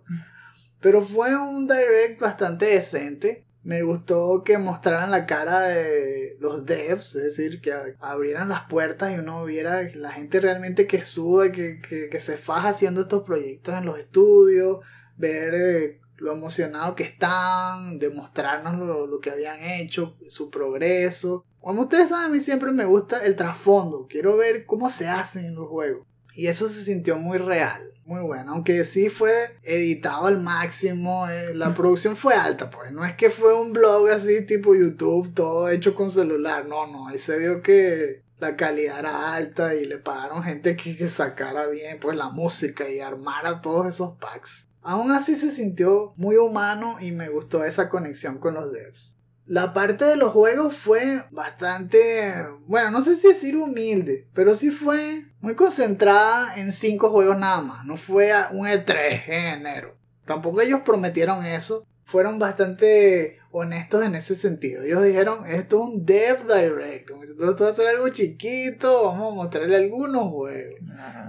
Pero 0.82 1.04
fue 1.04 1.38
un 1.38 1.68
direct 1.68 2.20
bastante 2.20 2.66
decente. 2.66 3.46
Me 3.64 3.82
gustó 3.82 4.44
que 4.44 4.58
mostraran 4.58 5.10
la 5.10 5.26
cara 5.26 5.62
de 5.62 6.36
los 6.42 6.66
devs, 6.66 7.16
es 7.16 7.24
decir, 7.24 7.62
que 7.62 7.74
abrieran 8.02 8.50
las 8.50 8.64
puertas 8.66 9.14
y 9.14 9.20
uno 9.20 9.46
viera 9.46 9.84
la 9.96 10.12
gente 10.12 10.42
realmente 10.42 10.86
que 10.86 11.06
suda, 11.06 11.52
que, 11.54 11.80
que, 11.80 12.10
que 12.10 12.20
se 12.20 12.36
faja 12.36 12.70
haciendo 12.70 13.02
estos 13.02 13.24
proyectos 13.24 13.74
en 13.76 13.86
los 13.86 13.98
estudios, 13.98 14.80
ver 15.16 15.54
eh, 15.56 16.02
lo 16.18 16.34
emocionado 16.34 16.94
que 16.94 17.04
están, 17.04 18.00
demostrarnos 18.00 18.78
lo, 18.78 19.08
lo 19.08 19.20
que 19.20 19.32
habían 19.32 19.64
hecho, 19.64 20.18
su 20.28 20.50
progreso. 20.50 21.46
Como 21.62 21.84
ustedes 21.84 22.10
saben, 22.10 22.26
a 22.26 22.30
mí 22.30 22.42
siempre 22.42 22.72
me 22.72 22.84
gusta 22.84 23.24
el 23.24 23.38
trasfondo, 23.38 24.08
quiero 24.10 24.36
ver 24.36 24.66
cómo 24.66 24.90
se 24.90 25.08
hacen 25.08 25.46
en 25.46 25.56
los 25.56 25.70
juegos. 25.70 26.06
Y 26.34 26.48
eso 26.48 26.68
se 26.68 26.84
sintió 26.84 27.18
muy 27.18 27.38
real, 27.38 27.92
muy 28.06 28.22
bueno. 28.22 28.54
Aunque 28.54 28.86
sí 28.86 29.10
fue 29.10 29.58
editado 29.62 30.26
al 30.26 30.42
máximo, 30.42 31.30
eh, 31.30 31.54
la 31.54 31.74
producción 31.74 32.18
fue 32.18 32.34
alta, 32.34 32.70
pues. 32.70 32.92
No 32.92 33.06
es 33.06 33.16
que 33.16 33.30
fue 33.30 33.60
un 33.60 33.72
blog 33.72 34.10
así 34.10 34.46
tipo 34.46 34.76
YouTube, 34.76 35.34
todo 35.34 35.70
hecho 35.70 35.96
con 35.96 36.10
celular. 36.10 36.66
No, 36.66 36.88
no, 36.88 37.08
ahí 37.08 37.18
se 37.18 37.38
vio 37.38 37.62
que 37.62 38.24
la 38.40 38.56
calidad 38.56 39.00
era 39.00 39.34
alta 39.34 39.76
y 39.76 39.86
le 39.86 40.00
pagaron 40.00 40.44
gente 40.44 40.76
que, 40.76 40.98
que 40.98 41.08
sacara 41.08 41.68
bien 41.68 42.00
pues 42.02 42.18
la 42.18 42.30
música 42.30 42.90
y 42.90 43.00
armara 43.00 43.62
todos 43.62 43.88
esos 43.88 44.18
packs. 44.18 44.68
Aún 44.82 45.12
así 45.14 45.38
se 45.38 45.52
sintió 45.52 46.14
muy 46.18 46.36
humano 46.36 46.98
y 47.00 47.12
me 47.12 47.30
gustó 47.30 47.64
esa 47.64 47.88
conexión 47.88 48.38
con 48.38 48.56
los 48.56 48.72
devs. 48.74 49.18
La 49.46 49.74
parte 49.74 50.06
de 50.06 50.16
los 50.16 50.32
juegos 50.32 50.76
fue 50.76 51.26
bastante, 51.32 52.34
bueno, 52.66 52.92
no 52.92 53.02
sé 53.02 53.16
si 53.16 53.30
decir 53.30 53.58
humilde, 53.58 54.28
pero 54.34 54.56
sí 54.56 54.72
fue 54.72 55.26
muy 55.44 55.56
concentrada 55.56 56.56
en 56.56 56.72
cinco 56.72 57.10
juegos 57.10 57.38
nada 57.38 57.62
más. 57.62 57.86
No 57.86 57.98
fue 57.98 58.32
un 58.54 58.66
E3 58.66 59.24
en 59.28 59.46
enero. 59.60 59.94
Tampoco 60.24 60.62
ellos 60.62 60.80
prometieron 60.86 61.46
eso. 61.46 61.86
Fueron 62.06 62.40
bastante 62.40 63.34
honestos 63.52 64.06
en 64.06 64.16
ese 64.16 64.38
sentido. 64.38 64.84
Ellos 64.84 65.04
dijeron, 65.04 65.46
esto 65.46 65.84
es 65.84 65.90
un 65.90 66.06
Dev 66.06 66.48
Direct. 66.48 67.12
Esto 67.12 67.64
va 67.66 67.70
a 67.70 67.74
ser 67.74 67.88
algo 67.88 68.08
chiquito, 68.08 69.04
vamos 69.04 69.34
a 69.34 69.36
mostrarle 69.36 69.76
algunos 69.76 70.32
juegos. 70.32 70.80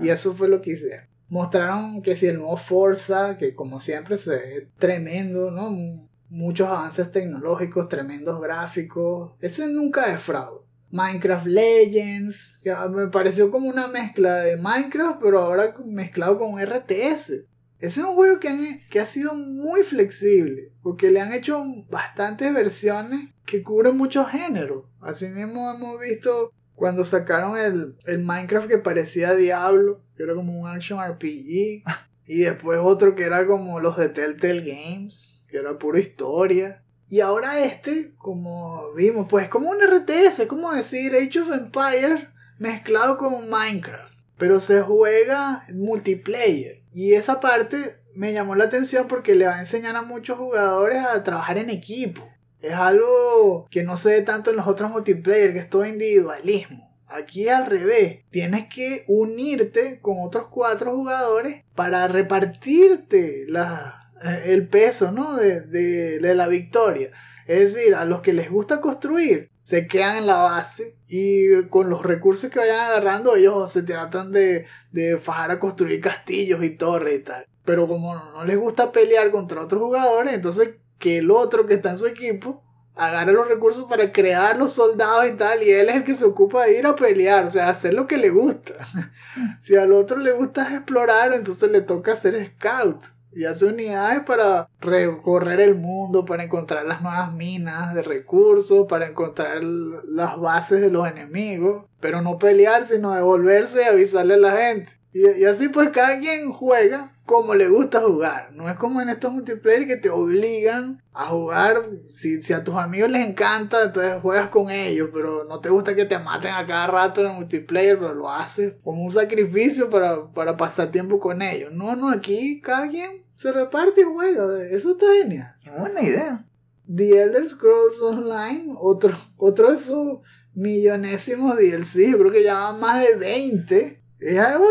Y 0.01 0.11
eso 0.11 0.33
fue 0.35 0.47
lo 0.47 0.62
que 0.62 0.75
hicieron. 0.75 1.07
Mostraron 1.29 2.01
que 2.01 2.15
si 2.15 2.29
el 2.29 2.39
nuevo 2.39 2.57
Forza, 2.57 3.37
que 3.37 3.53
como 3.53 3.81
siempre 3.81 4.17
se 4.17 4.37
ve 4.37 4.69
tremendo, 4.79 5.51
¿no? 5.51 6.09
Muchos 6.29 6.69
avances 6.69 7.11
tecnológicos, 7.11 7.89
tremendos 7.89 8.41
gráficos. 8.41 9.33
Ese 9.41 9.67
nunca 9.67 10.07
defrauda. 10.09 10.61
Minecraft 10.95 11.47
Legends, 11.47 12.61
que 12.62 12.72
me 12.90 13.09
pareció 13.09 13.51
como 13.51 13.68
una 13.68 13.88
mezcla 13.88 14.36
de 14.36 14.57
Minecraft, 14.57 15.20
pero 15.20 15.40
ahora 15.40 15.74
mezclado 15.84 16.38
con 16.38 16.61
RTS. 16.61 17.45
Ese 17.80 18.01
es 18.01 18.07
un 18.07 18.14
juego 18.14 18.38
que, 18.38 18.49
han- 18.49 18.80
que 18.88 19.01
ha 19.01 19.05
sido 19.05 19.34
muy 19.34 19.82
flexible, 19.82 20.70
porque 20.82 21.11
le 21.11 21.20
han 21.20 21.32
hecho 21.34 21.62
bastantes 21.90 22.55
versiones 22.55 23.30
que 23.45 23.62
cubren 23.64 23.97
muchos 23.99 24.28
géneros. 24.30 24.84
Asimismo 25.01 25.72
hemos 25.74 26.01
visto 26.01 26.53
Cuando 26.76 27.05
sacaron 27.05 27.57
el, 27.59 27.97
el 28.07 28.18
Minecraft 28.20 28.68
que 28.68 28.78
parecía 28.78 29.34
Diablo, 29.34 30.01
que 30.16 30.22
era 30.22 30.34
como 30.34 30.61
un 30.61 30.68
action 30.68 31.01
RPG. 31.01 31.82
y 32.26 32.38
después 32.38 32.78
otro 32.82 33.14
que 33.16 33.24
era 33.24 33.47
como 33.47 33.80
los 33.80 33.97
de 33.97 34.09
Telltale 34.11 34.62
Games, 34.62 35.45
que 35.49 35.59
era 35.59 35.76
pura 35.78 35.99
historia. 35.99 36.84
Y 37.09 37.21
ahora 37.21 37.61
este, 37.61 38.13
como 38.17 38.93
vimos, 38.95 39.27
pues 39.29 39.45
es 39.45 39.51
como 39.51 39.71
un 39.71 39.79
RTS, 39.81 40.41
es 40.41 40.49
como 40.49 40.73
decir 40.73 41.15
Age 41.15 41.41
of 41.41 41.53
Empires 41.53 42.29
mezclado 42.59 43.19
con 43.19 43.49
Minecraft. 43.49 44.13
Pero 44.39 44.61
se 44.61 44.81
juega 44.81 45.65
multiplayer. 45.73 46.83
Y 46.93 47.15
esa 47.15 47.41
parte 47.41 48.01
me 48.15 48.33
llamó 48.33 48.55
la 48.55 48.65
atención 48.65 49.07
porque 49.09 49.35
le 49.35 49.47
va 49.47 49.57
a 49.57 49.61
enseñar 49.61 49.97
a 49.97 50.03
muchos 50.03 50.39
jugadores 50.39 51.05
a 51.05 51.23
trabajar 51.23 51.59
en 51.59 51.71
equipo. 51.71 52.29
Es 52.61 52.73
algo 52.73 53.67
que 53.71 53.83
no 53.83 53.97
se 53.97 54.11
ve 54.11 54.23
tanto 54.23 54.51
en 54.51 54.57
los 54.57 54.67
otros 54.67 54.91
multiplayer, 54.91 55.53
que 55.53 55.59
es 55.59 55.69
todo 55.69 55.85
individualismo. 55.85 56.91
Aquí 57.07 57.49
al 57.49 57.67
revés, 57.67 58.21
tienes 58.31 58.67
que 58.69 59.05
unirte 59.07 60.01
con 60.01 60.17
otros 60.21 60.47
cuatro 60.51 60.93
jugadores 60.97 61.63
para 61.75 62.09
repartirte 62.09 63.45
la, 63.47 64.04
eh, 64.04 64.04
el 64.23 64.69
peso 64.69 65.12
¿no? 65.12 65.37
de, 65.37 65.61
de, 65.62 66.19
de 66.19 66.35
la 66.35 66.49
victoria. 66.49 67.11
Es 67.47 67.75
decir, 67.75 67.95
a 67.95 68.05
los 68.05 68.23
que 68.23 68.33
les 68.33 68.51
gusta 68.51 68.81
construir, 68.81 69.51
se 69.62 69.87
quedan 69.87 70.19
en 70.19 70.27
la 70.27 70.37
base 70.37 70.97
y 71.09 71.65
con 71.65 71.89
los 71.89 72.05
recursos 72.05 72.51
que 72.51 72.59
vayan 72.59 72.81
agarrando 72.81 73.35
ellos 73.35 73.73
se 73.73 73.83
tratan 73.83 74.31
de, 74.31 74.67
de 74.93 75.19
fajar 75.19 75.51
a 75.51 75.59
construir 75.59 76.01
castillos 76.01 76.62
y 76.62 76.71
torres 76.71 77.21
y 77.21 77.23
tal. 77.23 77.47
Pero 77.65 77.89
como 77.89 78.15
no 78.15 78.45
les 78.45 78.59
gusta 78.59 78.93
pelear 78.93 79.31
contra 79.31 79.62
otros 79.62 79.83
jugadores, 79.83 80.35
entonces 80.35 80.75
que 80.99 81.19
el 81.19 81.31
otro 81.31 81.67
que 81.67 81.75
está 81.75 81.91
en 81.91 81.99
su 81.99 82.07
equipo 82.07 82.62
agarre 82.95 83.33
los 83.33 83.49
recursos 83.49 83.87
para 83.89 84.12
crear 84.12 84.57
los 84.57 84.73
soldados 84.73 85.27
y 85.27 85.33
tal, 85.33 85.62
y 85.62 85.71
él 85.71 85.89
es 85.89 85.97
el 85.97 86.05
que 86.05 86.15
se 86.15 86.25
ocupa 86.25 86.65
de 86.65 86.79
ir 86.79 86.87
a 86.87 86.95
pelear, 86.95 87.45
o 87.47 87.51
sea, 87.51 87.69
hacer 87.69 87.95
lo 87.95 88.07
que 88.07 88.19
le 88.19 88.31
gusta. 88.31 88.75
si 89.61 89.77
al 89.77 89.93
otro 89.93 90.19
le 90.19 90.33
gusta 90.33 90.75
explorar, 90.75 91.33
entonces 91.33 91.71
le 91.71 91.81
toca 91.81 92.12
hacer 92.12 92.53
scout 92.55 93.03
y 93.37 93.45
hace 93.45 93.66
unidades 93.66 94.22
para 94.24 94.68
recorrer 94.80 95.61
el 95.61 95.74
mundo, 95.74 96.24
para 96.24 96.45
encontrar 96.45 96.85
las 96.87 97.03
nuevas 97.03 97.32
minas 97.32 97.95
de 97.95 98.03
recursos, 98.03 98.87
para 98.89 99.07
encontrar 99.07 99.62
las 99.62 100.39
bases 100.39 100.80
de 100.80 100.91
los 100.91 101.09
enemigos, 101.09 101.87
pero 102.01 102.22
no 102.22 102.39
pelear, 102.39 102.87
sino 102.87 103.14
devolverse 103.14 103.82
y 103.82 103.85
avisarle 103.87 104.35
a 104.35 104.39
la 104.39 104.53
gente. 104.53 104.93
Y, 105.12 105.43
y 105.43 105.45
así 105.45 105.68
pues 105.68 105.91
cada 105.91 106.18
quien 106.18 106.53
juega 106.53 107.14
como 107.26 107.55
le 107.55 107.68
gusta 107.68 108.01
jugar. 108.01 108.51
No 108.53 108.68
es 108.68 108.76
como 108.76 109.01
en 109.01 109.09
estos 109.09 109.32
multiplayer 109.32 109.87
que 109.87 109.97
te 109.97 110.11
obligan 110.11 111.03
a 111.12 111.26
jugar. 111.26 111.76
Si, 112.11 112.43
si, 112.43 112.53
a 112.53 112.62
tus 112.62 112.74
amigos 112.74 113.11
les 113.11 113.26
encanta, 113.26 113.85
entonces 113.85 114.20
juegas 114.20 114.49
con 114.49 114.70
ellos. 114.70 115.11
Pero 115.12 115.45
no 115.45 115.61
te 115.61 115.70
gusta 115.70 115.95
que 115.95 116.05
te 116.05 116.18
maten 116.18 116.53
a 116.53 116.66
cada 116.66 116.87
rato 116.87 117.20
en 117.22 117.28
el 117.28 117.32
multiplayer, 117.35 117.99
pero 117.99 118.14
lo 118.14 118.30
haces 118.30 118.74
como 118.82 119.03
un 119.03 119.11
sacrificio 119.11 119.89
para, 119.89 120.26
para 120.32 120.57
pasar 120.57 120.91
tiempo 120.91 121.18
con 121.18 121.41
ellos. 121.41 121.72
No, 121.72 121.97
no, 121.97 122.11
aquí 122.11 122.61
cada 122.61 122.89
quien 122.89 123.24
se 123.45 123.53
reparte 123.53 124.01
y 124.01 124.05
juega. 124.05 124.64
Eso 124.70 124.92
está 124.92 125.05
genial. 125.12 125.55
Buena 125.78 126.01
idea. 126.01 126.47
The 126.86 127.22
Elder 127.24 127.47
Scrolls 127.47 128.01
Online, 128.01 128.74
otro, 128.78 129.12
otro 129.36 129.70
de 129.70 129.76
sus 129.76 130.20
millonésimos 130.55 131.59
DLC. 131.59 132.11
Yo 132.11 132.18
creo 132.20 132.32
que 132.32 132.42
ya 132.42 132.55
van 132.55 132.80
más 132.80 133.07
de 133.07 133.16
20. 133.16 134.03
Es 134.20 134.38
algo 134.38 134.68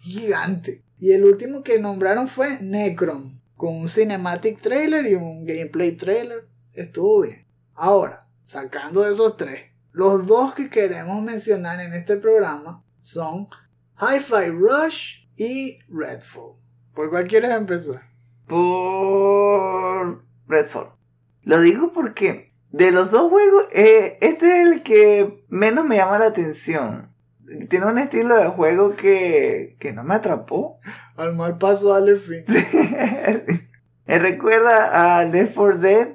gigante. 0.00 0.82
Y 0.98 1.12
el 1.12 1.26
último 1.26 1.62
que 1.62 1.78
nombraron 1.78 2.26
fue 2.26 2.58
Necron, 2.62 3.38
con 3.54 3.76
un 3.76 3.88
cinematic 3.88 4.62
trailer 4.62 5.06
y 5.06 5.14
un 5.14 5.44
gameplay 5.44 5.94
trailer. 5.94 6.48
Estuvo 6.72 7.20
bien. 7.20 7.46
Ahora, 7.74 8.26
sacando 8.46 9.02
de 9.02 9.12
esos 9.12 9.36
tres, 9.36 9.60
los 9.92 10.26
dos 10.26 10.54
que 10.54 10.70
queremos 10.70 11.22
mencionar 11.22 11.80
en 11.80 11.92
este 11.92 12.16
programa 12.16 12.82
son 13.02 13.48
Hi-Fi 14.00 14.48
Rush 14.52 15.26
y 15.36 15.80
Redfall. 15.90 16.65
¿Por 16.96 17.10
cuál 17.10 17.28
quieres 17.28 17.52
empezar? 17.52 18.02
Por 18.48 20.24
Redfall. 20.48 20.88
Lo 21.42 21.60
digo 21.60 21.92
porque 21.92 22.52
de 22.72 22.90
los 22.90 23.12
dos 23.12 23.30
juegos, 23.30 23.66
eh, 23.72 24.18
este 24.20 24.62
es 24.62 24.68
el 24.68 24.82
que 24.82 25.44
menos 25.48 25.84
me 25.84 25.96
llama 25.96 26.18
la 26.18 26.26
atención 26.26 27.14
tiene 27.68 27.86
un 27.86 27.98
estilo 27.98 28.36
de 28.36 28.48
juego 28.48 28.96
que, 28.96 29.76
que 29.78 29.92
no 29.92 30.04
me 30.04 30.14
atrapó. 30.14 30.78
Al 31.16 31.34
mal 31.34 31.58
paso 31.58 31.92
dale 31.92 32.16
fin. 32.16 32.44
me 34.06 34.18
recuerda 34.18 35.18
a 35.18 35.24
Left 35.24 35.54
4 35.54 35.78
Dead. 35.78 36.08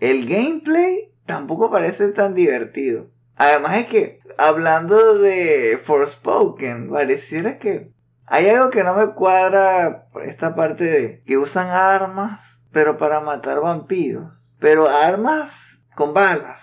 El 0.00 0.26
gameplay 0.26 1.12
tampoco 1.26 1.70
parece 1.70 2.08
tan 2.08 2.34
divertido. 2.34 3.10
Además 3.36 3.78
es 3.78 3.86
que, 3.86 4.20
hablando 4.38 5.18
de 5.18 5.78
Forspoken, 5.82 6.90
pareciera 6.90 7.58
que 7.58 7.92
hay 8.26 8.48
algo 8.48 8.70
que 8.70 8.84
no 8.84 8.94
me 8.94 9.08
cuadra 9.14 10.08
por 10.12 10.24
esta 10.24 10.54
parte 10.54 10.84
de 10.84 11.22
que 11.24 11.38
usan 11.38 11.68
armas, 11.68 12.62
pero 12.72 12.98
para 12.98 13.20
matar 13.20 13.60
vampiros. 13.60 14.56
Pero 14.60 14.88
armas 14.88 15.82
con 15.94 16.14
balas. 16.14 16.60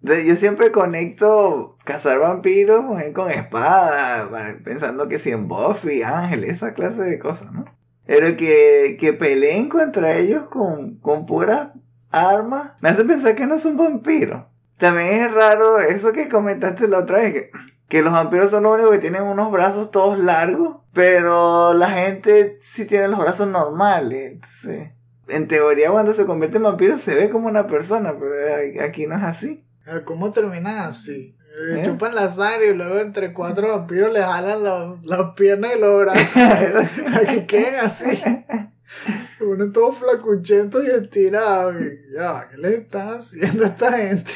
Yo 0.00 0.36
siempre 0.36 0.70
conecto 0.70 1.76
cazar 1.84 2.20
vampiros 2.20 2.84
con 3.14 3.30
espada, 3.30 4.28
pensando 4.64 5.08
que 5.08 5.18
si 5.18 5.30
en 5.30 5.48
Buffy, 5.48 6.02
Ángel, 6.02 6.44
esa 6.44 6.74
clase 6.74 7.02
de 7.02 7.18
cosas, 7.18 7.52
¿no? 7.52 7.64
Pero 8.06 8.36
que, 8.36 8.96
que 9.00 9.12
peleen 9.12 9.68
contra 9.68 10.16
ellos 10.16 10.44
con, 10.50 10.98
con 11.00 11.26
puras 11.26 11.70
armas, 12.10 12.72
me 12.80 12.90
hace 12.90 13.04
pensar 13.04 13.34
que 13.34 13.46
no 13.46 13.58
son 13.58 13.76
vampiros. 13.76 14.44
También 14.78 15.14
es 15.14 15.32
raro 15.32 15.80
eso 15.80 16.12
que 16.12 16.28
comentaste 16.28 16.86
la 16.86 17.00
otra 17.00 17.18
vez, 17.18 17.50
que 17.88 18.02
los 18.02 18.12
vampiros 18.12 18.50
son 18.50 18.64
los 18.64 18.74
únicos 18.74 18.92
que 18.92 18.98
tienen 18.98 19.22
unos 19.22 19.50
brazos 19.50 19.90
todos 19.90 20.18
largos, 20.18 20.76
pero 20.92 21.74
la 21.74 21.90
gente 21.90 22.58
sí 22.60 22.86
tiene 22.86 23.08
los 23.08 23.18
brazos 23.18 23.48
normales, 23.48 24.32
entonces... 24.32 24.90
En 25.28 25.46
teoría 25.46 25.90
cuando 25.90 26.14
se 26.14 26.24
convierte 26.24 26.56
en 26.56 26.62
vampiro 26.62 26.98
se 26.98 27.14
ve 27.14 27.28
como 27.28 27.48
una 27.48 27.66
persona, 27.66 28.14
pero 28.18 28.82
aquí 28.82 29.06
no 29.06 29.14
es 29.14 29.22
así. 29.22 29.62
¿Cómo 30.04 30.30
terminan 30.30 30.78
así? 30.78 31.36
Le 31.66 31.80
¿Eh? 31.80 31.84
chupan 31.84 32.14
la 32.14 32.30
sangre 32.30 32.68
y 32.68 32.74
luego 32.74 32.98
entre 32.98 33.32
cuatro 33.32 33.68
vampiros 33.68 34.12
le 34.12 34.22
jalan 34.22 34.62
las 35.02 35.34
piernas 35.34 35.72
y 35.76 35.80
los 35.80 36.00
brazos 36.00 36.36
a 37.14 37.26
que 37.26 37.46
queden 37.46 37.80
así. 37.80 38.16
Se 38.16 39.44
ponen 39.44 39.72
todos 39.72 39.98
flacuchentos 39.98 40.84
y 40.84 40.90
estirados. 40.90 41.74
Ya, 42.14 42.48
¿qué 42.48 42.56
le 42.56 42.76
están 42.76 43.08
haciendo 43.08 43.64
a 43.64 43.68
esta 43.68 43.92
gente? 43.92 44.32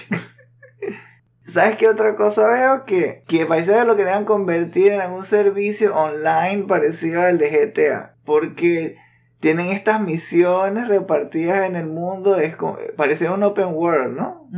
¿Sabes 1.45 1.77
qué 1.77 1.89
otra 1.89 2.17
cosa 2.17 2.47
veo? 2.47 2.85
Que, 2.85 3.23
que 3.27 3.47
parece 3.47 3.73
que 3.73 3.85
lo 3.85 3.97
querían 3.97 4.25
convertir 4.25 4.93
en 4.93 5.11
un 5.11 5.25
servicio 5.25 5.97
online 5.97 6.65
parecido 6.65 7.23
al 7.23 7.39
de 7.39 7.51
GTA. 7.51 8.17
Porque 8.25 8.97
tienen 9.41 9.67
estas 9.67 10.01
misiones 10.01 10.89
repartidas 10.89 11.67
en 11.67 11.77
el 11.77 11.87
mundo. 11.87 12.37
Es 12.37 12.57
como, 12.57 12.79
parece 12.97 13.29
un 13.29 13.43
open 13.43 13.75
world, 13.75 14.17
¿no? 14.17 14.49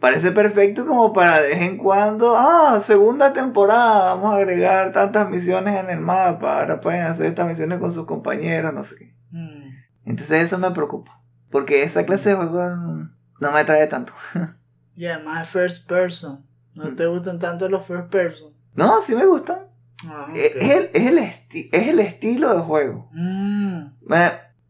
parece 0.00 0.32
perfecto 0.32 0.86
como 0.86 1.12
para 1.12 1.40
de 1.42 1.50
vez 1.50 1.62
en 1.62 1.76
cuando, 1.76 2.34
ah, 2.36 2.80
segunda 2.82 3.32
temporada, 3.32 4.14
vamos 4.14 4.32
a 4.32 4.38
agregar 4.38 4.92
tantas 4.92 5.28
misiones 5.30 5.78
en 5.78 5.90
el 5.90 6.00
mapa, 6.00 6.58
ahora 6.58 6.80
pueden 6.80 7.02
hacer 7.02 7.26
estas 7.26 7.46
misiones 7.46 7.78
con 7.78 7.92
sus 7.92 8.06
compañeros, 8.06 8.72
no 8.72 8.82
sé 8.82 8.96
qué. 8.96 9.14
Mm. 9.30 9.70
Entonces 10.06 10.42
eso 10.42 10.58
me 10.58 10.70
preocupa, 10.70 11.22
porque 11.50 11.82
esa 11.82 12.06
clase 12.06 12.30
de 12.30 12.36
juego 12.36 12.60
no 12.60 13.52
me 13.52 13.60
atrae 13.60 13.86
tanto. 13.86 14.14
y 15.00 15.06
además 15.06 15.44
es 15.44 15.48
first 15.48 15.88
person, 15.88 16.44
¿no 16.74 16.94
te 16.94 17.06
gustan 17.06 17.38
tanto 17.38 17.66
los 17.70 17.86
first 17.86 18.10
person? 18.10 18.52
No, 18.74 19.00
sí 19.00 19.14
me 19.14 19.24
gustan. 19.24 19.60
Ah, 20.06 20.30
es, 20.36 20.54
el, 20.54 20.90
es, 20.92 21.06
el 21.06 21.18
es 21.72 21.88
el 21.88 22.00
estilo 22.00 22.54
de 22.54 22.60
juego. 22.60 23.08
Mm. 23.12 23.94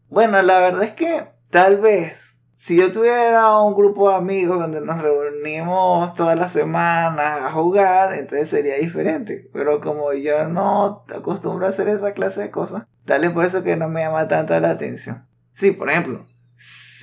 Bueno, 0.07 0.41
la 0.41 0.59
verdad 0.59 0.83
es 0.83 0.93
que 0.93 1.27
tal 1.49 1.79
vez 1.79 2.37
si 2.55 2.77
yo 2.77 2.93
tuviera 2.93 3.59
un 3.59 3.75
grupo 3.75 4.09
de 4.09 4.15
amigos 4.15 4.57
donde 4.57 4.79
nos 4.79 5.01
reunimos 5.01 6.13
todas 6.13 6.39
las 6.39 6.53
semanas 6.53 7.41
a 7.41 7.51
jugar, 7.51 8.13
entonces 8.13 8.49
sería 8.49 8.77
diferente. 8.77 9.49
Pero 9.51 9.81
como 9.81 10.13
yo 10.13 10.47
no 10.47 11.03
acostumbro 11.13 11.65
a 11.65 11.71
hacer 11.71 11.89
esa 11.89 12.13
clase 12.13 12.43
de 12.43 12.51
cosas, 12.51 12.83
tal 13.03 13.19
vez 13.19 13.31
por 13.31 13.43
eso 13.43 13.63
que 13.63 13.75
no 13.75 13.89
me 13.89 14.03
llama 14.03 14.29
tanta 14.29 14.61
la 14.61 14.69
atención. 14.69 15.27
Sí, 15.51 15.71
por 15.71 15.89
ejemplo, 15.89 16.25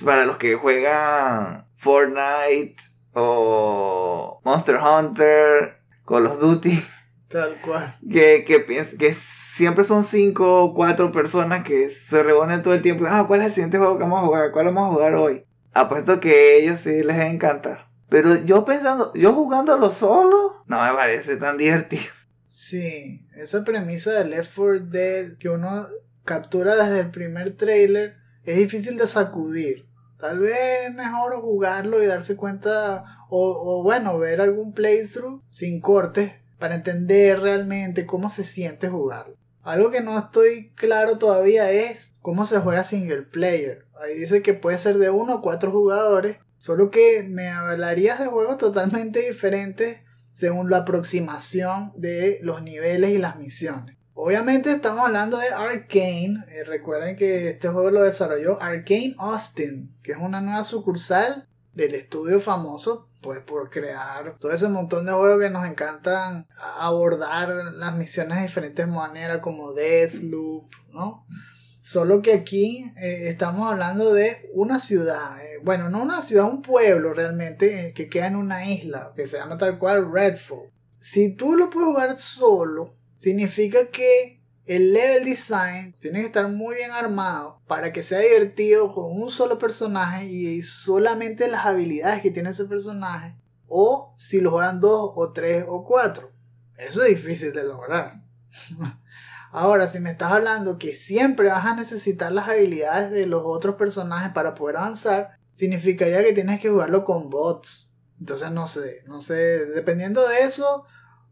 para 0.03 0.25
los 0.25 0.37
que 0.37 0.55
juegan 0.55 1.67
Fortnite 1.77 2.77
o 3.19 4.41
Monster 4.43 4.77
Hunter, 4.77 5.79
Call 6.05 6.27
of 6.27 6.39
Duty. 6.39 6.83
Tal 7.29 7.61
cual. 7.61 7.95
Que, 8.11 8.43
que, 8.43 8.65
que 8.97 9.13
siempre 9.13 9.83
son 9.83 10.03
cinco 10.03 10.63
o 10.63 10.73
cuatro 10.73 11.11
personas 11.11 11.63
que 11.63 11.89
se 11.89 12.23
reúnen 12.23 12.63
todo 12.63 12.73
el 12.73 12.81
tiempo. 12.81 13.05
Ah, 13.07 13.25
¿cuál 13.27 13.41
es 13.41 13.47
el 13.47 13.53
siguiente 13.53 13.77
juego 13.77 13.97
que 13.97 14.03
vamos 14.03 14.23
a 14.23 14.25
jugar? 14.25 14.51
¿Cuál 14.51 14.65
vamos 14.65 14.89
a 14.89 14.93
jugar 14.93 15.13
hoy? 15.13 15.45
apuesto 15.73 16.19
que 16.19 16.31
a 16.31 16.53
ellos 16.55 16.81
sí 16.81 17.03
les 17.03 17.17
encanta. 17.17 17.89
Pero 18.09 18.35
yo 18.43 18.65
pensando, 18.65 19.13
yo 19.13 19.33
jugándolo 19.33 19.91
solo, 19.91 20.63
no 20.65 20.83
me 20.83 20.93
parece 20.93 21.37
tan 21.37 21.57
divertido. 21.57 22.03
Sí, 22.47 23.27
esa 23.35 23.63
premisa 23.63 24.11
de 24.13 24.25
Left 24.25 24.55
4 24.55 24.79
Dead 24.87 25.37
que 25.37 25.49
uno 25.49 25.87
captura 26.25 26.75
desde 26.75 27.01
el 27.01 27.11
primer 27.11 27.51
trailer 27.51 28.17
es 28.43 28.57
difícil 28.57 28.97
de 28.97 29.07
sacudir. 29.07 29.85
Tal 30.19 30.39
vez 30.39 30.87
es 30.87 30.93
mejor 30.93 31.39
jugarlo 31.41 32.03
y 32.03 32.07
darse 32.07 32.35
cuenta 32.35 33.03
O, 33.29 33.79
o 33.79 33.83
bueno, 33.83 34.17
ver 34.17 34.41
algún 34.41 34.73
playthrough 34.73 35.41
sin 35.51 35.81
cortes 35.81 36.33
para 36.57 36.75
entender 36.75 37.39
realmente 37.39 38.05
cómo 38.05 38.29
se 38.29 38.43
siente 38.43 38.89
jugarlo. 38.89 39.35
Algo 39.63 39.91
que 39.91 40.01
no 40.01 40.17
estoy 40.17 40.71
claro 40.75 41.17
todavía 41.17 41.71
es 41.71 42.15
cómo 42.21 42.45
se 42.45 42.59
juega 42.59 42.83
single 42.83 43.23
player. 43.23 43.85
Ahí 44.01 44.17
dice 44.17 44.41
que 44.41 44.53
puede 44.53 44.77
ser 44.77 44.97
de 44.97 45.09
uno 45.09 45.35
o 45.35 45.41
cuatro 45.41 45.71
jugadores, 45.71 46.37
solo 46.57 46.89
que 46.89 47.23
me 47.23 47.49
hablarías 47.49 48.19
de 48.19 48.25
juegos 48.25 48.57
totalmente 48.57 49.19
diferentes 49.19 49.99
según 50.33 50.69
la 50.69 50.77
aproximación 50.77 51.91
de 51.95 52.39
los 52.41 52.63
niveles 52.63 53.11
y 53.11 53.17
las 53.17 53.35
misiones. 53.35 53.98
Obviamente 54.21 54.73
estamos 54.73 55.05
hablando 55.05 55.37
de 55.37 55.47
Arkane. 55.47 56.43
Eh, 56.49 56.65
recuerden 56.65 57.15
que 57.15 57.51
este 57.51 57.69
juego 57.69 57.89
lo 57.89 58.03
desarrolló 58.03 58.61
Arkane 58.61 59.15
Austin, 59.17 59.95
que 60.03 60.11
es 60.11 60.17
una 60.17 60.41
nueva 60.41 60.65
sucursal 60.65 61.47
del 61.73 61.95
estudio 61.95 62.41
famoso 62.41 63.07
pues 63.21 63.39
por 63.39 63.69
crear 63.69 64.37
todo 64.37 64.51
ese 64.51 64.67
montón 64.67 65.05
de 65.05 65.13
juegos 65.13 65.39
que 65.39 65.49
nos 65.49 65.65
encantan 65.65 66.47
abordar 66.79 67.47
las 67.75 67.95
misiones 67.95 68.39
de 68.39 68.47
diferentes 68.47 68.85
maneras 68.89 69.37
como 69.37 69.71
Deathloop, 69.71 70.69
¿no? 70.91 71.25
Solo 71.81 72.21
que 72.21 72.33
aquí 72.33 72.91
eh, 72.97 73.29
estamos 73.29 73.71
hablando 73.71 74.13
de 74.13 74.49
una 74.53 74.79
ciudad, 74.79 75.41
eh, 75.41 75.59
bueno, 75.63 75.87
no 75.87 76.03
una 76.03 76.21
ciudad, 76.21 76.43
un 76.43 76.61
pueblo 76.61 77.13
realmente 77.13 77.93
que 77.95 78.09
queda 78.09 78.27
en 78.27 78.35
una 78.35 78.69
isla, 78.69 79.13
que 79.15 79.27
se 79.27 79.37
llama 79.37 79.57
tal 79.57 79.79
cual 79.79 80.11
Redfall. 80.11 80.71
Si 80.99 81.37
tú 81.37 81.55
lo 81.55 81.69
puedes 81.69 81.87
jugar 81.87 82.17
solo, 82.17 82.98
significa 83.19 83.87
que 83.91 84.39
el 84.65 84.93
level 84.93 85.25
design 85.25 85.95
tiene 85.99 86.21
que 86.21 86.27
estar 86.27 86.47
muy 86.47 86.75
bien 86.75 86.91
armado 86.91 87.61
para 87.67 87.91
que 87.91 88.03
sea 88.03 88.19
divertido 88.19 88.93
con 88.93 89.05
un 89.11 89.29
solo 89.29 89.57
personaje 89.57 90.25
y 90.25 90.61
solamente 90.61 91.47
las 91.47 91.65
habilidades 91.65 92.21
que 92.21 92.31
tiene 92.31 92.51
ese 92.51 92.65
personaje. 92.65 93.35
O 93.67 94.13
si 94.17 94.41
lo 94.41 94.51
juegan 94.51 94.79
dos 94.79 95.11
o 95.15 95.31
tres 95.31 95.65
o 95.67 95.83
cuatro. 95.85 96.31
Eso 96.77 97.03
es 97.03 97.09
difícil 97.09 97.53
de 97.53 97.63
lograr. 97.63 98.21
Ahora, 99.51 99.87
si 99.87 99.99
me 99.99 100.11
estás 100.11 100.31
hablando 100.31 100.77
que 100.77 100.95
siempre 100.95 101.49
vas 101.49 101.65
a 101.65 101.75
necesitar 101.75 102.31
las 102.31 102.47
habilidades 102.47 103.09
de 103.09 103.25
los 103.25 103.41
otros 103.43 103.75
personajes 103.75 104.31
para 104.33 104.53
poder 104.53 104.77
avanzar, 104.77 105.39
significaría 105.55 106.23
que 106.23 106.33
tienes 106.33 106.59
que 106.59 106.69
jugarlo 106.69 107.03
con 107.03 107.31
bots. 107.31 107.91
Entonces 108.19 108.51
no 108.51 108.67
sé, 108.67 109.03
no 109.07 109.21
sé, 109.21 109.65
dependiendo 109.65 110.27
de 110.27 110.43
eso, 110.43 110.85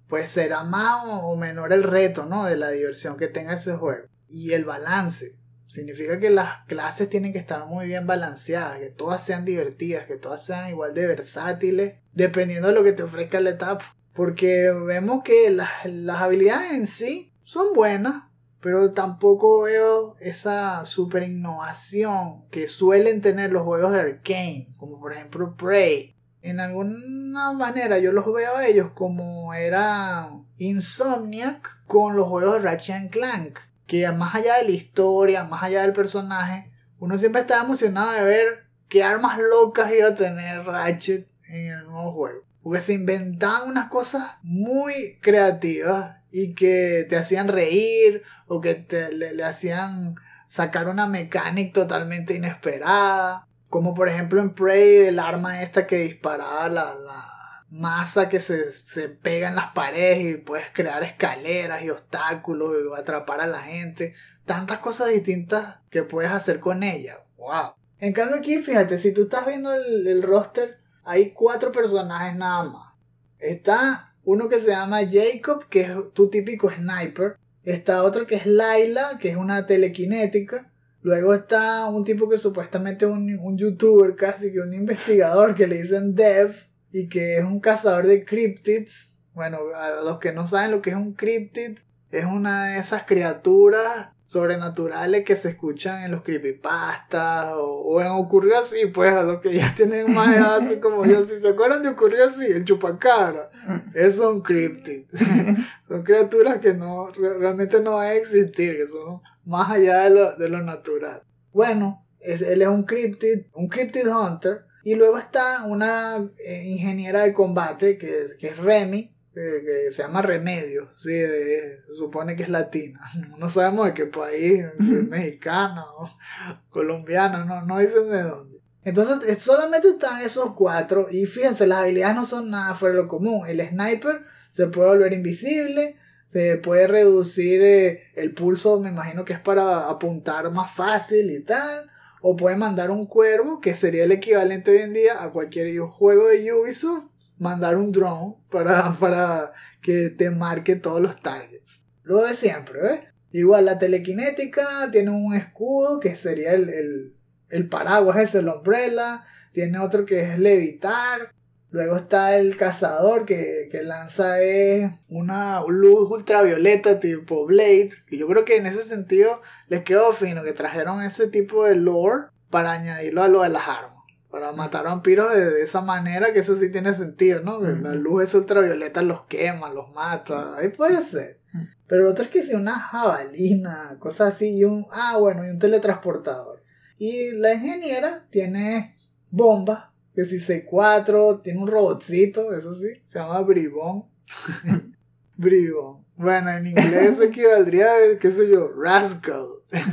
pues 0.07 0.31
será 0.31 0.63
más 0.63 1.03
o 1.05 1.35
menor 1.35 1.73
el 1.73 1.83
reto, 1.83 2.25
¿no? 2.25 2.45
De 2.45 2.57
la 2.57 2.69
diversión 2.69 3.17
que 3.17 3.27
tenga 3.27 3.53
ese 3.53 3.73
juego. 3.75 4.07
Y 4.29 4.53
el 4.53 4.65
balance. 4.65 5.35
Significa 5.67 6.17
que 6.19 6.29
las 6.29 6.65
clases 6.67 7.09
tienen 7.09 7.33
que 7.33 7.39
estar 7.39 7.65
muy 7.65 7.87
bien 7.87 8.07
balanceadas, 8.07 8.79
que 8.79 8.89
todas 8.89 9.21
sean 9.21 9.43
divertidas, 9.43 10.05
que 10.05 10.15
todas 10.15 10.45
sean 10.45 10.69
igual 10.69 10.93
de 10.93 11.07
versátiles, 11.07 11.95
dependiendo 12.13 12.69
de 12.69 12.73
lo 12.73 12.85
que 12.85 12.93
te 12.93 13.03
ofrezca 13.03 13.41
la 13.41 13.49
etapa. 13.49 13.95
Porque 14.13 14.71
vemos 14.71 15.23
que 15.23 15.49
las, 15.49 15.69
las 15.85 16.21
habilidades 16.21 16.71
en 16.71 16.87
sí 16.87 17.33
son 17.43 17.73
buenas, 17.73 18.23
pero 18.61 18.91
tampoco 18.91 19.63
veo 19.63 20.15
esa 20.19 20.85
super 20.85 21.23
innovación 21.23 22.47
que 22.49 22.67
suelen 22.67 23.21
tener 23.21 23.51
los 23.51 23.63
juegos 23.63 23.91
de 23.91 23.99
Arkane, 23.99 24.69
como 24.77 24.99
por 24.99 25.13
ejemplo 25.13 25.55
Prey, 25.55 26.16
en 26.41 26.59
alguna 26.59 27.51
manera 27.53 27.97
yo 27.99 28.11
los 28.11 28.25
veo 28.25 28.55
a 28.55 28.67
ellos 28.67 28.91
como 28.91 29.53
era 29.53 30.29
Insomniac 30.57 31.85
con 31.85 32.15
los 32.15 32.27
juegos 32.27 32.53
de 32.53 32.69
Ratchet 32.69 33.11
Clank. 33.11 33.59
Que 33.85 34.09
más 34.11 34.35
allá 34.35 34.57
de 34.57 34.65
la 34.65 34.71
historia, 34.71 35.43
más 35.43 35.63
allá 35.63 35.81
del 35.81 35.93
personaje, 35.93 36.71
uno 36.99 37.17
siempre 37.17 37.41
estaba 37.41 37.63
emocionado 37.63 38.11
de 38.11 38.23
ver 38.23 38.65
qué 38.89 39.03
armas 39.03 39.39
locas 39.39 39.91
iba 39.93 40.09
a 40.09 40.15
tener 40.15 40.65
Ratchet 40.65 41.27
en 41.47 41.71
el 41.71 41.85
nuevo 41.85 42.11
juego. 42.11 42.43
Porque 42.61 42.81
se 42.81 42.93
inventaban 42.93 43.69
unas 43.69 43.89
cosas 43.89 44.31
muy 44.43 45.19
creativas 45.21 46.17
y 46.31 46.53
que 46.53 47.05
te 47.07 47.15
hacían 47.15 47.47
reír 47.47 48.23
o 48.47 48.59
que 48.59 48.75
te, 48.75 49.11
le, 49.13 49.33
le 49.33 49.43
hacían 49.43 50.15
sacar 50.47 50.87
una 50.87 51.07
mecánica 51.07 51.81
totalmente 51.81 52.33
inesperada. 52.33 53.47
Como 53.69 53.93
por 53.93 54.09
ejemplo 54.09 54.41
en 54.41 54.53
Prey, 54.53 55.07
el 55.07 55.19
arma 55.19 55.61
esta 55.61 55.87
que 55.87 55.97
disparaba 55.97 56.69
la, 56.69 56.95
la 56.95 57.65
masa 57.69 58.29
que 58.29 58.39
se, 58.39 58.71
se, 58.71 59.09
pega 59.09 59.49
en 59.49 59.55
las 59.55 59.71
paredes 59.71 60.19
y 60.19 60.37
puedes 60.37 60.67
crear 60.73 61.03
escaleras 61.03 61.83
y 61.83 61.89
obstáculos 61.89 62.75
y 62.77 62.99
atrapar 62.99 63.41
a 63.41 63.47
la 63.47 63.59
gente. 63.59 64.13
Tantas 64.45 64.79
cosas 64.79 65.09
distintas 65.09 65.77
que 65.89 66.03
puedes 66.03 66.31
hacer 66.31 66.59
con 66.59 66.83
ella. 66.83 67.19
¡Wow! 67.37 67.73
En 67.99 68.13
cambio 68.13 68.37
aquí, 68.37 68.57
fíjate, 68.57 68.97
si 68.97 69.13
tú 69.13 69.23
estás 69.23 69.45
viendo 69.45 69.73
el, 69.73 70.07
el 70.07 70.23
roster, 70.23 70.79
hay 71.03 71.31
cuatro 71.31 71.71
personajes 71.71 72.37
nada 72.37 72.63
más. 72.63 72.93
Está 73.39 74.13
uno 74.23 74.49
que 74.49 74.59
se 74.59 74.71
llama 74.71 74.99
Jacob, 75.09 75.67
que 75.69 75.81
es 75.81 75.91
tu 76.13 76.29
típico 76.29 76.69
sniper. 76.69 77.37
Está 77.63 78.03
otro 78.03 78.27
que 78.27 78.35
es 78.35 78.45
Laila, 78.45 79.17
que 79.19 79.29
es 79.29 79.35
una 79.35 79.65
telequinética. 79.65 80.71
Luego 81.01 81.33
está 81.33 81.87
un 81.87 82.03
tipo 82.03 82.29
que 82.29 82.37
supuestamente 82.37 83.05
es 83.05 83.11
un, 83.11 83.37
un 83.39 83.57
youtuber, 83.57 84.15
casi 84.15 84.51
que 84.51 84.59
un 84.59 84.73
investigador, 84.73 85.55
que 85.55 85.67
le 85.67 85.81
dicen 85.81 86.15
Dev, 86.15 86.55
y 86.91 87.07
que 87.07 87.37
es 87.37 87.43
un 87.43 87.59
cazador 87.59 88.07
de 88.07 88.25
cryptids. 88.25 89.13
Bueno, 89.33 89.59
a 89.75 90.01
los 90.01 90.19
que 90.19 90.31
no 90.31 90.47
saben 90.47 90.71
lo 90.71 90.81
que 90.81 90.89
es 90.91 90.95
un 90.95 91.13
cryptid, 91.13 91.77
es 92.11 92.25
una 92.25 92.69
de 92.69 92.79
esas 92.79 93.03
criaturas 93.03 94.09
sobrenaturales 94.27 95.23
que 95.23 95.37
se 95.37 95.49
escuchan 95.49 96.03
en 96.03 96.11
los 96.11 96.21
creepypastas 96.21 97.53
o, 97.53 97.81
o 97.85 98.01
en 98.01 98.07
Ocurrió 98.07 98.59
Así, 98.59 98.87
pues 98.87 99.13
a 99.13 99.23
los 99.23 99.39
que 99.41 99.55
ya 99.55 99.73
tienen 99.73 100.13
más 100.13 100.35
edad 100.35 100.57
así 100.57 100.79
como 100.79 101.05
yo, 101.05 101.23
si 101.23 101.39
se 101.39 101.49
acuerdan 101.49 101.81
de 101.81 101.89
Ocurrió 101.89 102.25
Así, 102.25 102.45
el 102.45 102.65
chupacabra, 102.65 103.49
es 103.93 104.19
un 104.19 104.41
cryptid, 104.41 105.05
son 105.87 106.03
criaturas 106.03 106.59
que 106.59 106.73
no, 106.73 107.09
realmente 107.11 107.79
no 107.79 107.95
van 107.95 108.07
a 108.07 108.13
existir, 108.13 108.75
que 108.75 108.87
son 108.87 109.21
más 109.47 109.71
allá 109.71 110.03
de 110.03 110.09
lo, 110.11 110.35
de 110.35 110.49
lo 110.49 110.61
natural. 110.61 111.23
Bueno, 111.51 112.05
es, 112.19 112.41
él 112.41 112.61
es 112.61 112.67
un 112.67 112.83
cryptid, 112.83 113.45
un 113.53 113.67
cryptid 113.67 114.07
hunter, 114.07 114.65
y 114.83 114.95
luego 114.95 115.17
está 115.17 115.65
una 115.65 116.17
eh, 116.37 116.63
ingeniera 116.65 117.23
de 117.23 117.33
combate 117.33 117.97
que, 117.97 118.27
que 118.39 118.47
es 118.47 118.57
Remy, 118.57 119.13
que 119.33 119.91
se 119.91 120.01
llama 120.01 120.21
Remedio, 120.21 120.89
sí, 120.95 121.11
se 121.11 121.95
supone 121.95 122.35
que 122.35 122.43
es 122.43 122.49
latina. 122.49 122.99
No 123.37 123.49
sabemos 123.49 123.87
de 123.87 123.93
qué 123.93 124.05
país, 124.07 124.65
si 124.79 124.95
es 124.95 125.03
mexicano, 125.03 125.85
colombiano, 126.69 127.45
no, 127.45 127.61
no 127.61 127.79
dicen 127.79 128.09
de 128.09 128.23
dónde. 128.23 128.57
Entonces 128.83 129.43
solamente 129.43 129.89
están 129.89 130.21
esos 130.21 130.53
cuatro 130.55 131.07
y 131.11 131.25
fíjense, 131.25 131.67
las 131.67 131.79
habilidades 131.79 132.15
no 132.15 132.25
son 132.25 132.49
nada 132.49 132.73
fuera 132.73 132.95
de 132.95 133.01
lo 133.01 133.07
común. 133.07 133.45
El 133.45 133.59
sniper 133.67 134.21
se 134.51 134.67
puede 134.67 134.89
volver 134.89 135.13
invisible, 135.13 135.97
se 136.27 136.57
puede 136.57 136.87
reducir 136.87 137.61
eh, 137.61 138.03
el 138.15 138.33
pulso, 138.33 138.79
me 138.79 138.89
imagino 138.89 139.25
que 139.25 139.33
es 139.33 139.39
para 139.39 139.89
apuntar 139.89 140.51
más 140.51 140.71
fácil 140.71 141.31
y 141.31 141.41
tal. 141.41 141.89
O 142.21 142.35
puede 142.35 142.55
mandar 142.55 142.91
un 142.91 143.05
cuervo, 143.05 143.61
que 143.61 143.75
sería 143.75 144.03
el 144.03 144.11
equivalente 144.11 144.71
hoy 144.71 144.77
en 144.77 144.93
día 144.93 145.23
a 145.23 145.31
cualquier 145.31 145.77
juego 145.79 146.27
de 146.27 146.51
Ubisoft 146.51 147.05
mandar 147.39 147.77
un 147.77 147.91
drone 147.91 148.35
para, 148.49 148.97
para 148.99 149.53
que 149.81 150.09
te 150.09 150.29
marque 150.29 150.75
todos 150.75 151.01
los 151.01 151.21
targets. 151.21 151.85
Lo 152.03 152.23
de 152.23 152.35
siempre, 152.35 152.81
¿ves? 152.81 152.99
Igual 153.31 153.65
la 153.65 153.77
telequinética 153.77 154.89
tiene 154.91 155.11
un 155.11 155.35
escudo 155.35 155.99
que 155.99 156.15
sería 156.15 156.53
el, 156.53 156.69
el, 156.69 157.13
el 157.49 157.67
paraguas, 157.67 158.17
es 158.17 158.35
el 158.35 158.47
umbrella. 158.47 159.25
Tiene 159.51 159.79
otro 159.79 160.05
que 160.05 160.21
es 160.21 160.39
levitar. 160.39 161.31
Luego 161.69 161.97
está 161.97 162.37
el 162.37 162.55
cazador 162.55 163.25
que, 163.25 163.67
que 163.71 163.83
lanza 163.83 164.41
es 164.41 164.89
una 165.09 165.61
luz 165.67 166.09
ultravioleta 166.09 166.99
tipo 166.99 167.45
Blade. 167.45 167.89
Que 168.07 168.17
yo 168.17 168.27
creo 168.27 168.45
que 168.45 168.55
en 168.55 168.67
ese 168.67 168.83
sentido 168.83 169.41
les 169.67 169.83
quedó 169.83 170.13
fino 170.13 170.43
que 170.43 170.53
trajeron 170.53 171.01
ese 171.01 171.27
tipo 171.27 171.65
de 171.65 171.75
lore 171.75 172.27
para 172.49 172.71
añadirlo 172.71 173.21
a 173.23 173.27
lo 173.27 173.41
de 173.41 173.49
las 173.49 173.67
armas 173.67 173.97
para 174.29 174.51
matar 174.51 174.85
vampiros 174.85 175.33
de, 175.33 175.61
esa 175.61 175.81
manera, 175.81 176.33
que 176.33 176.39
eso 176.39 176.55
sí 176.55 176.71
tiene 176.71 176.93
sentido, 176.93 177.41
¿no? 177.41 177.59
Que 177.59 177.69
la 177.69 177.93
luz 177.93 178.23
es 178.23 178.35
ultravioleta 178.35 179.01
los 179.01 179.21
quema, 179.21 179.71
los 179.71 179.89
mata, 179.93 180.55
ahí 180.57 180.69
puede 180.69 181.01
ser. 181.01 181.39
Pero 181.87 182.03
lo 182.03 182.11
otro 182.11 182.25
es 182.25 182.29
que 182.29 182.43
si 182.43 182.53
una 182.53 182.77
jabalina, 182.77 183.95
cosas 183.99 184.35
así, 184.35 184.57
y 184.57 184.65
un, 184.65 184.85
ah, 184.91 185.17
bueno, 185.17 185.45
y 185.45 185.49
un 185.49 185.59
teletransportador. 185.59 186.61
Y 186.97 187.31
la 187.31 187.53
ingeniera 187.53 188.27
tiene 188.29 188.95
bombas, 189.31 189.85
que 190.17 190.25
si 190.25 190.37
C4, 190.37 191.43
tiene 191.43 191.59
un 191.59 191.67
robotcito, 191.67 192.51
eso 192.51 192.73
sí, 192.73 192.87
se 193.03 193.19
llama 193.19 193.39
Bribón. 193.41 194.05
Bribón. 195.37 196.03
Bueno, 196.15 196.49
en 196.49 196.65
inglés 196.65 197.21
equivaldría, 197.21 197.87
qué 198.19 198.31
sé 198.31 198.49
yo, 198.49 198.71
Rascal, 198.75 199.45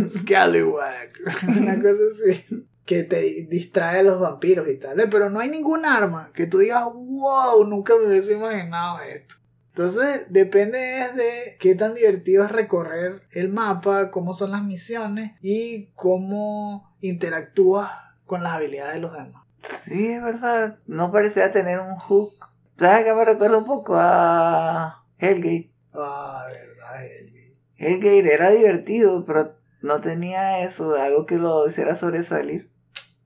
Scallywag, 0.08 1.10
una 1.58 1.76
cosa 1.76 2.00
así 2.10 2.66
que 2.86 3.02
te 3.02 3.46
distrae 3.50 4.00
a 4.00 4.02
los 4.02 4.18
vampiros 4.18 4.66
y 4.70 4.78
tal, 4.78 4.96
pero 5.10 5.28
no 5.28 5.40
hay 5.40 5.50
ningún 5.50 5.84
arma 5.84 6.30
que 6.32 6.46
tú 6.46 6.56
digas, 6.56 6.84
wow, 6.84 7.62
nunca 7.68 7.92
me 7.94 8.06
hubiese 8.06 8.32
imaginado 8.32 9.00
esto. 9.00 9.34
Entonces 9.72 10.24
depende 10.30 10.78
de 10.78 11.58
qué 11.60 11.74
tan 11.74 11.94
divertido 11.94 12.46
es 12.46 12.50
recorrer 12.50 13.24
el 13.30 13.50
mapa, 13.50 14.10
cómo 14.10 14.32
son 14.32 14.52
las 14.52 14.62
misiones 14.62 15.32
y 15.42 15.90
cómo 15.94 16.96
interactúas 17.02 17.90
con 18.24 18.42
las 18.42 18.54
habilidades 18.54 18.94
de 18.94 19.00
los 19.00 19.12
demás. 19.12 19.43
Sí, 19.80 20.08
es 20.08 20.22
verdad. 20.22 20.78
No 20.86 21.12
parecía 21.12 21.52
tener 21.52 21.80
un 21.80 21.96
hook. 21.96 22.32
¿Sabes 22.78 23.04
qué 23.04 23.12
me 23.12 23.24
recuerda 23.24 23.58
un 23.58 23.66
poco 23.66 23.94
a 23.96 25.04
Hellgate? 25.18 25.70
Ah, 25.92 26.44
verdad, 26.50 27.04
Hellgate. 27.04 27.60
Hellgate 27.76 28.34
era 28.34 28.50
divertido, 28.50 29.24
pero 29.24 29.56
no 29.82 30.00
tenía 30.00 30.64
eso, 30.64 30.94
algo 30.94 31.26
que 31.26 31.36
lo 31.36 31.66
hiciera 31.66 31.94
sobresalir. 31.94 32.70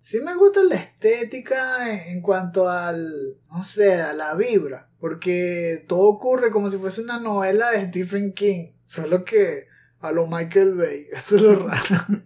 Sí 0.00 0.20
me 0.20 0.34
gusta 0.36 0.62
la 0.64 0.76
estética 0.76 1.90
en, 1.90 2.16
en 2.16 2.22
cuanto 2.22 2.68
al, 2.68 3.36
no 3.50 3.62
sé, 3.62 4.00
a 4.00 4.14
la 4.14 4.34
vibra, 4.34 4.88
porque 5.00 5.84
todo 5.86 6.08
ocurre 6.08 6.50
como 6.50 6.70
si 6.70 6.78
fuese 6.78 7.02
una 7.02 7.20
novela 7.20 7.70
de 7.70 7.88
Stephen 7.88 8.32
King, 8.32 8.72
solo 8.86 9.24
que 9.24 9.66
a 10.00 10.12
lo 10.12 10.26
Michael 10.26 10.74
Bay, 10.74 11.06
eso 11.12 11.36
es 11.36 11.42
lo 11.42 11.56
raro. 11.56 12.22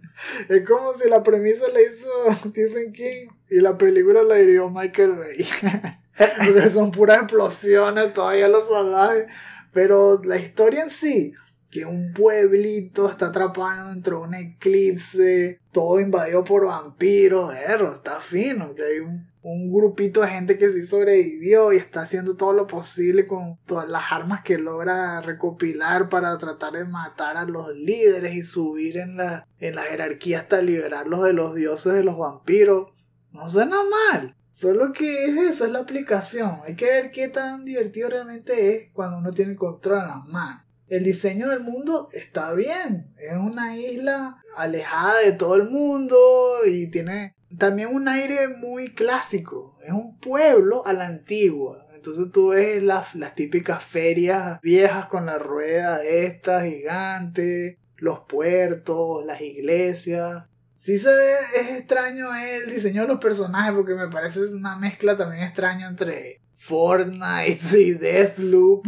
es 0.49 0.67
como 0.67 0.93
si 0.93 1.09
la 1.09 1.23
premisa 1.23 1.65
la 1.69 1.81
hizo 1.81 2.09
Stephen 2.49 2.93
King 2.93 3.27
y 3.49 3.59
la 3.59 3.77
película 3.77 4.23
la 4.23 4.35
dirigió 4.35 4.69
Michael 4.69 5.13
Bay. 5.13 5.45
porque 6.45 6.69
son 6.69 6.91
puras 6.91 7.23
explosiones, 7.23 8.13
todavía 8.13 8.47
los 8.47 8.67
salvajes, 8.67 9.25
pero 9.71 10.21
la 10.23 10.37
historia 10.37 10.83
en 10.83 10.89
sí 10.89 11.33
que 11.73 11.85
un 11.85 12.13
pueblito 12.13 13.09
está 13.09 13.27
atrapado 13.27 13.89
dentro 13.89 14.19
de 14.19 14.27
un 14.27 14.35
eclipse, 14.35 15.59
todo 15.71 15.99
invadido 15.99 16.43
por 16.43 16.67
vampiros, 16.67 17.51
erro, 17.55 17.91
está 17.91 18.19
fino, 18.19 18.75
que 18.75 18.83
hay 18.83 18.99
un, 18.99 19.27
un, 19.43 19.71
grupito 19.71 20.21
de 20.21 20.29
gente 20.29 20.57
que 20.57 20.69
sí 20.69 20.83
sobrevivió 20.83 21.71
y 21.73 21.77
está 21.77 22.01
haciendo 22.01 22.35
todo 22.35 22.53
lo 22.53 22.65
posible 22.65 23.27
con 23.27 23.59
todas 23.65 23.87
las 23.87 24.03
armas 24.11 24.41
que 24.43 24.57
logra 24.57 25.21
recopilar 25.21 26.09
para 26.09 26.37
tratar 26.37 26.73
de 26.73 26.85
matar 26.85 27.37
a 27.37 27.45
los 27.45 27.75
líderes 27.75 28.33
y 28.35 28.43
subir 28.43 28.97
en 28.97 29.17
la, 29.17 29.47
en 29.59 29.75
la 29.75 29.83
jerarquía 29.83 30.39
hasta 30.39 30.61
liberarlos 30.61 31.23
de 31.23 31.33
los 31.33 31.55
dioses 31.55 31.93
de 31.93 32.03
los 32.03 32.17
vampiros. 32.17 32.91
No 33.31 33.49
suena 33.49 33.77
mal. 33.83 34.35
Solo 34.51 34.93
que 34.93 35.25
es 35.25 35.35
eso, 35.37 35.65
es 35.65 35.71
la 35.71 35.79
aplicación. 35.79 36.59
Hay 36.65 36.75
que 36.75 36.85
ver 36.85 37.11
qué 37.11 37.27
tan 37.27 37.65
divertido 37.65 38.09
realmente 38.09 38.75
es 38.75 38.91
cuando 38.93 39.17
uno 39.17 39.31
tiene 39.31 39.55
control 39.55 40.01
en 40.01 40.07
las 40.07 40.25
manos 40.25 40.63
el 40.93 41.03
diseño 41.03 41.49
del 41.49 41.61
mundo 41.61 42.09
está 42.11 42.53
bien. 42.53 43.13
Es 43.17 43.35
una 43.35 43.75
isla 43.75 44.37
alejada 44.55 45.21
de 45.21 45.31
todo 45.31 45.55
el 45.55 45.69
mundo 45.69 46.59
y 46.67 46.87
tiene 46.91 47.35
también 47.57 47.89
un 47.93 48.07
aire 48.07 48.47
muy 48.47 48.93
clásico. 48.93 49.77
Es 49.83 49.91
un 49.91 50.17
pueblo 50.19 50.85
a 50.85 50.93
la 50.93 51.05
antigua. 51.05 51.87
Entonces 51.93 52.31
tú 52.31 52.49
ves 52.49 52.83
las, 52.83 53.15
las 53.15 53.33
típicas 53.33 53.83
ferias 53.83 54.59
viejas 54.61 55.05
con 55.05 55.25
la 55.25 55.37
rueda 55.37 56.03
esta 56.03 56.65
gigante, 56.65 57.79
los 57.97 58.19
puertos, 58.21 59.25
las 59.25 59.41
iglesias. 59.41 60.43
Sí 60.75 60.97
se 60.97 61.15
ve, 61.15 61.33
es 61.55 61.69
extraño 61.77 62.35
el 62.35 62.69
diseño 62.69 63.03
de 63.03 63.07
los 63.07 63.19
personajes 63.19 63.73
porque 63.73 63.95
me 63.95 64.09
parece 64.09 64.41
una 64.41 64.75
mezcla 64.75 65.15
también 65.15 65.43
extraña 65.43 65.87
entre 65.87 66.41
Fortnite 66.57 67.79
y 67.79 67.91
Deathloop. 67.93 68.87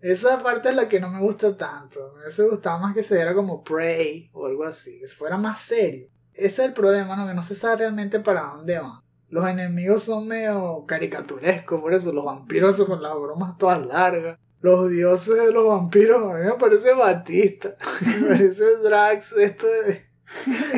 Esa 0.00 0.42
parte 0.42 0.68
es 0.68 0.76
la 0.76 0.88
que 0.88 1.00
no 1.00 1.08
me 1.08 1.20
gusta 1.20 1.56
tanto. 1.56 2.12
Me 2.14 2.22
hubiese 2.22 2.44
más 2.64 2.94
que 2.94 3.02
se 3.02 3.14
viera 3.16 3.34
como 3.34 3.62
Prey 3.62 4.30
o 4.32 4.46
algo 4.46 4.64
así, 4.64 5.00
que 5.00 5.08
fuera 5.08 5.36
más 5.36 5.60
serio. 5.62 6.08
Ese 6.34 6.62
es 6.62 6.68
el 6.68 6.72
problema, 6.72 7.16
¿no? 7.16 7.26
Que 7.26 7.34
no 7.34 7.42
se 7.42 7.54
sabe 7.54 7.76
realmente 7.76 8.20
para 8.20 8.42
dónde 8.42 8.78
van. 8.78 9.00
Los 9.28 9.48
enemigos 9.48 10.02
son 10.02 10.28
medio 10.28 10.84
caricaturescos, 10.86 11.80
por 11.80 11.94
eso 11.94 12.12
los 12.12 12.24
vampiros 12.24 12.82
con 12.84 13.02
las 13.02 13.14
bromas 13.14 13.56
todas 13.56 13.84
largas. 13.86 14.38
Los 14.60 14.90
dioses 14.90 15.36
de 15.36 15.50
los 15.50 15.66
vampiros, 15.66 16.22
a 16.22 16.38
mí 16.38 16.44
me 16.44 16.54
parece 16.54 16.92
Batista. 16.94 17.74
me 18.20 18.28
parece 18.28 18.76
Drax, 18.82 19.32
esto 19.32 19.66
de. 19.66 20.06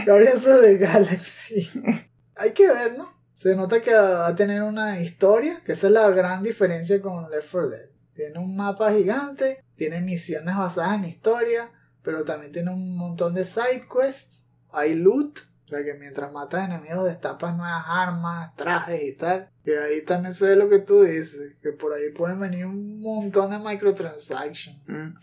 eso 0.33 0.61
de 0.61 0.79
Galaxy. 0.79 1.71
Hay 2.37 2.53
que 2.53 2.69
ver, 2.69 2.97
¿no? 2.97 3.13
Se 3.37 3.55
nota 3.55 3.83
que 3.83 3.93
va 3.93 4.27
a 4.27 4.35
tener 4.35 4.63
una 4.63 5.01
historia, 5.01 5.61
que 5.67 5.73
esa 5.73 5.89
es 5.89 5.93
la 5.93 6.09
gran 6.11 6.43
diferencia 6.43 7.03
con 7.03 7.31
Left 7.31 7.51
4 7.51 7.69
Dead. 7.69 7.89
Tiene 8.15 8.39
un 8.39 8.57
mapa 8.57 8.93
gigante, 8.93 9.63
tiene 9.77 10.01
misiones 10.01 10.57
basadas 10.57 10.95
en 10.95 11.05
historia, 11.05 11.71
pero 12.03 12.25
también 12.25 12.53
tiene 12.53 12.71
un 12.71 12.97
montón 12.97 13.35
de 13.35 13.45
side 13.45 13.87
quests. 13.93 14.49
Hay 14.75 14.95
loot, 14.95 15.39
o 15.65 15.69
sea 15.69 15.83
que 15.83 15.95
mientras 15.95 16.33
matas 16.33 16.69
enemigos 16.69 17.05
destapas 17.05 17.57
nuevas 17.57 17.85
armas, 17.87 18.55
trajes 18.57 19.03
y 19.03 19.13
tal. 19.13 19.49
Y 19.65 19.71
ahí 19.71 20.03
también 20.05 20.35
se 20.35 20.49
ve 20.49 20.57
lo 20.57 20.69
que 20.69 20.81
tú 20.81 21.03
dices, 21.03 21.55
que 21.63 21.73
por 21.73 21.93
ahí 21.95 22.11
pueden 22.11 22.41
venir 22.41 22.67
un 22.67 23.01
montón 23.01 23.51
de 23.51 23.59
microtransactions. 23.59 24.79
Mm. 24.87 25.15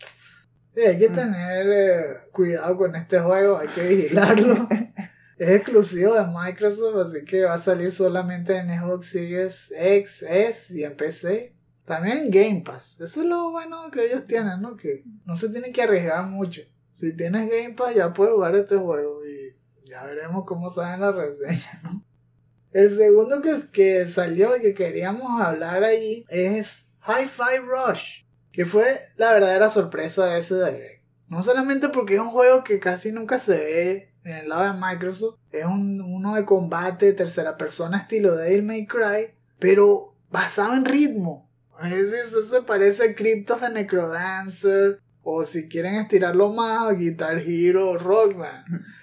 hay 0.76 0.98
que 0.98 1.08
mm. 1.08 1.12
tener 1.12 1.66
eh, 1.70 2.16
cuidado 2.32 2.76
con 2.76 2.96
este 2.96 3.20
juego, 3.20 3.58
hay 3.58 3.68
que 3.68 3.86
vigilarlo. 3.86 4.68
es 5.38 5.50
exclusivo 5.50 6.14
de 6.14 6.26
Microsoft, 6.26 6.96
así 7.08 7.24
que 7.24 7.44
va 7.44 7.54
a 7.54 7.58
salir 7.58 7.90
solamente 7.90 8.56
en 8.56 8.68
Xbox 8.68 9.06
Series 9.06 9.74
X, 9.76 10.24
S 10.28 10.78
y 10.78 10.84
en 10.84 10.96
PC. 10.96 11.54
También 11.84 12.18
en 12.18 12.30
Game 12.30 12.62
Pass. 12.64 13.00
Eso 13.00 13.22
es 13.22 13.26
lo 13.26 13.50
bueno 13.50 13.90
que 13.90 14.06
ellos 14.06 14.26
tienen, 14.26 14.60
¿no? 14.62 14.76
Que 14.76 15.04
no 15.24 15.34
se 15.34 15.48
tienen 15.48 15.72
que 15.72 15.82
arriesgar 15.82 16.24
mucho. 16.26 16.62
Si 16.92 17.16
tienes 17.16 17.50
Game 17.50 17.74
Pass 17.74 17.94
ya 17.94 18.12
puedes 18.12 18.34
jugar 18.34 18.54
este 18.54 18.76
juego 18.76 19.24
y 19.26 19.41
ya 19.92 20.04
veremos 20.04 20.44
cómo 20.46 20.70
salen 20.70 21.00
las 21.00 21.14
reseñas, 21.14 21.82
¿no? 21.82 22.02
El 22.72 22.88
segundo 22.90 23.42
que, 23.42 23.54
que 23.70 24.08
salió 24.08 24.56
y 24.56 24.62
que 24.62 24.72
queríamos 24.72 25.42
hablar 25.42 25.84
ahí 25.84 26.24
es 26.30 26.94
Hi-Fi 27.06 27.58
Rush, 27.66 28.24
que 28.50 28.64
fue 28.64 29.00
la 29.16 29.34
verdadera 29.34 29.68
sorpresa 29.68 30.26
de 30.26 30.38
ese 30.38 30.54
direct. 30.54 31.02
No 31.28 31.42
solamente 31.42 31.90
porque 31.90 32.14
es 32.14 32.20
un 32.20 32.30
juego 32.30 32.64
que 32.64 32.80
casi 32.80 33.12
nunca 33.12 33.38
se 33.38 33.58
ve 33.58 34.14
en 34.24 34.36
el 34.38 34.48
lado 34.48 34.72
de 34.72 34.80
Microsoft, 34.80 35.38
es 35.50 35.66
un, 35.66 36.00
uno 36.00 36.34
de 36.34 36.46
combate 36.46 37.12
tercera 37.12 37.58
persona 37.58 37.98
estilo 37.98 38.36
Devil 38.36 38.62
May 38.62 38.86
Cry, 38.86 39.34
pero 39.58 40.14
basado 40.30 40.74
en 40.74 40.86
ritmo. 40.86 41.50
Es 41.82 42.10
decir, 42.10 42.20
eso 42.20 42.42
se 42.42 42.62
parece 42.62 43.10
a 43.10 43.14
Crypt 43.14 43.50
of 43.50 43.68
Necrodancer. 43.70 45.00
O 45.24 45.44
si 45.44 45.68
quieren 45.68 45.96
estirarlo 45.96 46.52
más, 46.52 46.96
Guitar 46.96 47.38
Hero 47.38 47.98
Rockman. 47.98 48.64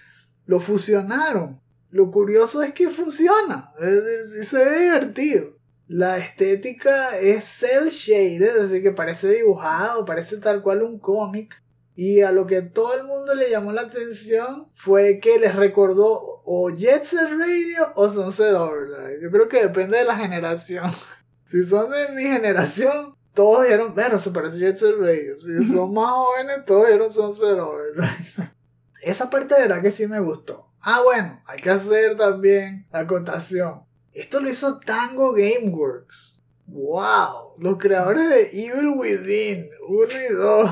Lo 0.50 0.60
fusionaron. 0.60 1.62
Lo 1.92 2.10
curioso 2.10 2.64
es 2.64 2.74
que 2.74 2.90
funciona. 2.90 3.72
Es 3.80 4.04
decir, 4.04 4.44
se 4.44 4.66
ve 4.66 4.80
divertido. 4.80 5.50
La 5.88 6.18
estética 6.18 7.20
es 7.20 7.44
cel 7.44 7.90
shaded, 7.90 8.58
es 8.58 8.70
decir, 8.72 8.82
que 8.82 8.92
parece 8.92 9.32
dibujado, 9.32 10.06
parece 10.06 10.38
tal 10.38 10.64
cual 10.64 10.82
un 10.82 10.98
cómic. 10.98 11.54
Y 11.96 12.22
a 12.22 12.32
lo 12.32 12.48
que 12.48 12.64
todo 12.64 12.96
el 12.96 13.04
mundo 13.04 13.36
le 13.36 13.52
llamó 13.52 13.74
la 13.74 13.82
atención 13.82 14.72
fue 14.74 15.20
que 15.20 15.38
les 15.38 15.56
recordó 15.56 16.42
o 16.44 16.72
Jet 16.72 17.04
Set 17.04 17.30
Radio 17.30 17.94
o 17.94 18.12
Sunset 18.12 18.56
Overdrive. 18.56 19.20
Yo 19.22 19.30
creo 19.30 19.48
que 19.48 19.62
depende 19.62 20.00
de 20.00 20.06
la 20.06 20.18
generación. 20.18 20.90
Si 21.46 21.64
son 21.64 21.90
de 21.90 22.10
mi 22.12 22.24
generación, 22.24 23.16
todos 23.34 23.66
vieron, 23.68 23.96
bueno, 23.96 24.20
se 24.20 24.30
parece 24.30 24.58
Jet 24.58 24.76
Set 24.76 24.96
Radio. 25.00 25.38
Si 25.38 25.62
son 25.64 25.94
más 25.94 26.10
jóvenes, 26.10 26.66
todos 26.66 26.88
vieron 26.88 27.10
Sunset 27.10 27.60
Overdrive. 27.60 28.52
Esa 29.02 29.30
parte 29.30 29.56
de 29.56 29.62
verdad 29.62 29.82
que 29.82 29.92
sí 29.92 30.08
me 30.08 30.20
gustó. 30.20 30.70
Ah, 30.82 31.02
bueno, 31.04 31.42
hay 31.46 31.62
que 31.62 31.70
hacer 31.70 32.18
también 32.18 32.88
la 32.92 33.00
acotación. 33.00 33.84
Esto 34.14 34.40
lo 34.40 34.50
hizo 34.50 34.80
Tango 34.80 35.34
Gameworks. 35.34 36.44
¡Wow! 36.68 37.56
Los 37.58 37.78
creadores 37.78 38.30
de 38.30 38.50
Evil 38.52 38.90
Within 38.96 39.70
1 39.88 40.08
y 40.30 40.34
2. 40.34 40.72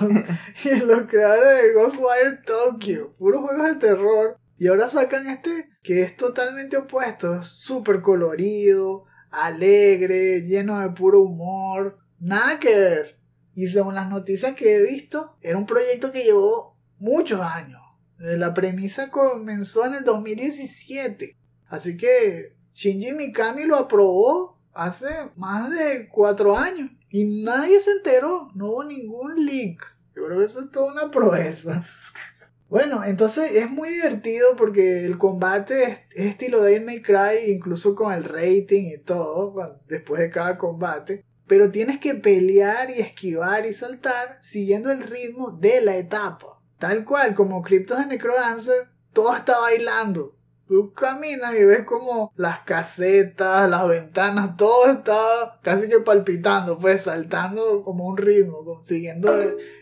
y 0.66 0.86
los 0.86 1.02
creadores 1.08 1.64
de 1.64 1.74
Ghostwire 1.74 2.42
Tokyo. 2.46 3.14
Puros 3.18 3.42
juegos 3.42 3.68
de 3.68 3.76
terror. 3.76 4.38
Y 4.58 4.68
ahora 4.68 4.88
sacan 4.90 5.28
este 5.28 5.70
que 5.82 6.04
es 6.04 6.16
totalmente 6.18 6.78
opuesto. 6.78 7.42
Es 7.42 7.48
súper 7.48 8.02
colorido 8.02 9.06
alegre, 9.32 10.42
lleno 10.42 10.80
de 10.80 10.90
puro 10.90 11.22
humor, 11.22 11.98
nada 12.20 12.60
que 12.60 12.76
ver. 12.76 13.18
Y 13.56 13.68
según 13.68 13.96
las 13.96 14.10
noticias 14.10 14.56
que 14.56 14.76
he 14.76 14.84
visto, 14.84 15.36
era 15.42 15.58
un 15.58 15.66
proyecto 15.66 16.12
que 16.12 16.24
llevó 16.24 16.78
muchos 17.00 17.42
años. 17.42 17.82
La 18.20 18.54
premisa 18.54 19.12
comenzó 19.12 19.86
en 19.86 19.96
el 19.96 20.04
2017. 20.04 21.36
Así 21.68 21.98
que 21.98 22.56
Shinji 22.74 23.12
Mikami 23.12 23.66
lo 23.66 23.76
aprobó 23.76 24.60
hace 24.74 25.08
más 25.36 25.70
de 25.70 26.08
cuatro 26.10 26.58
años. 26.58 26.92
Y 27.10 27.44
nadie 27.44 27.80
se 27.80 27.92
enteró. 27.92 28.52
No 28.56 28.68
hubo 28.68 28.84
ningún 28.84 29.46
leak. 29.46 29.80
Yo 30.16 30.26
creo 30.26 30.40
que 30.40 30.46
eso 30.46 30.62
es 30.62 30.72
toda 30.72 30.92
una 30.92 31.12
proeza. 31.12 31.86
Bueno, 32.70 33.06
entonces 33.06 33.54
es 33.54 33.70
muy 33.70 33.88
divertido 33.90 34.58
porque 34.58 35.06
el 35.06 35.18
combate 35.18 36.06
es, 36.12 36.26
estilo 36.26 36.62
de 36.62 36.82
May 36.82 37.02
Cry, 37.02 37.50
incluso 37.50 37.96
con 37.96 38.14
el 38.14 38.26
rating 38.26 38.92
y 38.94 38.98
todo, 38.98 39.80
después 39.88 40.22
de 40.22 40.30
cada 40.30 40.58
combate. 40.58 41.24
Pero 41.48 41.72
tienes 41.72 41.98
que 42.00 42.14
pelear 42.14 42.90
y 42.90 43.00
esquivar 43.00 43.66
y 43.66 43.72
saltar 43.72 44.38
siguiendo 44.42 44.92
el 44.92 45.02
ritmo 45.02 45.52
de 45.52 45.80
la 45.80 45.96
etapa. 45.96 46.57
Tal 46.78 47.06
cual, 47.06 47.36
como 47.36 47.62
Cryptos 47.62 48.00
de 48.00 48.06
Necrodancer, 48.06 48.88
todo 49.14 49.36
está 49.36 49.60
bailando. 49.60 50.36
Tú 50.68 50.94
caminas 50.94 51.56
y 51.56 51.64
ves 51.64 51.86
como 51.86 52.34
las 52.36 52.60
casetas, 52.60 53.70
las 53.70 53.88
ventanas, 53.88 54.58
todo 54.58 54.92
está 54.92 55.60
casi 55.62 55.88
que 55.88 56.00
palpitando, 56.00 56.78
pues 56.78 57.04
saltando 57.04 57.84
como 57.84 58.06
un 58.06 58.18
ritmo, 58.18 58.82
siguiendo 58.84 59.34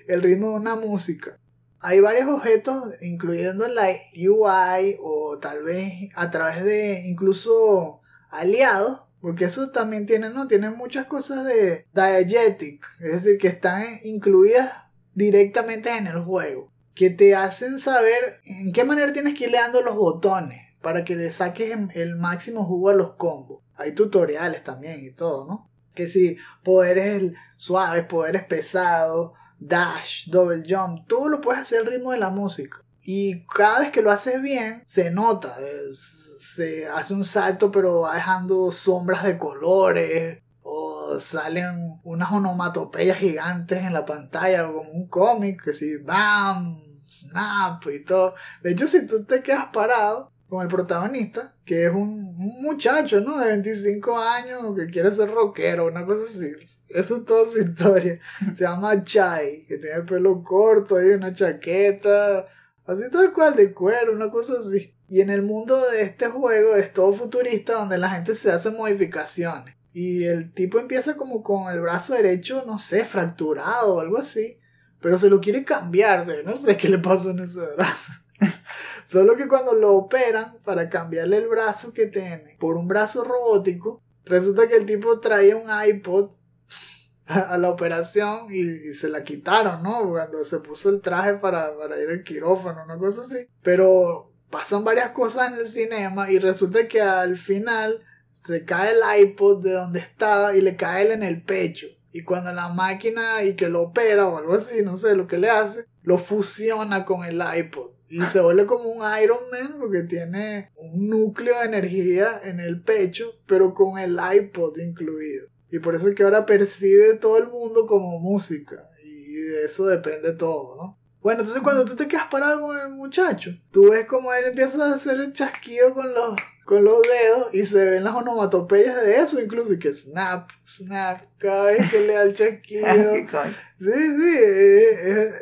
el 0.07 0.21
ritmo 0.21 0.51
de 0.51 0.55
una 0.55 0.75
música 0.75 1.39
hay 1.85 1.99
varios 1.99 2.27
objetos, 2.27 2.95
incluyendo 2.99 3.63
en 3.67 3.75
la 3.75 3.91
UI 4.15 4.97
o 5.03 5.37
tal 5.37 5.61
vez 5.61 6.09
a 6.15 6.31
través 6.31 6.63
de 6.63 7.03
incluso 7.05 8.01
aliados, 8.31 9.01
Porque 9.21 9.45
eso 9.45 9.69
también 9.69 10.07
tiene, 10.07 10.31
¿no? 10.31 10.47
Tiene 10.47 10.71
muchas 10.71 11.05
cosas 11.05 11.45
de 11.45 11.85
diegetic, 11.93 12.85
es 12.99 13.11
decir, 13.11 13.37
que 13.39 13.47
están 13.47 13.99
incluidas 14.03 14.71
directamente 15.13 15.95
en 15.95 16.07
el 16.07 16.23
juego. 16.23 16.71
Que 16.95 17.09
te 17.11 17.35
hacen 17.35 17.77
saber 17.77 18.39
en 18.45 18.71
qué 18.71 18.83
manera 18.83 19.13
tienes 19.13 19.37
que 19.37 19.45
ir 19.45 19.51
dando 19.51 19.81
los 19.81 19.95
botones 19.95 20.61
para 20.81 21.03
que 21.03 21.15
le 21.15 21.29
saques 21.29 21.77
el 21.93 22.15
máximo 22.15 22.63
jugo 22.63 22.89
a 22.89 22.93
los 22.93 23.13
combos. 23.13 23.63
Hay 23.75 23.93
tutoriales 23.93 24.63
también 24.63 25.03
y 25.03 25.11
todo, 25.11 25.45
¿no? 25.45 25.69
Que 25.93 26.07
si 26.07 26.37
poderes 26.63 27.33
suaves, 27.57 28.05
poderes 28.05 28.43
pesados, 28.43 29.31
dash, 29.59 30.29
double 30.29 30.63
jump, 30.67 31.07
todo 31.07 31.29
lo 31.29 31.41
puedes 31.41 31.61
hacer 31.61 31.79
al 31.79 31.87
ritmo 31.87 32.11
de 32.11 32.19
la 32.19 32.29
música. 32.29 32.85
Y 33.01 33.45
cada 33.45 33.81
vez 33.81 33.91
que 33.91 34.01
lo 34.01 34.09
haces 34.09 34.41
bien, 34.41 34.83
se 34.87 35.11
nota. 35.11 35.55
se 35.91 36.87
hace 36.87 37.13
un 37.13 37.23
salto, 37.23 37.71
pero 37.71 38.01
va 38.01 38.15
dejando 38.15 38.71
sombras 38.71 39.23
de 39.23 39.37
colores. 39.37 40.41
O 40.63 41.19
salen 41.19 41.99
unas 42.03 42.31
onomatopeyas 42.31 43.19
gigantes 43.19 43.83
en 43.83 43.93
la 43.93 44.05
pantalla, 44.05 44.65
como 44.65 44.89
un 44.89 45.07
cómic, 45.07 45.63
que 45.63 45.73
si 45.73 45.97
bam, 45.97 46.81
snap 47.07 47.85
y 47.87 48.03
todo. 48.03 48.33
De 48.61 48.71
hecho, 48.71 48.87
si 48.87 49.07
tú 49.07 49.23
te 49.23 49.41
quedas 49.41 49.67
parado 49.71 50.31
con 50.47 50.61
el 50.61 50.67
protagonista, 50.67 51.55
que 51.65 51.87
es 51.87 51.93
un, 51.93 52.35
muchacho, 52.37 53.19
¿no? 53.21 53.39
De 53.39 53.47
25 53.47 54.17
años 54.17 54.75
que 54.75 54.87
quiere 54.87 55.09
ser 55.11 55.31
rockero, 55.31 55.87
una 55.87 56.05
cosa 56.05 56.23
así. 56.23 56.51
Eso 56.89 57.17
es 57.17 57.25
toda 57.25 57.45
su 57.45 57.59
historia. 57.59 58.19
Se 58.53 58.63
llama 58.63 59.03
Chai, 59.03 59.65
que 59.65 59.77
tiene 59.77 59.97
el 59.97 60.05
pelo 60.05 60.43
corto 60.43 61.01
y 61.01 61.11
una 61.11 61.33
chaqueta, 61.33 62.45
así 62.85 63.03
tal 63.11 63.33
cual, 63.33 63.55
de 63.55 63.73
cuero, 63.73 64.13
una 64.13 64.29
cosa 64.29 64.59
así. 64.59 64.93
Y 65.07 65.21
en 65.21 65.29
el 65.29 65.43
mundo 65.43 65.79
de 65.91 66.01
este 66.01 66.27
juego 66.27 66.75
es 66.75 66.93
todo 66.93 67.13
futurista 67.13 67.73
donde 67.73 67.97
la 67.97 68.09
gente 68.09 68.35
se 68.35 68.51
hace 68.51 68.71
modificaciones. 68.71 69.75
Y 69.93 70.25
el 70.25 70.51
tipo 70.51 70.79
empieza 70.79 71.15
como 71.15 71.41
con 71.41 71.71
el 71.71 71.79
brazo 71.79 72.15
derecho, 72.15 72.63
no 72.67 72.79
sé, 72.79 73.05
fracturado 73.05 73.95
o 73.95 73.99
algo 74.01 74.17
así. 74.17 74.59
Pero 75.05 75.19
se 75.19 75.29
lo 75.29 75.39
quiere 75.39 75.63
cambiar, 75.63 76.25
no 76.43 76.55
sé 76.55 76.75
qué 76.75 76.89
le 76.89 76.97
pasó 76.97 77.29
en 77.29 77.41
ese 77.41 77.63
brazo. 77.77 78.11
Solo 79.05 79.37
que 79.37 79.47
cuando 79.47 79.73
lo 79.73 79.93
operan 79.93 80.57
para 80.63 80.89
cambiarle 80.89 81.37
el 81.37 81.47
brazo 81.47 81.93
que 81.93 82.07
tiene 82.07 82.57
por 82.59 82.75
un 82.75 82.87
brazo 82.87 83.23
robótico, 83.23 84.01
resulta 84.23 84.67
que 84.67 84.77
el 84.77 84.87
tipo 84.87 85.19
traía 85.19 85.57
un 85.57 85.69
iPod 85.69 86.31
a 87.27 87.55
la 87.59 87.69
operación 87.69 88.47
y, 88.49 88.95
se 88.95 89.07
la 89.09 89.23
quitaron, 89.23 89.83
¿no? 89.83 90.09
Cuando 90.09 90.43
se 90.43 90.57
puso 90.57 90.89
el 90.89 91.01
traje 91.01 91.35
para, 91.35 91.77
para 91.77 92.01
ir 92.01 92.09
al 92.09 92.23
quirófano, 92.23 92.83
una 92.83 92.97
cosa 92.97 93.21
así. 93.21 93.47
Pero 93.61 94.33
pasan 94.49 94.83
varias 94.83 95.11
cosas 95.11 95.51
en 95.51 95.59
el 95.59 95.67
cinema 95.67 96.31
y 96.31 96.39
resulta 96.39 96.87
que 96.87 97.01
al 97.01 97.37
final 97.37 98.03
se 98.31 98.65
cae 98.65 98.93
el 98.93 99.21
iPod 99.21 99.61
de 99.61 99.73
donde 99.73 99.99
estaba 99.99 100.55
y 100.55 100.61
le 100.61 100.75
cae 100.75 101.05
él 101.05 101.11
en 101.11 101.21
el 101.21 101.43
pecho. 101.43 101.89
Y 102.15 102.23
cuando 102.23 102.53
la 102.53 102.69
máquina 102.69 103.43
y 103.43 103.57
que 103.57 103.67
lo 103.67 103.81
opera 103.81 104.29
o 104.29 104.37
algo 104.37 104.53
así, 104.53 104.81
no 104.81 104.95
sé 104.95 105.17
lo 105.17 105.27
que 105.27 105.37
le 105.37 105.49
hace, 105.49 105.85
lo 106.01 106.17
fusiona 106.17 107.03
con 107.03 107.25
el 107.25 107.43
iPod. 107.57 107.89
Y 108.07 108.21
se 108.21 108.39
vuelve 108.39 108.65
como 108.65 108.87
un 108.87 109.03
Iron 109.21 109.49
Man 109.51 109.75
porque 109.77 110.03
tiene 110.03 110.71
un 110.77 111.09
núcleo 111.09 111.59
de 111.59 111.65
energía 111.65 112.39
en 112.41 112.61
el 112.61 112.81
pecho, 112.81 113.41
pero 113.45 113.73
con 113.73 113.99
el 113.99 114.17
iPod 114.33 114.77
incluido. 114.77 115.47
Y 115.69 115.79
por 115.79 115.93
eso 115.93 116.07
es 116.07 116.15
que 116.15 116.23
ahora 116.23 116.45
percibe 116.45 117.15
todo 117.15 117.37
el 117.37 117.49
mundo 117.49 117.85
como 117.85 118.17
música. 118.17 118.89
Y 119.03 119.33
de 119.33 119.65
eso 119.65 119.85
depende 119.87 120.31
todo, 120.31 120.77
¿no? 120.77 120.97
Bueno, 121.21 121.41
entonces 121.41 121.63
cuando 121.63 121.83
tú 121.83 121.97
te 121.97 122.07
quedas 122.07 122.27
parado 122.31 122.61
con 122.61 122.77
el 122.77 122.93
muchacho, 122.93 123.51
tú 123.71 123.89
ves 123.89 124.05
como 124.05 124.33
él 124.33 124.45
empieza 124.45 124.85
a 124.85 124.93
hacer 124.93 125.19
el 125.19 125.33
chasquido 125.33 125.93
con 125.93 126.13
los, 126.13 126.39
con 126.65 126.83
los 126.83 127.01
dedos 127.03 127.53
y 127.53 127.63
se 127.63 127.91
ven 127.91 128.03
las 128.03 128.15
onomatopeyas 128.15 128.95
de 129.05 129.19
eso, 129.19 129.39
incluso 129.39 129.73
y 129.73 129.79
que 129.79 129.93
snap, 129.93 130.49
snap, 130.65 131.21
cada 131.37 131.65
vez 131.65 131.89
que 131.91 131.99
le 132.01 132.13
da 132.13 132.23
el 132.23 132.33
chasquido. 132.33 132.87
sí, 133.79 133.91
sí, 133.91 134.37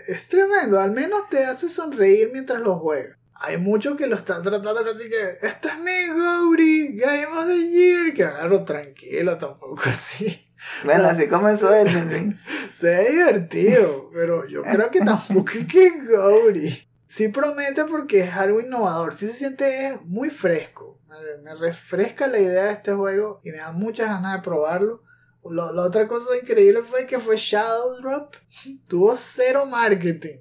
es, 0.07 0.27
tremendo. 0.27 0.79
Al 0.79 0.91
menos 0.91 1.29
te 1.29 1.45
hace 1.45 1.69
sonreír 1.69 2.29
mientras 2.31 2.59
lo 2.59 2.75
juegas. 2.75 3.17
Hay 3.35 3.57
muchos 3.57 3.97
que 3.97 4.07
lo 4.07 4.15
están 4.15 4.43
tratando 4.43 4.89
así 4.89 5.09
que, 5.09 5.37
este 5.41 5.69
es 5.69 5.79
mi 5.79 6.07
Gauri, 6.17 6.95
Game 6.95 7.25
of 7.25 7.47
the 7.47 7.69
Year, 7.69 8.13
que 8.13 8.23
agarro 8.23 8.63
tranquilo, 8.63 9.37
tampoco 9.37 9.81
así. 9.85 10.45
Bueno, 10.83 11.07
así 11.07 11.27
comenzó 11.27 11.73
él. 11.73 11.87
Se 12.77 12.87
ve 12.87 13.11
divertido, 13.11 14.09
pero 14.13 14.47
yo 14.47 14.63
creo 14.63 14.91
que 14.91 14.99
tampoco 15.01 15.51
es 15.51 15.67
que 15.67 15.91
Gauri. 16.05 16.87
Sí 17.05 17.27
promete 17.27 17.85
porque 17.85 18.21
es 18.21 18.33
algo 18.33 18.59
innovador, 18.59 19.13
sí 19.13 19.27
se 19.27 19.33
siente 19.33 19.99
muy 20.05 20.31
fresco. 20.31 20.99
Me 21.43 21.55
refresca 21.55 22.27
la 22.27 22.39
idea 22.39 22.65
de 22.65 22.73
este 22.73 22.93
juego 22.93 23.41
y 23.43 23.51
me 23.51 23.57
da 23.57 23.71
muchas 23.71 24.07
ganas 24.07 24.37
de 24.37 24.43
probarlo. 24.43 25.01
la 25.49 25.83
otra 25.83 26.07
cosa 26.07 26.37
increíble 26.41 26.83
fue 26.83 27.05
que 27.05 27.19
fue 27.19 27.37
Shadow 27.37 28.01
Drop. 28.01 28.35
Tuvo 28.89 29.15
cero 29.15 29.65
marketing. 29.65 30.37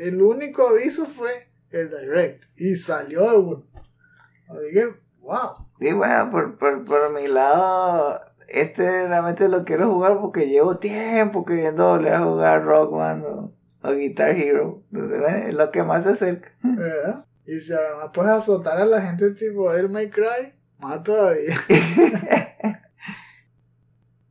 El 0.00 0.20
único 0.20 0.68
aviso 0.68 1.06
fue 1.06 1.48
el 1.70 1.90
direct. 1.90 2.44
Y 2.56 2.76
salió 2.76 3.30
de 3.30 3.36
uno. 3.36 3.66
Así 4.48 4.72
que, 4.72 4.94
wow. 5.20 5.66
Y 5.80 5.92
bueno, 5.92 6.30
por, 6.30 6.58
por, 6.58 6.84
por 6.84 7.12
mi 7.12 7.28
lado, 7.28 8.20
este 8.48 9.08
realmente 9.08 9.48
lo 9.48 9.64
quiero 9.64 9.90
jugar 9.92 10.18
porque 10.20 10.48
llevo 10.48 10.78
tiempo 10.78 11.44
queriendo 11.44 11.94
a 11.94 12.20
jugar 12.20 12.64
Rockman 12.64 13.24
o, 13.24 13.52
o 13.82 13.92
Guitar 13.92 14.36
Hero. 14.36 14.82
es 15.46 15.54
lo 15.54 15.70
que 15.70 15.82
más 15.82 16.04
se 16.04 16.10
acerca. 16.10 16.52
Y 17.46 17.60
si 17.60 17.72
además 17.72 18.10
puedes 18.12 18.32
azotar 18.32 18.78
a 18.78 18.84
la 18.84 19.00
gente 19.00 19.30
tipo 19.30 19.72
Air 19.72 19.88
My 19.88 20.10
Cry, 20.10 20.52
más 20.78 21.02
todavía. 21.02 21.56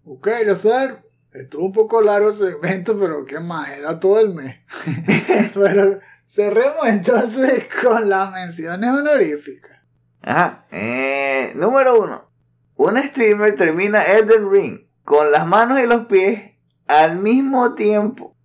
ok, 0.06 0.28
sé 0.56 1.06
estuvo 1.32 1.66
un 1.66 1.72
poco 1.72 2.02
largo 2.02 2.30
ese 2.30 2.50
evento, 2.50 2.98
pero 3.00 3.26
qué 3.26 3.40
más, 3.40 3.70
era 3.70 4.00
todo 4.00 4.20
el 4.20 4.34
mes. 4.34 4.58
pero 5.54 6.00
cerremos 6.28 6.88
entonces 6.88 7.68
con 7.82 8.10
las 8.10 8.32
menciones 8.32 8.90
honoríficas. 8.90 9.80
Ajá, 10.22 10.66
eh, 10.72 11.52
número 11.56 12.02
uno. 12.02 12.30
Un 12.76 12.98
streamer 12.98 13.56
termina 13.56 14.04
Elden 14.04 14.52
Ring 14.52 14.88
con 15.04 15.32
las 15.32 15.46
manos 15.46 15.80
y 15.80 15.88
los 15.88 16.06
pies 16.08 16.56
al 16.88 17.18
mismo 17.18 17.76
tiempo. 17.76 18.36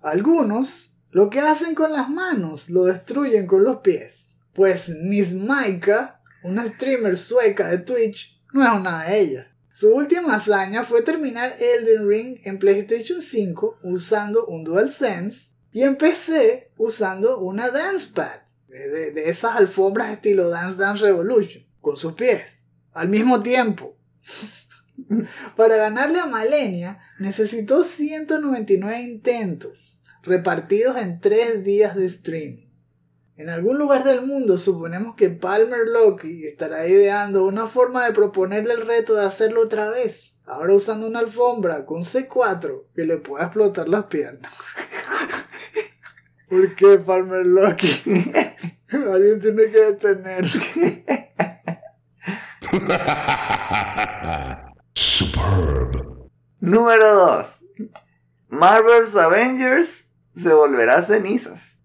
Algunos 0.00 0.97
lo 1.10 1.30
que 1.30 1.40
hacen 1.40 1.74
con 1.74 1.92
las 1.92 2.08
manos 2.08 2.70
lo 2.70 2.84
destruyen 2.84 3.46
con 3.46 3.64
los 3.64 3.78
pies. 3.78 4.32
Pues 4.54 4.90
Miss 5.02 5.34
Maika, 5.34 6.20
una 6.42 6.66
streamer 6.66 7.16
sueca 7.16 7.68
de 7.68 7.78
Twitch, 7.78 8.40
no 8.52 8.64
es 8.64 8.70
una 8.70 9.04
de 9.04 9.20
ellas. 9.20 9.46
Su 9.72 9.94
última 9.94 10.34
hazaña 10.34 10.82
fue 10.82 11.02
terminar 11.02 11.56
Elden 11.60 12.08
Ring 12.08 12.40
en 12.44 12.58
PlayStation 12.58 13.22
5 13.22 13.78
usando 13.84 14.46
un 14.46 14.64
DualSense 14.64 15.54
y 15.72 15.82
en 15.82 15.96
PC 15.96 16.72
usando 16.76 17.38
una 17.38 17.70
Dance 17.70 18.12
Pad, 18.12 18.40
de, 18.66 19.12
de 19.12 19.28
esas 19.30 19.56
alfombras 19.56 20.10
estilo 20.10 20.48
Dance 20.48 20.78
Dance 20.78 21.04
Revolution, 21.04 21.64
con 21.80 21.96
sus 21.96 22.14
pies 22.14 22.58
al 22.92 23.08
mismo 23.08 23.42
tiempo. 23.42 23.96
Para 25.56 25.76
ganarle 25.76 26.18
a 26.18 26.26
Malenia 26.26 26.98
necesitó 27.18 27.84
199 27.84 29.00
intentos, 29.00 29.97
repartidos 30.28 30.96
en 30.96 31.20
3 31.20 31.64
días 31.64 31.96
de 31.96 32.06
streaming. 32.06 32.68
En 33.36 33.48
algún 33.50 33.78
lugar 33.78 34.02
del 34.02 34.22
mundo 34.22 34.58
suponemos 34.58 35.14
que 35.14 35.30
Palmer 35.30 35.86
Loki 35.86 36.44
estará 36.44 36.88
ideando 36.88 37.46
una 37.46 37.68
forma 37.68 38.04
de 38.04 38.12
proponerle 38.12 38.74
el 38.74 38.84
reto 38.84 39.14
de 39.14 39.24
hacerlo 39.24 39.62
otra 39.62 39.90
vez, 39.90 40.40
ahora 40.44 40.74
usando 40.74 41.06
una 41.06 41.20
alfombra 41.20 41.86
con 41.86 42.02
C4 42.02 42.86
que 42.96 43.04
le 43.04 43.18
pueda 43.18 43.44
explotar 43.44 43.88
las 43.88 44.06
piernas. 44.06 44.52
¿Por 46.48 46.74
qué 46.74 46.98
Palmer 46.98 47.46
Loki? 47.46 47.88
Alguien 48.90 49.40
tiene 49.40 49.70
que 49.70 49.80
detenerlo. 49.84 50.50
Superb. 54.94 56.28
Número 56.58 57.14
2. 57.14 57.64
Marvel's 58.48 59.14
Avengers 59.14 60.07
se 60.40 60.52
volverá 60.52 61.02
cenizas. 61.02 61.82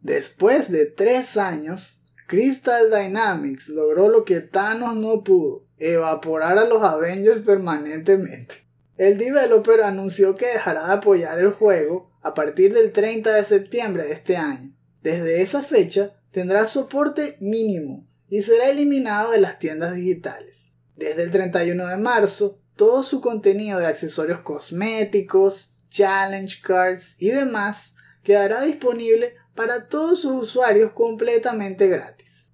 Después 0.00 0.70
de 0.70 0.86
tres 0.86 1.36
años, 1.36 2.06
Crystal 2.28 2.90
Dynamics 2.90 3.68
logró 3.68 4.08
lo 4.08 4.24
que 4.24 4.40
Thanos 4.40 4.96
no 4.96 5.24
pudo, 5.24 5.64
evaporar 5.78 6.58
a 6.58 6.64
los 6.64 6.82
Avengers 6.82 7.40
permanentemente. 7.40 8.56
El 8.96 9.16
developer 9.16 9.82
anunció 9.82 10.34
que 10.36 10.46
dejará 10.46 10.86
de 10.86 10.92
apoyar 10.94 11.38
el 11.38 11.52
juego 11.52 12.10
a 12.20 12.34
partir 12.34 12.74
del 12.74 12.92
30 12.92 13.32
de 13.32 13.44
septiembre 13.44 14.04
de 14.04 14.12
este 14.12 14.36
año. 14.36 14.72
Desde 15.02 15.40
esa 15.40 15.62
fecha 15.62 16.14
tendrá 16.32 16.66
soporte 16.66 17.36
mínimo 17.40 18.06
y 18.28 18.42
será 18.42 18.68
eliminado 18.68 19.30
de 19.30 19.40
las 19.40 19.58
tiendas 19.58 19.94
digitales. 19.94 20.74
Desde 20.96 21.22
el 21.22 21.30
31 21.30 21.86
de 21.86 21.96
marzo, 21.96 22.60
todo 22.76 23.02
su 23.04 23.20
contenido 23.20 23.78
de 23.78 23.86
accesorios 23.86 24.40
cosméticos, 24.40 25.77
challenge 25.90 26.60
cards 26.62 27.16
y 27.18 27.30
demás 27.30 27.96
quedará 28.22 28.62
disponible 28.62 29.34
para 29.54 29.88
todos 29.88 30.22
sus 30.22 30.42
usuarios 30.42 30.92
completamente 30.92 31.88
gratis. 31.88 32.52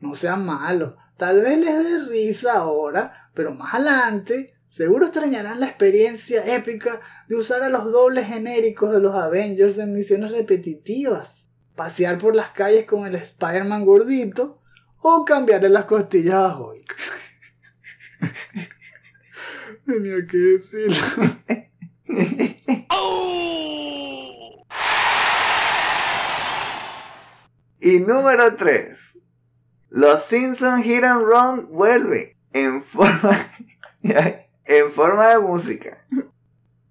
No 0.00 0.14
sean 0.14 0.44
malos, 0.44 0.94
tal 1.16 1.42
vez 1.42 1.58
les 1.58 1.84
dé 1.84 1.98
risa 2.10 2.54
ahora, 2.54 3.30
pero 3.34 3.52
más 3.54 3.74
adelante 3.74 4.54
seguro 4.68 5.06
extrañarán 5.06 5.60
la 5.60 5.66
experiencia 5.66 6.44
épica 6.56 7.00
de 7.28 7.36
usar 7.36 7.62
a 7.62 7.68
los 7.68 7.84
dobles 7.92 8.26
genéricos 8.26 8.92
de 8.92 9.00
los 9.00 9.14
Avengers 9.14 9.78
en 9.78 9.92
misiones 9.94 10.32
repetitivas, 10.32 11.50
pasear 11.76 12.18
por 12.18 12.34
las 12.34 12.50
calles 12.50 12.86
con 12.86 13.06
el 13.06 13.14
Spider-Man 13.14 13.84
gordito 13.84 14.60
o 15.00 15.24
cambiarle 15.24 15.68
las 15.68 15.84
costillas 15.84 16.34
a 16.34 16.58
Hulk. 16.58 16.96
Tenía 19.86 20.26
que 20.26 20.36
decirlo. 20.36 20.96
Y 27.80 27.98
número 27.98 28.54
3. 28.54 29.18
Los 29.90 30.22
Simpsons 30.22 30.84
Hit 30.84 31.02
and 31.02 31.24
Run 31.24 31.68
vuelve 31.72 32.36
en 32.52 32.80
forma, 32.82 33.50
en 34.02 34.90
forma 34.90 35.30
de 35.30 35.40
música. 35.40 36.06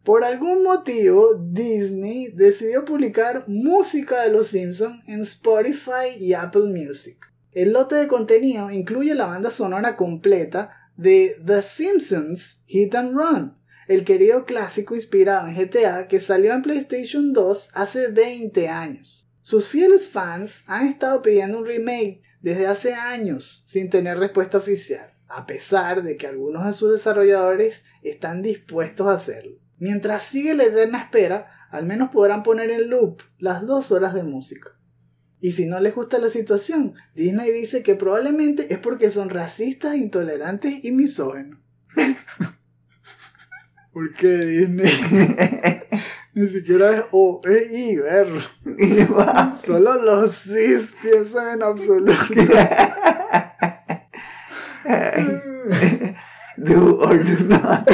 Por 0.03 0.23
algún 0.23 0.63
motivo, 0.63 1.35
Disney 1.35 2.27
decidió 2.33 2.83
publicar 2.83 3.45
música 3.47 4.21
de 4.21 4.31
Los 4.31 4.49
Simpsons 4.49 5.01
en 5.07 5.21
Spotify 5.21 6.17
y 6.19 6.33
Apple 6.33 6.73
Music. 6.73 7.17
El 7.53 7.71
lote 7.71 7.95
de 7.95 8.07
contenido 8.07 8.69
incluye 8.69 9.15
la 9.15 9.27
banda 9.27 9.49
sonora 9.49 9.95
completa 9.95 10.89
de 10.97 11.37
The 11.45 11.61
Simpsons 11.61 12.63
Hit 12.65 12.95
and 12.95 13.15
Run, 13.15 13.57
el 13.91 14.05
querido 14.05 14.45
clásico 14.45 14.95
inspirado 14.95 15.49
en 15.49 15.55
GTA 15.55 16.07
que 16.07 16.21
salió 16.21 16.53
en 16.53 16.61
PlayStation 16.61 17.33
2 17.33 17.71
hace 17.73 18.07
20 18.07 18.69
años. 18.69 19.29
Sus 19.41 19.67
fieles 19.67 20.07
fans 20.07 20.63
han 20.67 20.87
estado 20.87 21.21
pidiendo 21.21 21.59
un 21.59 21.65
remake 21.65 22.21
desde 22.39 22.67
hace 22.67 22.93
años 22.93 23.63
sin 23.65 23.89
tener 23.89 24.17
respuesta 24.17 24.59
oficial, 24.59 25.13
a 25.27 25.45
pesar 25.45 26.03
de 26.03 26.15
que 26.15 26.25
algunos 26.25 26.65
de 26.65 26.71
sus 26.71 26.93
desarrolladores 26.93 27.83
están 28.01 28.41
dispuestos 28.41 29.07
a 29.07 29.13
hacerlo. 29.13 29.57
Mientras 29.77 30.23
sigue 30.23 30.53
la 30.53 30.63
eterna 30.63 31.01
espera, 31.01 31.47
al 31.69 31.85
menos 31.85 32.11
podrán 32.11 32.43
poner 32.43 32.71
en 32.71 32.89
loop 32.89 33.21
las 33.39 33.67
dos 33.67 33.91
horas 33.91 34.13
de 34.13 34.23
música. 34.23 34.69
Y 35.41 35.51
si 35.51 35.65
no 35.65 35.81
les 35.81 35.93
gusta 35.93 36.17
la 36.17 36.29
situación, 36.29 36.93
Disney 37.13 37.51
dice 37.51 37.83
que 37.83 37.95
probablemente 37.95 38.73
es 38.73 38.79
porque 38.79 39.11
son 39.11 39.29
racistas, 39.29 39.97
intolerantes 39.97 40.81
y 40.81 40.91
misógenos. 40.91 41.59
¿Por 43.93 44.13
qué 44.13 44.27
Disney? 44.27 44.85
Ni 46.33 46.47
siquiera 46.47 46.95
es 46.95 47.03
O, 47.11 47.41
es 47.43 47.69
I, 47.71 47.97
ver. 47.97 48.27
Solo 49.61 50.01
los 50.01 50.31
cis 50.31 50.95
piensan 51.01 51.55
en 51.55 51.63
absoluto. 51.63 52.23
do 56.57 57.01
or 57.01 57.17
do 57.17 57.43
not. 57.43 57.85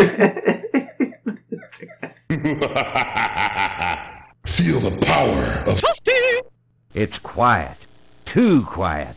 Feel 4.56 4.82
the 4.82 4.98
power 5.02 5.64
of 5.66 5.82
It's 6.94 7.18
quiet. 7.24 7.78
Too 8.34 8.64
quiet. 8.66 9.16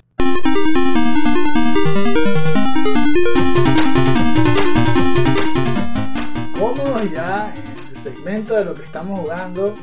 Ya 7.05 7.55
en 7.57 7.89
el 7.89 7.97
segmento 7.97 8.55
de 8.55 8.65
lo 8.65 8.75
que 8.75 8.83
estamos 8.83 9.21
jugando. 9.21 9.75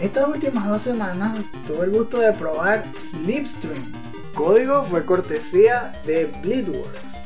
Estas 0.00 0.26
últimas 0.26 0.66
dos 0.66 0.82
semanas 0.82 1.38
tuve 1.68 1.84
el 1.84 1.90
gusto 1.90 2.18
de 2.18 2.32
probar 2.32 2.84
Slipstream. 2.98 3.92
Código 4.34 4.82
fue 4.84 5.04
cortesía 5.04 5.92
de 6.04 6.26
Bleedworks, 6.42 7.22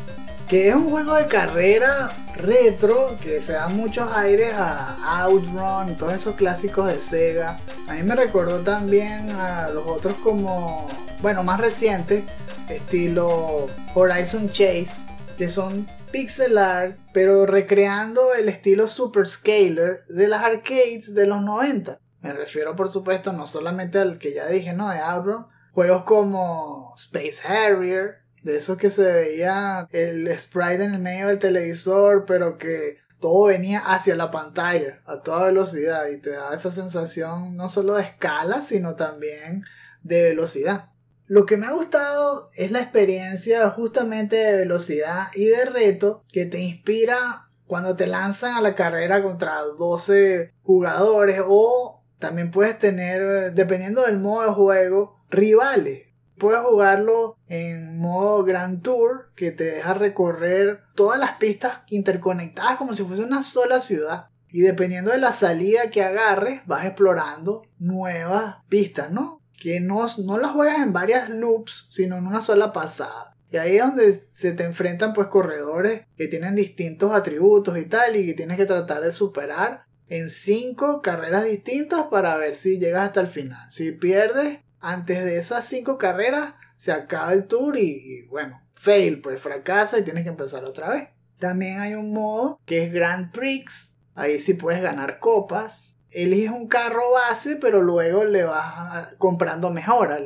que 0.48 0.68
es 0.68 0.74
un 0.74 0.90
juego 0.90 1.14
de 1.14 1.26
carrera 1.26 2.14
retro 2.36 3.16
que 3.22 3.40
se 3.40 3.54
da 3.54 3.68
muchos 3.68 4.10
aires 4.12 4.52
a 4.54 5.22
Outrun 5.22 5.96
todos 5.96 6.12
esos 6.12 6.34
clásicos 6.34 6.88
de 6.88 7.00
Sega. 7.00 7.58
A 7.88 7.94
mí 7.94 8.02
me 8.02 8.14
recordó 8.14 8.58
también 8.58 9.30
a 9.30 9.70
los 9.70 9.86
otros 9.86 10.14
como, 10.22 10.88
bueno, 11.22 11.42
más 11.42 11.58
recientes, 11.58 12.24
estilo 12.68 13.66
Horizon 13.94 14.50
Chase, 14.50 14.92
que 15.38 15.48
son 15.48 15.86
pixel 16.12 16.58
art, 16.58 16.98
pero 17.12 17.46
recreando 17.46 18.34
el 18.34 18.48
estilo 18.48 18.86
super 18.86 19.26
scaler 19.26 20.04
de 20.08 20.28
las 20.28 20.42
arcades 20.42 21.14
de 21.14 21.26
los 21.26 21.42
90. 21.42 21.98
Me 22.20 22.32
refiero, 22.32 22.76
por 22.76 22.90
supuesto, 22.90 23.32
no 23.32 23.46
solamente 23.46 23.98
al 23.98 24.18
que 24.18 24.32
ya 24.32 24.46
dije, 24.46 24.72
¿no? 24.72 24.90
De 24.90 25.00
Outrun. 25.00 25.46
Juegos 25.72 26.04
como 26.04 26.94
Space 26.96 27.42
Harrier, 27.48 28.18
de 28.42 28.56
esos 28.56 28.76
que 28.76 28.90
se 28.90 29.10
veía 29.10 29.88
el 29.90 30.28
sprite 30.38 30.84
en 30.84 30.94
el 30.94 31.00
medio 31.00 31.28
del 31.28 31.38
televisor, 31.38 32.24
pero 32.26 32.58
que 32.58 32.98
todo 33.20 33.46
venía 33.46 33.78
hacia 33.78 34.14
la 34.16 34.30
pantalla 34.30 35.00
a 35.06 35.22
toda 35.22 35.46
velocidad 35.46 36.08
y 36.08 36.20
te 36.20 36.30
da 36.30 36.52
esa 36.52 36.70
sensación 36.72 37.56
no 37.56 37.68
solo 37.68 37.94
de 37.94 38.02
escala, 38.02 38.60
sino 38.60 38.96
también 38.96 39.64
de 40.02 40.22
velocidad. 40.22 40.91
Lo 41.26 41.46
que 41.46 41.56
me 41.56 41.66
ha 41.66 41.72
gustado 41.72 42.50
es 42.54 42.70
la 42.70 42.80
experiencia 42.80 43.70
justamente 43.70 44.36
de 44.36 44.56
velocidad 44.56 45.28
y 45.34 45.46
de 45.46 45.64
reto 45.64 46.22
que 46.30 46.46
te 46.46 46.60
inspira 46.60 47.48
cuando 47.66 47.96
te 47.96 48.06
lanzan 48.06 48.54
a 48.54 48.60
la 48.60 48.74
carrera 48.74 49.22
contra 49.22 49.60
12 49.78 50.52
jugadores 50.62 51.40
o 51.46 52.02
también 52.22 52.50
puedes 52.50 52.78
tener, 52.78 53.52
dependiendo 53.52 54.02
del 54.02 54.20
modo 54.20 54.46
de 54.46 54.54
juego, 54.54 55.16
rivales. 55.28 56.06
Puedes 56.38 56.60
jugarlo 56.60 57.36
en 57.48 57.98
modo 57.98 58.44
Grand 58.44 58.80
Tour, 58.82 59.32
que 59.34 59.50
te 59.50 59.64
deja 59.64 59.94
recorrer 59.94 60.82
todas 60.94 61.18
las 61.18 61.32
pistas 61.32 61.80
interconectadas 61.88 62.76
como 62.76 62.94
si 62.94 63.02
fuese 63.02 63.22
una 63.22 63.42
sola 63.42 63.80
ciudad. 63.80 64.26
Y 64.48 64.60
dependiendo 64.60 65.10
de 65.10 65.18
la 65.18 65.32
salida 65.32 65.90
que 65.90 66.02
agarres, 66.04 66.62
vas 66.66 66.86
explorando 66.86 67.62
nuevas 67.78 68.56
pistas, 68.68 69.10
¿no? 69.10 69.41
Que 69.62 69.78
no, 69.78 70.04
no 70.24 70.38
las 70.38 70.50
juegas 70.50 70.80
en 70.80 70.92
varias 70.92 71.28
loops, 71.28 71.86
sino 71.88 72.16
en 72.16 72.26
una 72.26 72.40
sola 72.40 72.72
pasada. 72.72 73.36
Y 73.52 73.58
ahí 73.58 73.76
es 73.76 73.84
donde 73.84 74.24
se 74.34 74.52
te 74.52 74.64
enfrentan 74.64 75.12
pues 75.12 75.28
corredores 75.28 76.02
que 76.16 76.26
tienen 76.26 76.56
distintos 76.56 77.14
atributos 77.14 77.78
y 77.78 77.84
tal, 77.84 78.16
y 78.16 78.26
que 78.26 78.34
tienes 78.34 78.56
que 78.56 78.66
tratar 78.66 79.04
de 79.04 79.12
superar 79.12 79.84
en 80.08 80.30
cinco 80.30 81.00
carreras 81.00 81.44
distintas 81.44 82.06
para 82.10 82.36
ver 82.36 82.56
si 82.56 82.80
llegas 82.80 83.06
hasta 83.06 83.20
el 83.20 83.28
final. 83.28 83.70
Si 83.70 83.92
pierdes, 83.92 84.58
antes 84.80 85.24
de 85.24 85.38
esas 85.38 85.64
cinco 85.64 85.96
carreras 85.96 86.54
se 86.74 86.90
acaba 86.90 87.32
el 87.32 87.46
tour 87.46 87.78
y, 87.78 88.22
bueno, 88.22 88.60
fail, 88.74 89.20
pues 89.20 89.40
fracasa 89.40 90.00
y 90.00 90.02
tienes 90.02 90.24
que 90.24 90.30
empezar 90.30 90.64
otra 90.64 90.88
vez. 90.88 91.08
También 91.38 91.78
hay 91.78 91.94
un 91.94 92.12
modo 92.12 92.58
que 92.66 92.82
es 92.82 92.92
Grand 92.92 93.30
Prix, 93.30 93.96
ahí 94.16 94.40
sí 94.40 94.54
puedes 94.54 94.82
ganar 94.82 95.20
copas. 95.20 95.98
Eliges 96.12 96.50
un 96.50 96.68
carro 96.68 97.12
base, 97.12 97.56
pero 97.56 97.82
luego 97.82 98.24
le 98.24 98.44
vas 98.44 99.08
comprando 99.18 99.70
mejoras. 99.70 100.20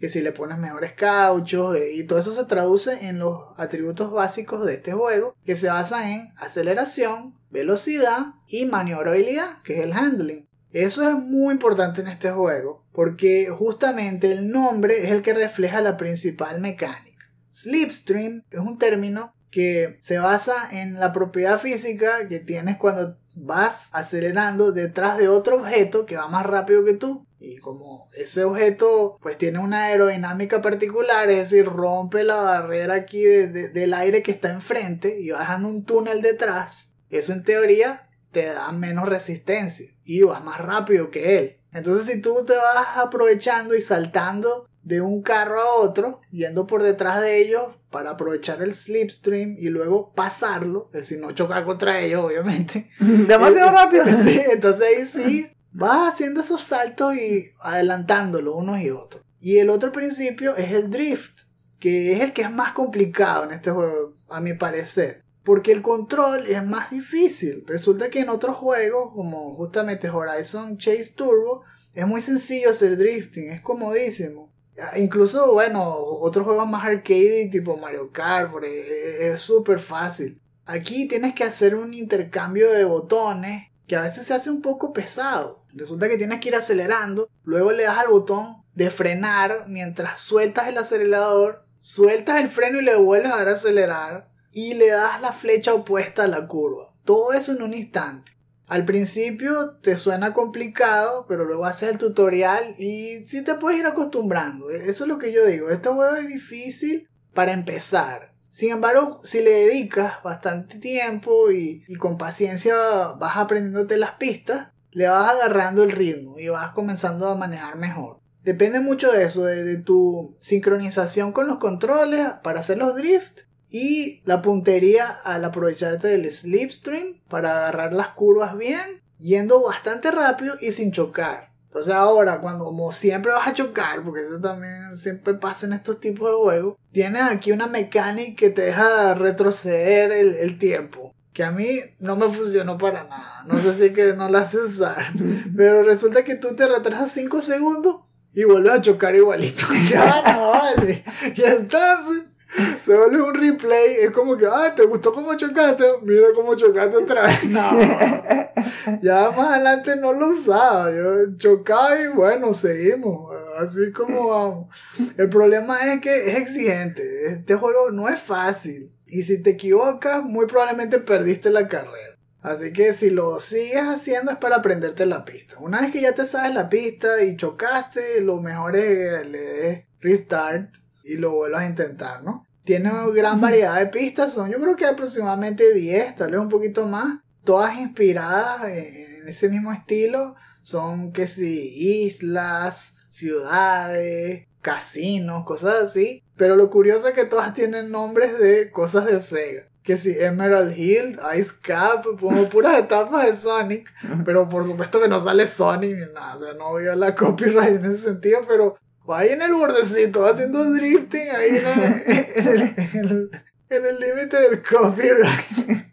que 0.00 0.08
si 0.08 0.20
le 0.20 0.32
pones 0.32 0.58
mejores 0.58 0.92
cauchos 0.92 1.76
eh, 1.76 1.92
y 1.94 2.04
todo 2.04 2.18
eso 2.18 2.32
se 2.32 2.44
traduce 2.44 3.08
en 3.08 3.18
los 3.18 3.44
atributos 3.56 4.12
básicos 4.12 4.64
de 4.64 4.74
este 4.74 4.92
juego 4.92 5.34
que 5.44 5.56
se 5.56 5.68
basan 5.68 6.08
en 6.08 6.28
aceleración, 6.36 7.34
velocidad 7.50 8.34
y 8.46 8.66
maniobrabilidad, 8.66 9.62
que 9.62 9.78
es 9.78 9.84
el 9.84 9.92
handling. 9.92 10.48
Eso 10.70 11.08
es 11.08 11.14
muy 11.16 11.54
importante 11.54 12.00
en 12.02 12.08
este 12.08 12.30
juego 12.30 12.84
porque 12.92 13.48
justamente 13.48 14.32
el 14.32 14.50
nombre 14.50 15.04
es 15.04 15.12
el 15.12 15.22
que 15.22 15.32
refleja 15.32 15.80
la 15.80 15.96
principal 15.96 16.60
mecánica. 16.60 17.30
Slipstream 17.50 18.42
es 18.50 18.58
un 18.58 18.78
término 18.78 19.32
que 19.50 19.98
se 20.00 20.18
basa 20.18 20.68
en 20.70 20.94
la 20.94 21.12
propiedad 21.12 21.60
física 21.60 22.28
que 22.28 22.40
tienes 22.40 22.76
cuando 22.76 23.16
vas 23.40 23.88
acelerando 23.92 24.72
detrás 24.72 25.18
de 25.18 25.28
otro 25.28 25.56
objeto 25.56 26.06
que 26.06 26.16
va 26.16 26.28
más 26.28 26.46
rápido 26.46 26.84
que 26.84 26.94
tú. 26.94 27.26
Y 27.40 27.58
como 27.58 28.10
ese 28.14 28.44
objeto 28.44 29.16
pues 29.20 29.38
tiene 29.38 29.60
una 29.60 29.84
aerodinámica 29.84 30.60
particular, 30.60 31.30
es 31.30 31.50
decir, 31.50 31.66
rompe 31.66 32.24
la 32.24 32.36
barrera 32.36 32.94
aquí 32.94 33.22
del 33.22 33.94
aire 33.94 34.22
que 34.22 34.32
está 34.32 34.50
enfrente 34.50 35.20
y 35.20 35.30
va 35.30 35.40
dejando 35.40 35.68
un 35.68 35.84
túnel 35.84 36.20
detrás, 36.20 36.96
eso 37.10 37.32
en 37.32 37.44
teoría 37.44 38.08
te 38.32 38.46
da 38.46 38.72
menos 38.72 39.08
resistencia 39.08 39.88
y 40.04 40.22
vas 40.22 40.42
más 40.42 40.58
rápido 40.58 41.10
que 41.10 41.38
él. 41.38 41.56
Entonces 41.72 42.06
si 42.06 42.20
tú 42.20 42.44
te 42.44 42.56
vas 42.56 42.96
aprovechando 42.96 43.74
y 43.76 43.80
saltando 43.80 44.66
de 44.82 45.00
un 45.00 45.22
carro 45.22 45.60
a 45.60 45.74
otro, 45.74 46.20
yendo 46.30 46.66
por 46.66 46.82
detrás 46.82 47.20
de 47.20 47.40
ellos 47.40 47.76
para 47.90 48.10
aprovechar 48.10 48.62
el 48.62 48.74
slipstream 48.74 49.56
y 49.58 49.68
luego 49.68 50.12
pasarlo, 50.14 50.88
es 50.92 51.00
decir, 51.00 51.20
no 51.20 51.32
chocar 51.32 51.64
contra 51.64 52.00
ellos, 52.00 52.24
obviamente. 52.24 52.90
Demasiado 53.00 53.72
rápido. 53.72 54.04
Sí, 54.24 54.40
entonces 54.50 54.86
ahí 54.86 55.04
sí 55.04 55.46
vas 55.72 56.14
haciendo 56.14 56.40
esos 56.40 56.62
saltos 56.62 57.14
y 57.14 57.50
adelantándolo 57.60 58.56
unos 58.56 58.80
y 58.80 58.90
otros. 58.90 59.22
Y 59.40 59.58
el 59.58 59.70
otro 59.70 59.92
principio 59.92 60.56
es 60.56 60.72
el 60.72 60.90
drift, 60.90 61.42
que 61.78 62.12
es 62.12 62.20
el 62.20 62.32
que 62.32 62.42
es 62.42 62.50
más 62.50 62.72
complicado 62.72 63.44
en 63.44 63.52
este 63.52 63.70
juego, 63.70 64.14
a 64.28 64.40
mi 64.40 64.54
parecer 64.54 65.24
porque 65.48 65.72
el 65.72 65.80
control 65.80 66.46
es 66.46 66.62
más 66.62 66.90
difícil. 66.90 67.64
Resulta 67.66 68.10
que 68.10 68.20
en 68.20 68.28
otros 68.28 68.54
juegos, 68.54 69.14
como 69.14 69.54
justamente 69.54 70.10
Horizon 70.10 70.76
Chase 70.76 71.14
Turbo, 71.16 71.62
es 71.94 72.06
muy 72.06 72.20
sencillo 72.20 72.68
hacer 72.68 72.98
drifting, 72.98 73.52
es 73.52 73.62
comodísimo. 73.62 74.47
Incluso, 74.96 75.52
bueno, 75.52 75.96
otros 75.96 76.44
juegos 76.44 76.68
más 76.68 76.84
arcade, 76.84 77.48
tipo 77.50 77.76
Mario 77.76 78.10
Kart, 78.12 78.52
es 78.62 79.40
súper 79.40 79.78
fácil. 79.78 80.40
Aquí 80.66 81.08
tienes 81.08 81.34
que 81.34 81.44
hacer 81.44 81.74
un 81.74 81.94
intercambio 81.94 82.70
de 82.70 82.84
botones 82.84 83.68
que 83.86 83.96
a 83.96 84.02
veces 84.02 84.26
se 84.26 84.34
hace 84.34 84.50
un 84.50 84.62
poco 84.62 84.92
pesado. 84.92 85.64
Resulta 85.72 86.08
que 86.08 86.18
tienes 86.18 86.40
que 86.40 86.50
ir 86.50 86.54
acelerando, 86.54 87.28
luego 87.42 87.72
le 87.72 87.84
das 87.84 87.98
al 87.98 88.08
botón 88.08 88.62
de 88.74 88.90
frenar 88.90 89.64
mientras 89.66 90.20
sueltas 90.20 90.68
el 90.68 90.78
acelerador, 90.78 91.64
sueltas 91.78 92.40
el 92.40 92.48
freno 92.48 92.80
y 92.80 92.84
le 92.84 92.96
vuelves 92.96 93.32
a 93.32 93.36
dar 93.38 93.48
a 93.48 93.52
acelerar 93.52 94.28
y 94.52 94.74
le 94.74 94.88
das 94.88 95.20
la 95.20 95.32
flecha 95.32 95.74
opuesta 95.74 96.24
a 96.24 96.28
la 96.28 96.46
curva. 96.46 96.94
Todo 97.04 97.32
eso 97.32 97.52
en 97.52 97.62
un 97.62 97.74
instante. 97.74 98.32
Al 98.68 98.84
principio 98.84 99.78
te 99.82 99.96
suena 99.96 100.34
complicado, 100.34 101.24
pero 101.26 101.46
luego 101.46 101.64
haces 101.64 101.90
el 101.90 101.98
tutorial 101.98 102.74
y 102.78 103.22
sí 103.24 103.42
te 103.42 103.54
puedes 103.54 103.80
ir 103.80 103.86
acostumbrando. 103.86 104.68
Eso 104.68 105.04
es 105.04 105.08
lo 105.08 105.18
que 105.18 105.32
yo 105.32 105.46
digo. 105.46 105.70
Este 105.70 105.88
juego 105.88 106.16
es 106.16 106.28
difícil 106.28 107.08
para 107.32 107.52
empezar. 107.52 108.34
Sin 108.50 108.70
embargo, 108.70 109.20
si 109.24 109.40
le 109.40 109.50
dedicas 109.50 110.22
bastante 110.22 110.78
tiempo 110.78 111.50
y, 111.50 111.82
con 111.98 112.18
paciencia 112.18 112.76
vas 113.18 113.38
aprendiéndote 113.38 113.96
las 113.96 114.12
pistas, 114.12 114.68
le 114.90 115.08
vas 115.08 115.30
agarrando 115.30 115.82
el 115.82 115.92
ritmo 115.92 116.38
y 116.38 116.48
vas 116.48 116.70
comenzando 116.70 117.26
a 117.28 117.36
manejar 117.36 117.76
mejor. 117.76 118.20
Depende 118.42 118.80
mucho 118.80 119.12
de 119.12 119.24
eso, 119.24 119.44
de, 119.44 119.78
tu 119.78 120.36
sincronización 120.40 121.32
con 121.32 121.46
los 121.46 121.58
controles 121.58 122.28
para 122.42 122.60
hacer 122.60 122.78
los 122.78 122.94
drift 122.96 123.47
y 123.70 124.22
la 124.24 124.42
puntería 124.42 125.08
al 125.24 125.44
aprovecharte 125.44 126.08
del 126.08 126.32
slipstream 126.32 127.20
para 127.28 127.58
agarrar 127.58 127.92
las 127.92 128.08
curvas 128.08 128.56
bien, 128.56 129.02
yendo 129.18 129.62
bastante 129.62 130.10
rápido 130.10 130.54
y 130.60 130.72
sin 130.72 130.92
chocar. 130.92 131.48
Entonces 131.68 131.92
ahora, 131.92 132.40
cuando 132.40 132.64
como 132.64 132.90
siempre 132.92 133.30
vas 133.30 133.46
a 133.46 133.52
chocar, 133.52 134.02
porque 134.02 134.22
eso 134.22 134.40
también 134.40 134.94
siempre 134.94 135.34
pasa 135.34 135.66
en 135.66 135.74
estos 135.74 136.00
tipos 136.00 136.30
de 136.30 136.36
juegos, 136.36 136.76
tienes 136.92 137.22
aquí 137.22 137.52
una 137.52 137.66
mecánica 137.66 138.36
que 138.36 138.48
te 138.48 138.62
deja 138.62 139.12
retroceder 139.12 140.10
el, 140.12 140.58
tiempo. 140.58 141.14
Que 141.34 141.44
a 141.44 141.50
mí 141.50 141.80
no 142.00 142.16
me 142.16 142.26
funcionó 142.28 142.78
para 142.78 143.04
nada. 143.04 143.44
No 143.46 143.58
sé 143.58 143.74
si 143.74 143.92
que 143.92 144.14
no 144.14 144.30
la 144.30 144.46
sé 144.46 144.62
usar. 144.62 145.04
Pero 145.56 145.82
resulta 145.82 146.24
que 146.24 146.36
tú 146.36 146.56
te 146.56 146.66
retrasas 146.66 147.12
5 147.12 147.42
segundos 147.42 147.96
y 148.32 148.44
vuelves 148.44 148.72
a 148.72 148.80
chocar 148.80 149.14
igualito. 149.14 149.64
ya 149.90 150.22
no 150.22 150.50
vale. 150.50 151.04
Y 151.36 151.42
entonces 151.42 152.24
se 152.80 152.96
vuelve 152.96 153.20
un 153.20 153.34
replay. 153.34 153.96
Es 154.00 154.10
como 154.10 154.36
que, 154.36 154.46
ah, 154.46 154.74
¿te 154.74 154.84
gustó 154.84 155.12
cómo 155.12 155.34
chocaste? 155.34 155.84
Mira 156.02 156.28
cómo 156.34 156.54
chocaste 156.54 156.96
otra 156.96 157.26
vez. 157.26 157.44
No. 157.48 157.70
ya 159.02 159.30
más 159.30 159.52
adelante 159.52 159.96
no 159.96 160.12
lo 160.12 160.28
usaba. 160.28 160.90
Yo 160.90 161.36
chocaba 161.36 162.00
y 162.00 162.08
bueno, 162.08 162.52
seguimos. 162.54 163.34
Así 163.58 163.92
como 163.92 164.28
vamos. 164.28 164.76
El 165.16 165.28
problema 165.28 165.92
es 165.92 166.00
que 166.00 166.30
es 166.30 166.36
exigente. 166.36 167.02
Este 167.32 167.54
juego 167.54 167.90
no 167.90 168.08
es 168.08 168.18
fácil. 168.20 168.90
Y 169.06 169.22
si 169.22 169.42
te 169.42 169.50
equivocas, 169.50 170.22
muy 170.22 170.46
probablemente 170.46 170.98
perdiste 170.98 171.50
la 171.50 171.68
carrera. 171.68 172.16
Así 172.42 172.72
que 172.72 172.92
si 172.92 173.10
lo 173.10 173.40
sigues 173.40 173.82
haciendo 173.82 174.30
es 174.30 174.38
para 174.38 174.56
aprenderte 174.56 175.06
la 175.06 175.24
pista. 175.24 175.56
Una 175.58 175.80
vez 175.80 175.90
que 175.90 176.00
ya 176.00 176.14
te 176.14 176.24
sabes 176.24 176.54
la 176.54 176.68
pista 176.68 177.22
y 177.22 177.36
chocaste, 177.36 178.20
lo 178.20 178.40
mejor 178.40 178.76
es 178.76 179.26
le 179.28 179.86
restart 180.00 180.70
y 181.08 181.16
lo 181.16 181.34
vuelvas 181.34 181.62
a 181.62 181.66
intentar, 181.66 182.22
¿no? 182.22 182.44
Tiene 182.64 182.90
gran 183.14 183.40
variedad 183.40 183.78
de 183.78 183.86
pistas, 183.86 184.34
son 184.34 184.50
yo 184.50 184.60
creo 184.60 184.76
que 184.76 184.84
aproximadamente 184.84 185.72
10, 185.72 186.16
tal 186.16 186.32
vez 186.32 186.40
un 186.40 186.50
poquito 186.50 186.86
más, 186.86 187.20
todas 187.42 187.78
inspiradas 187.78 188.64
en 188.64 189.26
ese 189.26 189.48
mismo 189.48 189.72
estilo, 189.72 190.34
son 190.60 191.12
que 191.12 191.26
si 191.26 192.04
islas, 192.04 192.98
ciudades, 193.08 194.46
casinos, 194.60 195.44
cosas 195.44 195.76
así, 195.76 196.22
pero 196.36 196.56
lo 196.56 196.68
curioso 196.68 197.08
es 197.08 197.14
que 197.14 197.24
todas 197.24 197.54
tienen 197.54 197.90
nombres 197.90 198.38
de 198.38 198.70
cosas 198.70 199.06
de 199.06 199.20
Sega. 199.20 199.68
Que 199.82 199.96
si 199.96 200.20
Emerald 200.20 200.76
Hill, 200.76 201.18
Ice 201.38 201.54
Cap, 201.62 202.04
como 202.20 202.50
puras 202.50 202.78
etapas 202.78 203.26
de 203.26 203.32
Sonic, 203.32 203.88
pero 204.26 204.46
por 204.46 204.64
supuesto 204.64 205.00
que 205.00 205.08
no 205.08 205.18
sale 205.18 205.46
Sonic 205.46 205.96
ni 205.96 206.12
nada, 206.12 206.34
o 206.34 206.38
sea, 206.38 206.52
no 206.52 206.74
veo 206.74 206.94
la 206.94 207.14
copyright 207.14 207.76
en 207.76 207.86
ese 207.86 207.96
sentido, 207.96 208.40
pero 208.46 208.76
ahí 209.14 209.30
en 209.30 209.42
el 209.42 209.54
bordecito, 209.54 210.26
haciendo 210.26 210.64
drifting 210.72 211.30
ahí 211.30 211.62
en 213.70 213.86
el 213.86 214.00
límite 214.00 214.40
del 214.40 214.62
copyright. 214.62 215.86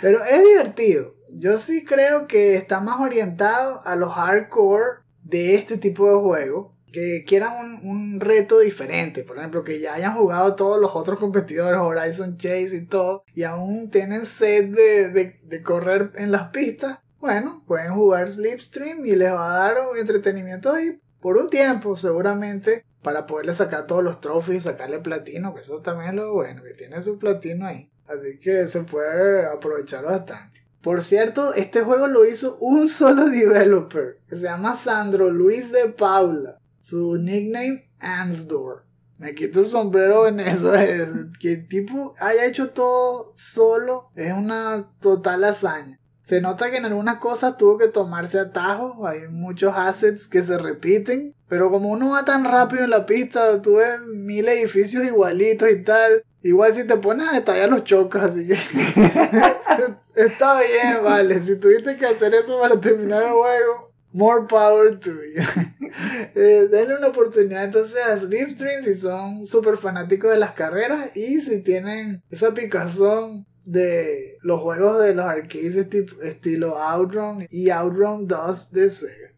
Pero 0.00 0.24
es 0.24 0.42
divertido. 0.42 1.14
Yo 1.30 1.58
sí 1.58 1.84
creo 1.84 2.26
que 2.26 2.56
está 2.56 2.80
más 2.80 3.00
orientado 3.00 3.82
a 3.84 3.96
los 3.96 4.12
hardcore 4.12 5.02
de 5.22 5.54
este 5.56 5.78
tipo 5.78 6.08
de 6.08 6.20
juego. 6.20 6.74
Que 6.92 7.24
quieran 7.26 7.80
un, 7.82 8.20
reto 8.20 8.60
diferente. 8.60 9.24
Por 9.24 9.38
ejemplo, 9.38 9.64
que 9.64 9.80
ya 9.80 9.94
hayan 9.94 10.14
jugado 10.14 10.54
todos 10.54 10.80
los 10.80 10.92
otros 10.94 11.18
competidores, 11.18 11.80
Horizon 11.80 12.38
Chase 12.38 12.76
y 12.76 12.86
todo. 12.86 13.24
Y 13.34 13.42
aún 13.42 13.90
tienen 13.90 14.26
sed 14.26 14.72
de, 14.72 15.40
de 15.42 15.62
correr 15.62 16.12
en 16.14 16.30
las 16.30 16.50
pistas. 16.50 16.98
Bueno, 17.18 17.64
pueden 17.66 17.94
jugar 17.94 18.30
Slipstream 18.30 19.04
y 19.06 19.16
les 19.16 19.32
va 19.32 19.54
a 19.54 19.58
dar 19.58 19.76
entretenimiento 19.98 20.72
ahí 20.72 21.00
por 21.24 21.38
un 21.38 21.48
tiempo 21.48 21.96
seguramente 21.96 22.84
para 23.00 23.24
poderle 23.24 23.54
sacar 23.54 23.86
todos 23.86 24.04
los 24.04 24.18
y 24.50 24.60
sacarle 24.60 24.98
platino, 24.98 25.54
que 25.54 25.62
eso 25.62 25.80
también 25.80 26.10
es 26.10 26.16
lo 26.16 26.34
bueno, 26.34 26.62
que 26.62 26.74
tiene 26.74 27.00
su 27.00 27.18
platino 27.18 27.66
ahí. 27.66 27.90
Así 28.06 28.38
que 28.38 28.66
se 28.66 28.82
puede 28.82 29.46
aprovechar 29.46 30.04
bastante. 30.04 30.60
Por 30.82 31.02
cierto, 31.02 31.54
este 31.54 31.80
juego 31.80 32.08
lo 32.08 32.26
hizo 32.26 32.58
un 32.58 32.88
solo 32.90 33.30
developer, 33.30 34.18
que 34.28 34.36
se 34.36 34.42
llama 34.42 34.76
Sandro 34.76 35.30
Luis 35.30 35.72
de 35.72 35.88
Paula. 35.88 36.58
Su 36.82 37.16
nickname, 37.16 37.88
Ansdor. 38.00 38.84
Me 39.16 39.34
quito 39.34 39.60
el 39.60 39.66
sombrero 39.66 40.26
en 40.26 40.40
eso. 40.40 40.74
Es, 40.78 41.08
que 41.40 41.56
tipo 41.56 42.14
haya 42.20 42.44
hecho 42.44 42.68
todo 42.68 43.32
solo 43.34 44.10
es 44.14 44.30
una 44.30 44.90
total 45.00 45.44
hazaña. 45.44 45.98
Se 46.24 46.40
nota 46.40 46.70
que 46.70 46.78
en 46.78 46.86
algunas 46.86 47.18
cosas 47.18 47.58
tuvo 47.58 47.76
que 47.76 47.88
tomarse 47.88 48.40
atajos, 48.40 48.96
hay 49.06 49.28
muchos 49.28 49.74
assets 49.76 50.26
que 50.26 50.42
se 50.42 50.56
repiten, 50.56 51.34
pero 51.48 51.70
como 51.70 51.90
uno 51.90 52.10
va 52.10 52.24
tan 52.24 52.44
rápido 52.44 52.84
en 52.84 52.90
la 52.90 53.04
pista, 53.04 53.60
tú 53.60 53.76
ves 53.76 54.00
mil 54.00 54.48
edificios 54.48 55.04
igualitos 55.04 55.70
y 55.70 55.82
tal, 55.82 56.24
igual 56.42 56.72
si 56.72 56.84
te 56.84 56.96
pones 56.96 57.28
a 57.28 57.32
detallar 57.32 57.68
los 57.68 57.84
chocos, 57.84 58.22
así 58.22 58.46
que 58.46 58.54
está 60.14 60.60
bien, 60.60 61.04
vale, 61.04 61.42
si 61.42 61.60
tuviste 61.60 61.96
que 61.96 62.06
hacer 62.06 62.34
eso 62.34 62.58
para 62.58 62.80
terminar 62.80 63.22
el 63.22 63.32
juego, 63.32 63.92
more 64.14 64.46
power 64.48 64.98
to 64.98 65.10
you. 65.10 65.42
eh, 66.34 66.68
denle 66.70 66.96
una 66.96 67.08
oportunidad 67.08 67.64
entonces 67.64 68.00
a 68.02 68.16
Slipstream 68.16 68.82
si 68.82 68.94
son 68.94 69.44
súper 69.44 69.76
fanáticos 69.76 70.30
de 70.30 70.38
las 70.38 70.52
carreras 70.52 71.10
y 71.14 71.40
si 71.40 71.60
tienen 71.62 72.22
esa 72.30 72.54
picazón 72.54 73.44
de 73.64 74.38
los 74.42 74.60
juegos 74.60 75.02
de 75.02 75.14
los 75.14 75.24
arcades 75.24 75.76
estilo 75.76 76.78
Outrun 76.78 77.46
y 77.50 77.70
Outrun 77.70 78.26
2 78.26 78.72
de 78.72 78.90
Sega. 78.90 79.32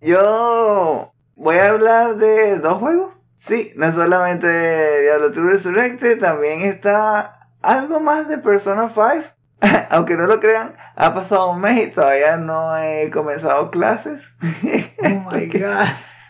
Yo 0.00 1.12
voy 1.34 1.56
a 1.56 1.70
hablar 1.70 2.16
de 2.16 2.58
dos 2.58 2.78
juegos. 2.78 3.14
Sí, 3.38 3.72
no 3.76 3.92
solamente 3.92 4.46
Diablo 5.02 5.30
2 5.30 5.36
Resurrected, 5.36 6.18
también 6.18 6.62
está 6.62 7.50
algo 7.62 8.00
más 8.00 8.28
de 8.28 8.38
Persona 8.38 8.90
5. 8.92 9.36
Aunque 9.90 10.16
no 10.16 10.26
lo 10.26 10.40
crean, 10.40 10.74
ha 10.96 11.14
pasado 11.14 11.50
un 11.50 11.60
mes 11.60 11.88
y 11.88 11.90
todavía 11.90 12.36
no 12.36 12.76
he 12.76 13.10
comenzado 13.10 13.70
clases. 13.70 14.22
Oh 15.02 15.30
my 15.32 15.46
god. 15.46 15.86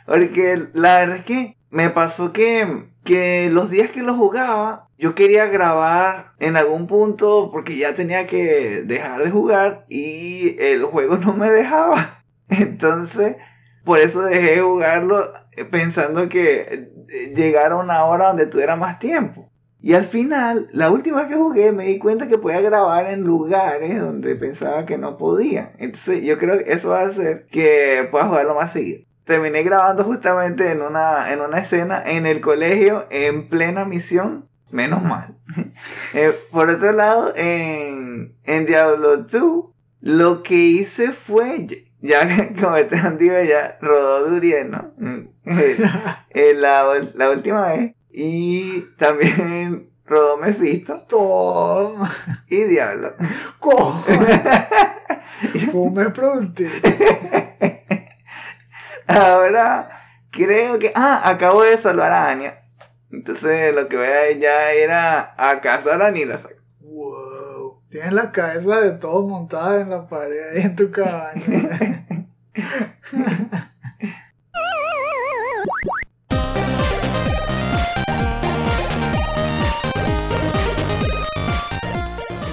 Porque 0.06 0.68
la 0.74 0.98
verdad 0.98 1.16
es 1.16 1.24
que 1.24 1.56
me 1.70 1.90
pasó 1.90 2.32
que, 2.32 2.88
que 3.04 3.50
los 3.50 3.70
días 3.70 3.90
que 3.90 4.02
lo 4.02 4.14
jugaba 4.14 4.85
yo 4.98 5.14
quería 5.14 5.46
grabar 5.46 6.32
en 6.38 6.56
algún 6.56 6.86
punto 6.86 7.50
porque 7.52 7.76
ya 7.76 7.94
tenía 7.94 8.26
que 8.26 8.82
dejar 8.86 9.22
de 9.22 9.30
jugar 9.30 9.84
y 9.88 10.56
el 10.58 10.82
juego 10.84 11.16
no 11.24 11.32
me 11.34 11.50
dejaba. 11.50 12.24
Entonces, 12.48 13.36
por 13.84 13.98
eso 13.98 14.22
dejé 14.22 14.56
de 14.56 14.60
jugarlo 14.60 15.32
eh, 15.52 15.64
pensando 15.64 16.28
que 16.28 16.90
eh, 17.08 17.34
llegara 17.34 17.76
una 17.76 18.04
hora 18.04 18.28
donde 18.28 18.46
tuviera 18.46 18.76
más 18.76 18.98
tiempo. 18.98 19.50
Y 19.80 19.92
al 19.94 20.04
final, 20.04 20.68
la 20.72 20.90
última 20.90 21.18
vez 21.18 21.28
que 21.28 21.36
jugué, 21.36 21.70
me 21.70 21.84
di 21.84 21.98
cuenta 21.98 22.26
que 22.26 22.38
podía 22.38 22.60
grabar 22.60 23.06
en 23.06 23.22
lugares 23.22 24.00
donde 24.00 24.34
pensaba 24.34 24.86
que 24.86 24.98
no 24.98 25.16
podía. 25.16 25.74
Entonces, 25.78 26.24
yo 26.24 26.38
creo 26.38 26.58
que 26.58 26.72
eso 26.72 26.90
va 26.90 27.02
a 27.02 27.08
hacer 27.08 27.46
que 27.46 28.08
pueda 28.10 28.26
jugarlo 28.26 28.54
más 28.54 28.72
seguido. 28.72 29.04
Terminé 29.24 29.62
grabando 29.62 30.02
justamente 30.02 30.72
en 30.72 30.82
una, 30.82 31.32
en 31.32 31.40
una 31.40 31.58
escena 31.58 32.02
en 32.04 32.26
el 32.26 32.40
colegio, 32.40 33.06
en 33.10 33.48
plena 33.48 33.84
misión 33.84 34.48
Menos 34.76 35.02
mal. 35.02 35.34
Eh, 36.14 36.32
por 36.50 36.68
otro 36.70 36.92
lado, 36.92 37.32
en, 37.36 38.36
en 38.44 38.66
Diablo 38.66 39.18
2, 39.18 39.64
lo 40.00 40.42
que 40.42 40.54
hice 40.54 41.12
fue, 41.12 41.86
ya 42.00 42.20
como 42.60 42.76
te 42.76 42.96
digo, 43.18 43.34
ya 43.42 43.78
rodó 43.80 44.30
Durien, 44.30 44.70
¿no? 44.70 44.92
Eh, 45.44 45.76
eh, 46.30 46.54
la, 46.54 46.84
la 47.14 47.30
última 47.30 47.68
vez. 47.68 47.94
Y 48.10 48.82
también 48.98 49.90
rodó 50.06 50.36
Mephisto. 50.38 51.02
Toma. 51.08 52.10
Y 52.48 52.64
Diablo. 52.64 53.14
¿Cómo? 53.58 54.02
me 55.90 56.10
pregunté. 56.10 56.70
Ahora, 59.06 59.88
creo 60.30 60.78
que... 60.78 60.92
Ah, 60.94 61.22
acabo 61.24 61.62
de 61.62 61.76
salvar 61.76 62.12
a 62.12 62.28
Anya. 62.28 62.65
Entonces 63.10 63.74
lo 63.74 63.88
que 63.88 63.96
voy 63.96 64.06
a 64.06 64.32
ya 64.32 64.72
era 64.72 65.34
a 65.36 65.60
cazar 65.60 66.02
a 66.02 66.10
Nila. 66.10 66.40
Wow. 66.80 67.82
Tienes 67.88 68.12
la 68.12 68.32
cabeza 68.32 68.80
de 68.80 68.92
todos 68.92 69.28
montadas 69.28 69.82
en 69.82 69.90
la 69.90 70.08
pared 70.08 70.56
ahí 70.56 70.62
en 70.62 70.76
tu 70.76 70.90
cabaña. 70.90 72.06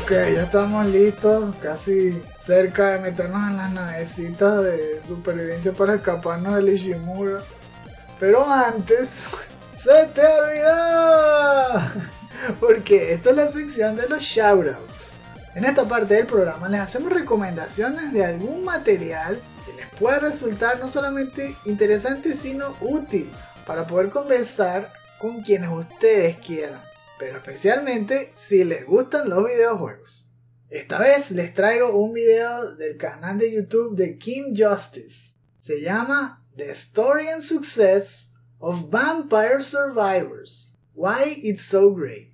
ok, 0.04 0.12
ya 0.12 0.44
estamos 0.44 0.86
listos, 0.88 1.56
casi 1.58 2.22
cerca 2.38 2.92
de 2.92 3.00
meternos 3.00 3.50
en 3.50 3.58
las 3.58 3.72
navecitas 3.72 4.64
de 4.64 5.02
supervivencia 5.04 5.72
para 5.72 5.96
escaparnos 5.96 6.56
del 6.56 6.70
Ishimura. 6.70 7.42
Pero 8.20 8.48
antes, 8.48 9.30
¡se 9.84 10.08
te 10.14 10.26
olvidó! 10.26 11.82
Porque 12.60 13.14
esta 13.14 13.32
es 13.32 13.36
la 13.36 13.48
sección 13.48 13.96
de 13.96 14.08
los 14.08 14.24
shoutouts. 14.24 15.14
En 15.56 15.66
esta 15.66 15.88
parte 15.88 16.16
del 16.16 16.26
programa 16.26 16.70
les 16.70 16.82
hacemos 16.82 17.12
recomendaciones 17.12 18.14
de 18.14 18.26
algún 18.26 18.64
material 18.64 19.40
que 19.66 19.74
les 19.74 19.88
pueda 20.00 20.20
resultar 20.20 20.80
no 20.80 20.88
solamente 20.88 21.56
interesante 21.66 22.34
sino 22.34 22.74
útil 22.82 23.30
para 23.68 23.86
poder 23.86 24.10
conversar 24.10 24.92
con 25.20 25.42
quienes 25.42 25.70
ustedes 25.72 26.38
quieran, 26.38 26.82
pero 27.20 27.38
especialmente 27.38 28.32
si 28.36 28.64
les 28.64 28.86
gustan 28.86 29.30
los 29.30 29.46
videojuegos. 29.46 30.30
Esta 30.70 30.98
vez 30.98 31.32
les 31.32 31.54
traigo 31.54 31.96
un 31.96 32.14
video 32.14 32.74
del 32.76 32.98
canal 32.98 33.38
de 33.38 33.54
YouTube 33.54 33.96
de 33.96 34.18
Kim 34.18 34.56
Justice. 34.58 35.36
Se 35.60 35.82
llama 35.82 36.44
The 36.56 36.72
Story 36.72 37.28
and 37.28 37.44
Success 37.44 38.33
of 38.64 38.90
Vampire 38.90 39.62
Survivors. 39.62 40.78
Why 40.96 41.38
It's 41.44 41.62
So 41.64 41.94
Great. 41.94 42.32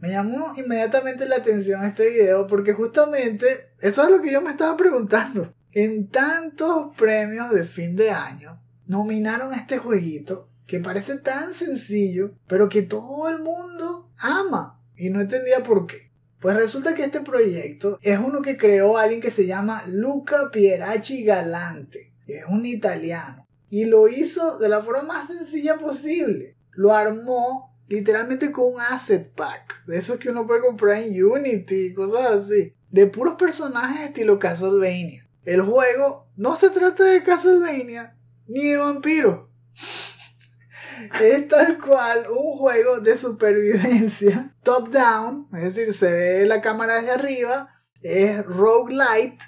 Me 0.00 0.10
llamó 0.10 0.52
inmediatamente 0.56 1.24
la 1.24 1.36
atención 1.36 1.84
este 1.84 2.10
video 2.10 2.48
porque 2.48 2.72
justamente 2.72 3.70
eso 3.80 4.02
es 4.02 4.10
lo 4.10 4.20
que 4.20 4.32
yo 4.32 4.40
me 4.40 4.50
estaba 4.50 4.76
preguntando. 4.76 5.54
En 5.70 6.08
tantos 6.08 6.96
premios 6.96 7.52
de 7.52 7.62
fin 7.62 7.94
de 7.94 8.10
año 8.10 8.60
nominaron 8.88 9.54
este 9.54 9.78
jueguito 9.78 10.48
que 10.66 10.80
parece 10.80 11.18
tan 11.18 11.54
sencillo, 11.54 12.30
pero 12.48 12.68
que 12.68 12.82
todo 12.82 13.28
el 13.28 13.38
mundo 13.38 14.10
ama 14.18 14.80
y 14.96 15.10
no 15.10 15.20
entendía 15.20 15.62
por 15.62 15.86
qué. 15.86 16.10
Pues 16.40 16.56
resulta 16.56 16.96
que 16.96 17.04
este 17.04 17.20
proyecto 17.20 18.00
es 18.02 18.18
uno 18.18 18.42
que 18.42 18.56
creó 18.56 18.98
alguien 18.98 19.20
que 19.20 19.30
se 19.30 19.46
llama 19.46 19.84
Luca 19.86 20.50
Pieracci 20.50 21.22
Galante, 21.22 22.12
que 22.26 22.38
es 22.38 22.44
un 22.48 22.66
italiano, 22.66 23.47
y 23.70 23.84
lo 23.84 24.08
hizo 24.08 24.58
de 24.58 24.68
la 24.68 24.82
forma 24.82 25.02
más 25.02 25.28
sencilla 25.28 25.78
posible. 25.78 26.56
Lo 26.72 26.92
armó 26.92 27.76
literalmente 27.88 28.52
con 28.52 28.74
un 28.74 28.80
asset 28.80 29.32
pack, 29.34 29.84
de 29.86 29.98
esos 29.98 30.18
que 30.18 30.30
uno 30.30 30.46
puede 30.46 30.60
comprar 30.60 30.98
en 30.98 31.24
Unity 31.24 31.86
y 31.86 31.94
cosas 31.94 32.26
así, 32.26 32.74
de 32.90 33.06
puros 33.06 33.34
personajes 33.34 34.08
estilo 34.08 34.38
Castlevania. 34.38 35.26
El 35.44 35.62
juego 35.62 36.28
no 36.36 36.56
se 36.56 36.70
trata 36.70 37.04
de 37.04 37.22
Castlevania 37.22 38.16
ni 38.46 38.68
de 38.68 38.76
vampiros. 38.76 39.48
es 41.20 41.48
tal 41.48 41.78
cual 41.78 42.26
un 42.30 42.58
juego 42.58 43.00
de 43.00 43.16
supervivencia 43.16 44.54
top 44.62 44.88
down, 44.90 45.48
es 45.54 45.74
decir, 45.74 45.94
se 45.94 46.12
ve 46.12 46.46
la 46.46 46.60
cámara 46.60 46.96
desde 46.96 47.12
arriba, 47.12 47.68
es 48.02 48.44
roguelite. 48.44 49.44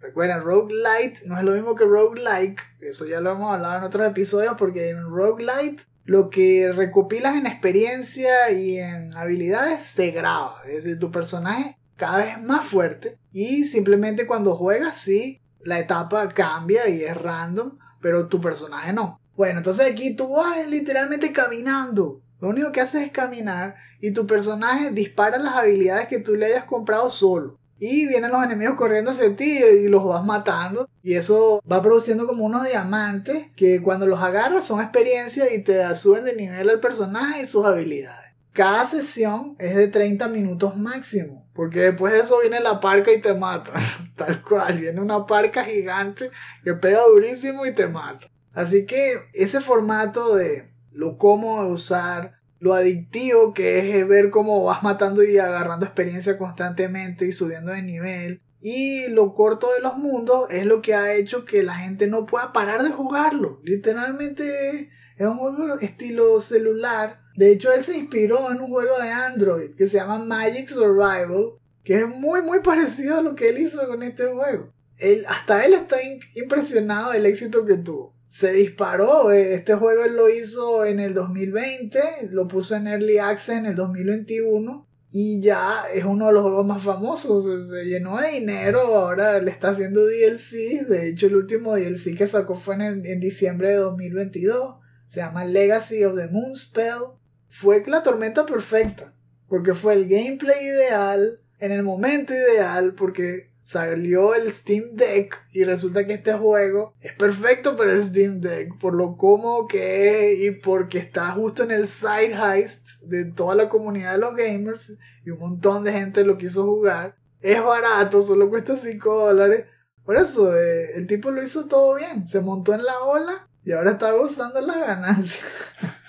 Recuerden, 0.00 0.42
roguelite 0.42 1.20
no 1.26 1.38
es 1.38 1.44
lo 1.44 1.52
mismo 1.52 1.74
que 1.74 1.84
roguelike, 1.84 2.60
eso 2.80 3.06
ya 3.06 3.20
lo 3.20 3.32
hemos 3.32 3.52
hablado 3.52 3.78
en 3.78 3.84
otros 3.84 4.06
episodios 4.08 4.54
porque 4.58 4.90
en 4.90 5.04
roguelite 5.04 5.84
lo 6.04 6.30
que 6.30 6.72
recopilas 6.72 7.36
en 7.36 7.46
experiencia 7.46 8.50
y 8.50 8.78
en 8.78 9.14
habilidades 9.14 9.84
se 9.84 10.10
graba, 10.10 10.62
es 10.66 10.84
decir, 10.84 10.98
tu 10.98 11.10
personaje 11.10 11.76
cada 11.96 12.24
vez 12.24 12.42
más 12.42 12.64
fuerte 12.64 13.18
y 13.30 13.64
simplemente 13.64 14.26
cuando 14.26 14.56
juegas 14.56 14.96
sí, 14.96 15.40
la 15.62 15.78
etapa 15.78 16.28
cambia 16.30 16.88
y 16.88 17.02
es 17.02 17.16
random, 17.16 17.78
pero 18.00 18.26
tu 18.26 18.40
personaje 18.40 18.92
no. 18.92 19.20
Bueno, 19.36 19.58
entonces 19.58 19.86
aquí 19.90 20.16
tú 20.16 20.30
vas 20.30 20.68
literalmente 20.68 21.32
caminando. 21.32 22.22
Lo 22.40 22.48
único 22.48 22.72
que 22.72 22.80
haces 22.80 23.02
es 23.02 23.12
caminar 23.12 23.76
y 24.00 24.12
tu 24.12 24.26
personaje 24.26 24.90
dispara 24.90 25.38
las 25.38 25.54
habilidades 25.54 26.08
que 26.08 26.18
tú 26.18 26.34
le 26.34 26.46
hayas 26.46 26.64
comprado 26.64 27.10
solo. 27.10 27.59
Y 27.80 28.06
vienen 28.06 28.30
los 28.30 28.44
enemigos 28.44 28.76
corriendo 28.76 29.10
hacia 29.10 29.34
ti 29.34 29.58
y 29.58 29.88
los 29.88 30.04
vas 30.04 30.24
matando. 30.24 30.88
Y 31.02 31.14
eso 31.14 31.62
va 31.70 31.82
produciendo 31.82 32.26
como 32.26 32.44
unos 32.44 32.64
diamantes 32.64 33.46
que 33.56 33.80
cuando 33.80 34.06
los 34.06 34.22
agarras 34.22 34.66
son 34.66 34.82
experiencia 34.82 35.52
y 35.52 35.64
te 35.64 35.92
suben 35.94 36.24
de 36.24 36.36
nivel 36.36 36.68
al 36.68 36.78
personaje 36.78 37.40
y 37.40 37.46
sus 37.46 37.64
habilidades. 37.64 38.34
Cada 38.52 38.84
sesión 38.84 39.56
es 39.58 39.74
de 39.74 39.88
30 39.88 40.28
minutos 40.28 40.76
máximo. 40.76 41.48
Porque 41.54 41.80
después 41.80 42.12
de 42.12 42.20
eso 42.20 42.40
viene 42.40 42.60
la 42.60 42.80
parca 42.80 43.12
y 43.12 43.20
te 43.20 43.32
mata. 43.32 43.72
Tal 44.16 44.42
cual. 44.42 44.78
Viene 44.78 45.00
una 45.00 45.24
parca 45.24 45.64
gigante 45.64 46.30
que 46.62 46.74
pega 46.74 47.02
durísimo 47.06 47.64
y 47.64 47.74
te 47.74 47.86
mata. 47.86 48.26
Así 48.52 48.84
que 48.84 49.22
ese 49.32 49.60
formato 49.60 50.34
de 50.34 50.70
lo 50.92 51.16
cómodo 51.16 51.64
de 51.64 51.70
usar, 51.72 52.39
lo 52.60 52.74
adictivo 52.74 53.54
que 53.54 53.98
es 53.98 54.06
ver 54.06 54.30
cómo 54.30 54.62
vas 54.62 54.82
matando 54.82 55.24
y 55.24 55.38
agarrando 55.38 55.86
experiencia 55.86 56.38
constantemente 56.38 57.26
y 57.26 57.32
subiendo 57.32 57.72
de 57.72 57.82
nivel. 57.82 58.42
Y 58.60 59.08
lo 59.08 59.34
corto 59.34 59.72
de 59.72 59.80
los 59.80 59.96
mundos 59.96 60.46
es 60.50 60.66
lo 60.66 60.82
que 60.82 60.94
ha 60.94 61.14
hecho 61.14 61.46
que 61.46 61.62
la 61.62 61.74
gente 61.74 62.06
no 62.06 62.26
pueda 62.26 62.52
parar 62.52 62.82
de 62.82 62.90
jugarlo. 62.90 63.60
Literalmente 63.64 64.90
es 65.16 65.26
un 65.26 65.38
juego 65.38 65.78
estilo 65.80 66.38
celular. 66.42 67.22
De 67.34 67.50
hecho, 67.50 67.72
él 67.72 67.80
se 67.80 67.96
inspiró 67.96 68.52
en 68.52 68.60
un 68.60 68.68
juego 68.68 68.98
de 68.98 69.08
Android 69.08 69.74
que 69.74 69.88
se 69.88 69.96
llama 69.96 70.18
Magic 70.18 70.68
Survival, 70.68 71.54
que 71.82 72.00
es 72.00 72.08
muy 72.08 72.42
muy 72.42 72.60
parecido 72.60 73.16
a 73.16 73.22
lo 73.22 73.34
que 73.34 73.48
él 73.48 73.58
hizo 73.58 73.86
con 73.88 74.02
este 74.02 74.26
juego. 74.26 74.74
Él, 74.98 75.24
hasta 75.26 75.64
él 75.64 75.72
está 75.72 75.96
impresionado 76.34 77.12
del 77.12 77.24
éxito 77.24 77.64
que 77.64 77.78
tuvo 77.78 78.19
se 78.30 78.52
disparó. 78.52 79.32
Eh, 79.32 79.54
este 79.54 79.74
juego 79.74 80.06
lo 80.06 80.30
hizo 80.30 80.84
en 80.84 81.00
el 81.00 81.14
2020, 81.14 82.28
lo 82.30 82.46
puso 82.46 82.76
en 82.76 82.86
Early 82.86 83.18
Access 83.18 83.56
en 83.56 83.66
el 83.66 83.74
2021 83.74 84.86
y 85.10 85.40
ya 85.40 85.86
es 85.92 86.04
uno 86.04 86.28
de 86.28 86.32
los 86.34 86.42
juegos 86.42 86.64
más 86.64 86.80
famosos. 86.80 87.68
Se, 87.68 87.84
llenó 87.84 88.20
de 88.20 88.34
dinero, 88.34 88.80
ahora 88.80 89.40
le 89.40 89.50
está 89.50 89.70
haciendo 89.70 90.06
DLC. 90.06 90.86
De 90.86 91.08
hecho, 91.08 91.26
el 91.26 91.36
último 91.36 91.74
DLC 91.74 92.16
que 92.16 92.28
sacó 92.28 92.54
fue 92.54 92.76
en, 92.76 93.04
en 93.04 93.18
diciembre 93.18 93.70
de 93.70 93.76
2022. 93.76 94.76
Se 95.08 95.20
llama 95.20 95.44
Legacy 95.44 96.04
of 96.04 96.14
the 96.14 96.28
Moon 96.28 96.54
Spell. 96.54 97.18
Fue 97.48 97.82
la 97.88 98.00
tormenta 98.00 98.46
perfecta, 98.46 99.12
porque 99.48 99.74
fue 99.74 99.94
el 99.94 100.08
gameplay 100.08 100.64
ideal, 100.66 101.40
en 101.58 101.72
el 101.72 101.82
momento 101.82 102.32
ideal, 102.32 102.94
porque 102.94 103.49
salió 103.70 104.34
el 104.34 104.50
Steam 104.50 104.96
Deck 104.96 105.46
y 105.52 105.62
resulta 105.62 106.04
que 106.04 106.14
este 106.14 106.32
juego 106.32 106.92
es 107.00 107.12
perfecto 107.12 107.76
para 107.76 107.92
el 107.92 108.02
Steam 108.02 108.40
Deck 108.40 108.76
por 108.80 108.94
lo 108.94 109.16
cómodo 109.16 109.68
que 109.68 110.32
es 110.32 110.40
y 110.40 110.50
porque 110.50 110.98
está 110.98 111.30
justo 111.30 111.62
en 111.62 111.70
el 111.70 111.86
side 111.86 112.34
heist 112.34 113.00
de 113.02 113.26
toda 113.26 113.54
la 113.54 113.68
comunidad 113.68 114.14
de 114.14 114.18
los 114.18 114.34
gamers 114.34 114.98
y 115.24 115.30
un 115.30 115.38
montón 115.38 115.84
de 115.84 115.92
gente 115.92 116.24
lo 116.24 116.36
quiso 116.36 116.64
jugar. 116.64 117.14
Es 117.40 117.62
barato, 117.62 118.20
solo 118.20 118.50
cuesta 118.50 118.74
5 118.74 119.26
dólares. 119.26 119.66
Por 120.04 120.16
eso, 120.16 120.52
eh, 120.56 120.96
el 120.96 121.06
tipo 121.06 121.30
lo 121.30 121.40
hizo 121.40 121.68
todo 121.68 121.94
bien. 121.94 122.26
Se 122.26 122.40
montó 122.40 122.74
en 122.74 122.84
la 122.84 122.98
ola 123.04 123.48
y 123.64 123.70
ahora 123.70 123.92
está 123.92 124.10
gozando 124.10 124.60
las 124.60 124.78
ganancias. 124.78 125.46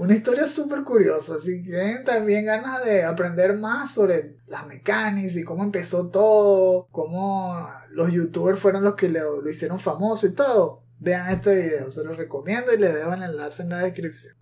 Una 0.00 0.14
historia 0.14 0.46
súper 0.46 0.82
curiosa. 0.82 1.38
Si 1.38 1.62
tienen 1.62 2.04
también 2.04 2.46
ganas 2.46 2.82
de 2.82 3.04
aprender 3.04 3.52
más 3.52 3.92
sobre 3.92 4.36
las 4.46 4.66
mecánicas 4.66 5.36
y 5.36 5.44
cómo 5.44 5.62
empezó 5.62 6.08
todo, 6.08 6.88
cómo 6.90 7.70
los 7.90 8.10
youtubers 8.10 8.58
fueron 8.58 8.82
los 8.82 8.94
que 8.94 9.10
lo, 9.10 9.46
hicieron 9.46 9.78
famoso 9.78 10.26
y 10.26 10.32
todo, 10.32 10.84
vean 10.98 11.28
este 11.28 11.54
video. 11.54 11.90
Se 11.90 12.02
los 12.02 12.16
recomiendo 12.16 12.72
y 12.72 12.78
les 12.78 12.94
dejo 12.94 13.12
el 13.12 13.24
enlace 13.24 13.62
en 13.62 13.68
la 13.68 13.80
descripción. 13.80 14.34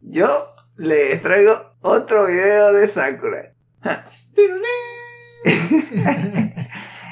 Yo 0.00 0.54
les 0.76 1.20
traigo 1.20 1.56
otro 1.80 2.26
video 2.28 2.72
de 2.72 2.86
Sakura. 2.86 3.52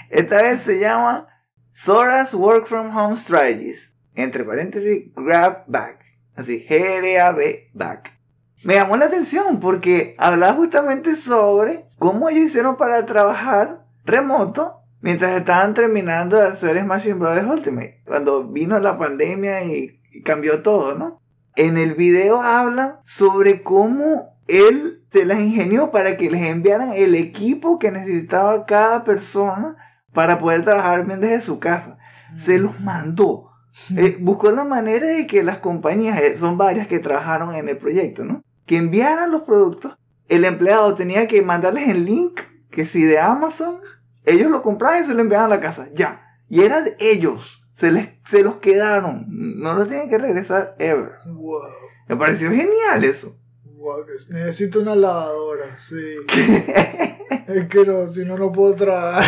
Esta 0.08 0.42
vez 0.42 0.62
se 0.62 0.78
llama 0.78 1.26
Sora's 1.72 2.32
Work 2.32 2.68
from 2.68 2.96
Home 2.96 3.16
Strategies. 3.16 3.92
Entre 4.14 4.44
paréntesis, 4.44 5.12
grab 5.16 5.64
back. 5.66 6.07
Así, 6.38 6.64
GRAB 6.70 7.72
back. 7.74 8.16
Me 8.62 8.74
llamó 8.74 8.96
la 8.96 9.06
atención 9.06 9.58
porque 9.58 10.14
hablaba 10.18 10.54
justamente 10.54 11.16
sobre 11.16 11.86
cómo 11.98 12.28
ellos 12.28 12.46
hicieron 12.46 12.76
para 12.76 13.04
trabajar 13.06 13.84
remoto 14.04 14.76
mientras 15.00 15.36
estaban 15.36 15.74
terminando 15.74 16.36
de 16.36 16.46
hacer 16.46 16.78
Smash 16.78 17.12
Bros. 17.14 17.40
Ultimate. 17.42 18.02
Cuando 18.06 18.44
vino 18.44 18.78
la 18.78 18.96
pandemia 18.96 19.64
y, 19.64 20.00
cambió 20.24 20.62
todo, 20.62 20.94
¿no? 20.94 21.20
En 21.56 21.76
el 21.76 21.94
video 21.94 22.40
habla 22.40 23.00
sobre 23.04 23.64
cómo 23.64 24.38
él 24.46 25.04
se 25.10 25.26
las 25.26 25.40
ingenió 25.40 25.90
para 25.90 26.16
que 26.16 26.30
les 26.30 26.46
enviaran 26.46 26.92
el 26.92 27.16
equipo 27.16 27.80
que 27.80 27.90
necesitaba 27.90 28.64
cada 28.64 29.02
persona 29.02 29.76
para 30.12 30.38
poder 30.38 30.64
trabajar 30.64 31.04
bien 31.04 31.20
desde 31.20 31.40
su 31.40 31.58
casa. 31.58 31.98
Se 32.36 32.60
los 32.60 32.80
mandó. 32.80 33.47
Eh, 33.96 34.16
buscó 34.20 34.50
la 34.50 34.64
manera 34.64 35.06
de 35.06 35.26
que 35.26 35.42
las 35.42 35.58
compañías, 35.58 36.20
eh, 36.20 36.36
son 36.36 36.58
varias 36.58 36.86
que 36.88 36.98
trabajaron 36.98 37.54
en 37.54 37.68
el 37.68 37.78
proyecto, 37.78 38.24
¿no? 38.24 38.42
Que 38.66 38.76
enviaran 38.76 39.30
los 39.30 39.42
productos. 39.42 39.96
El 40.28 40.44
empleado 40.44 40.94
tenía 40.94 41.26
que 41.26 41.40
mandarles 41.42 41.88
el 41.88 42.04
link 42.04 42.40
que 42.70 42.84
si 42.84 43.02
de 43.02 43.18
Amazon, 43.18 43.80
ellos 44.24 44.50
lo 44.50 44.62
compraban 44.62 45.02
y 45.02 45.06
se 45.06 45.14
lo 45.14 45.20
enviaban 45.20 45.46
a 45.46 45.56
la 45.56 45.60
casa, 45.60 45.88
ya. 45.94 46.22
Y 46.48 46.62
era 46.62 46.82
de 46.82 46.96
ellos, 47.00 47.62
se, 47.72 47.92
les, 47.92 48.10
se 48.24 48.42
los 48.42 48.56
quedaron, 48.56 49.26
no 49.28 49.74
los 49.74 49.88
tienen 49.88 50.08
que 50.08 50.18
regresar 50.18 50.76
ever. 50.78 51.12
Wow. 51.26 51.62
Me 52.08 52.16
pareció 52.16 52.50
genial 52.50 53.04
eso. 53.04 53.36
Wow, 53.64 54.04
necesito 54.30 54.80
una 54.80 54.96
lavadora, 54.96 55.78
sí. 55.78 56.16
es 57.46 57.68
que 57.68 57.84
no, 57.86 58.06
si 58.08 58.24
no, 58.24 58.36
no 58.36 58.52
puedo 58.52 58.74
trabajar. 58.74 59.24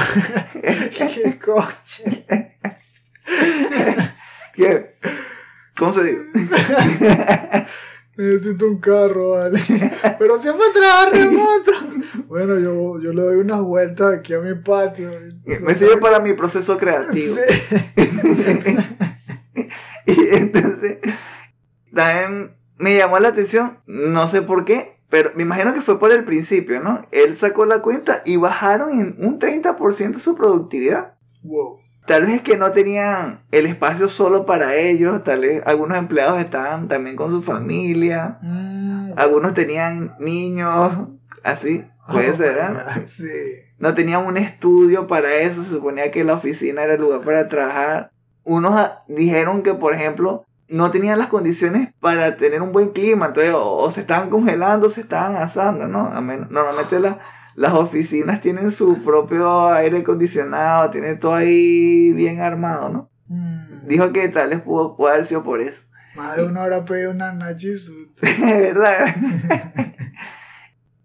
Qué 0.60 1.38
coche. 1.38 2.26
¿Qué? 4.54 4.96
¿Cómo 5.76 5.92
se 5.92 6.04
dice? 6.04 6.22
Necesito 8.16 8.66
un 8.66 8.78
carro, 8.78 9.30
vale. 9.30 9.60
Pero 10.18 10.36
siempre 10.36 10.66
trabajar 10.74 11.14
remoto. 11.14 11.72
Bueno, 12.26 12.58
yo, 12.58 13.00
yo 13.00 13.12
le 13.12 13.22
doy 13.22 13.36
unas 13.36 13.62
vueltas 13.62 14.18
aquí 14.18 14.34
a 14.34 14.40
mi 14.40 14.54
patio. 14.56 15.10
Me 15.62 15.74
sirve 15.74 15.96
para 15.96 16.20
mi 16.20 16.34
proceso 16.34 16.76
creativo. 16.76 17.34
Sí. 17.34 17.40
y 20.06 20.34
entonces, 20.34 20.98
también 21.94 22.56
me 22.76 22.96
llamó 22.96 23.18
la 23.18 23.28
atención, 23.28 23.78
no 23.86 24.28
sé 24.28 24.42
por 24.42 24.64
qué, 24.64 25.00
pero 25.08 25.32
me 25.34 25.42
imagino 25.42 25.74
que 25.74 25.82
fue 25.82 25.98
por 25.98 26.12
el 26.12 26.24
principio, 26.24 26.80
¿no? 26.80 27.06
Él 27.10 27.36
sacó 27.36 27.66
la 27.66 27.82
cuenta 27.82 28.22
y 28.24 28.36
bajaron 28.36 29.00
en 29.00 29.16
un 29.18 29.38
30% 29.38 30.18
su 30.18 30.34
productividad. 30.36 31.14
Wow. 31.42 31.79
Tal 32.10 32.26
vez 32.26 32.34
es 32.38 32.42
que 32.42 32.56
no 32.56 32.72
tenían 32.72 33.38
el 33.52 33.66
espacio 33.66 34.08
solo 34.08 34.44
para 34.44 34.74
ellos, 34.74 35.22
tal 35.22 35.42
vez 35.42 35.62
algunos 35.64 35.96
empleados 35.96 36.40
estaban 36.40 36.88
también 36.88 37.14
con 37.14 37.30
su 37.30 37.40
familia, 37.40 38.38
Mm. 38.42 39.12
algunos 39.16 39.54
tenían 39.54 40.16
niños, 40.18 40.92
así, 41.44 41.84
puede 42.10 42.30
Oh 42.32 42.36
ser, 42.36 42.54
my 42.56 42.76
¿ah? 42.86 43.00
Sí. 43.06 43.28
No 43.78 43.94
tenían 43.94 44.26
un 44.26 44.36
estudio 44.36 45.06
para 45.06 45.32
eso, 45.36 45.62
se 45.62 45.70
suponía 45.70 46.10
que 46.10 46.24
la 46.24 46.34
oficina 46.34 46.82
era 46.82 46.94
el 46.94 47.00
lugar 47.00 47.20
para 47.20 47.46
trabajar. 47.46 48.10
Unos 48.42 48.74
ah, 48.74 49.04
dijeron 49.06 49.62
que, 49.62 49.74
por 49.74 49.94
ejemplo, 49.94 50.44
no 50.68 50.90
tenían 50.90 51.16
las 51.18 51.28
condiciones 51.28 51.90
para 52.00 52.36
tener 52.36 52.60
un 52.60 52.72
buen 52.72 52.88
clima, 52.90 53.26
entonces 53.26 53.54
o, 53.54 53.76
o 53.76 53.90
se 53.92 54.00
estaban 54.00 54.30
congelando 54.30 54.88
o 54.88 54.90
se 54.90 55.02
estaban 55.02 55.36
asando, 55.36 55.86
¿no? 55.86 56.10
A 56.12 56.20
men- 56.20 56.48
Normalmente 56.50 56.98
la- 56.98 57.20
las 57.54 57.72
oficinas 57.74 58.40
tienen 58.40 58.70
su 58.72 59.02
propio 59.02 59.68
aire 59.70 59.98
acondicionado, 59.98 60.90
tienen 60.90 61.18
todo 61.20 61.34
ahí 61.34 62.12
bien 62.12 62.40
armado, 62.40 62.88
¿no? 62.88 63.10
Mm. 63.28 63.86
Dijo 63.86 64.12
que 64.12 64.28
tal 64.28 64.50
vez 64.50 64.60
pudo, 64.60 64.96
pudo 64.96 65.08
haber 65.08 65.24
sido 65.26 65.42
por 65.42 65.60
eso. 65.60 65.82
Más 66.16 66.36
de 66.36 66.44
una 66.44 66.62
hora 66.62 66.84
pedí 66.84 67.06
una 67.06 67.32
Nachisuta. 67.32 68.26
¿Verdad? 68.40 69.14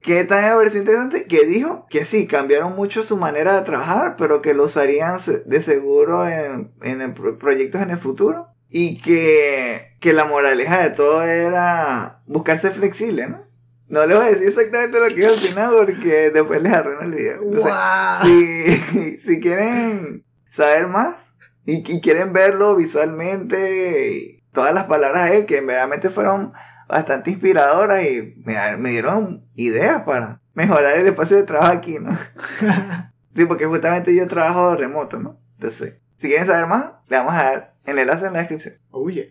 que 0.02 0.24
también 0.24 0.52
me 0.52 0.58
pareció 0.58 0.80
interesante 0.82 1.26
que 1.26 1.46
dijo 1.46 1.88
que 1.90 2.06
sí, 2.06 2.28
cambiaron 2.28 2.76
mucho 2.76 3.04
su 3.04 3.18
manera 3.18 3.56
de 3.56 3.64
trabajar, 3.66 4.16
pero 4.18 4.42
que 4.42 4.54
lo 4.54 4.66
usarían 4.66 5.18
de 5.46 5.62
seguro 5.64 6.28
en, 6.28 6.72
en 6.84 7.14
pro- 7.16 7.40
proyectos 7.40 7.82
en 7.82 7.90
el 7.92 7.98
futuro. 7.98 8.48
Y 8.70 8.98
que, 9.02 9.96
que 10.02 10.12
la 10.12 10.26
moraleja 10.26 10.80
de 10.84 10.90
todo 10.90 11.24
era 11.24 12.22
buscarse 12.26 12.72
flexible, 12.72 13.28
¿no? 13.28 13.45
No 13.88 14.06
les 14.06 14.18
voy 14.18 14.26
a 14.26 14.30
decir 14.30 14.48
exactamente 14.48 15.00
lo 15.00 15.16
que 15.16 15.26
al 15.26 15.36
final 15.36 15.72
porque 15.78 16.32
después 16.32 16.62
les 16.62 16.74
arruino 16.74 17.02
el 17.02 17.14
video. 17.14 17.42
Entonces, 17.44 17.72
¡Wow! 17.72 18.82
si, 18.92 19.18
si 19.26 19.40
quieren 19.40 20.26
saber 20.50 20.88
más 20.88 21.36
y, 21.66 21.84
y 21.94 22.02
quieren 22.02 22.34
verlo 22.34 22.76
visualmente, 22.76 24.44
todas 24.54 24.74
las 24.74 24.86
palabras 24.86 25.30
de 25.30 25.38
él 25.38 25.46
que 25.46 25.62
verdaderamente 25.62 26.10
fueron 26.10 26.54
bastante 26.88 27.32
inspiradoras 27.32 28.04
y 28.04 28.42
me, 28.44 28.78
me 28.78 28.90
dieron 28.92 29.46
ideas 29.56 30.04
para 30.04 30.42
mejorar 30.54 30.98
el 30.98 31.08
espacio 31.08 31.38
de 31.38 31.44
trabajo 31.44 31.74
aquí, 31.74 32.00
¿no? 32.00 32.18
Sí, 33.36 33.44
porque 33.44 33.66
justamente 33.66 34.16
yo 34.16 34.30
trabajo 34.30 34.78
remoto, 34.78 35.20
¿no? 35.20 35.38
Entonces, 35.56 35.96
si 36.16 36.30
quieren 36.30 36.48
saber 36.48 36.68
más, 36.68 36.92
le 37.10 37.18
vamos 37.18 37.34
a 37.34 37.44
dar 37.44 37.76
el 37.86 38.00
enlace 38.00 38.28
en 38.28 38.32
la 38.34 38.40
descripción. 38.40 38.76
Oh, 38.92 39.10
yeah. 39.10 39.26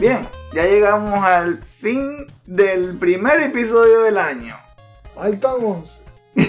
Bien, 0.00 0.28
ya 0.52 0.64
llegamos 0.64 1.24
al 1.24 1.58
fin 1.58 2.24
del 2.46 2.96
primer 2.98 3.40
episodio 3.40 4.02
del 4.02 4.16
año. 4.16 4.56
Faltamos. 5.12 6.04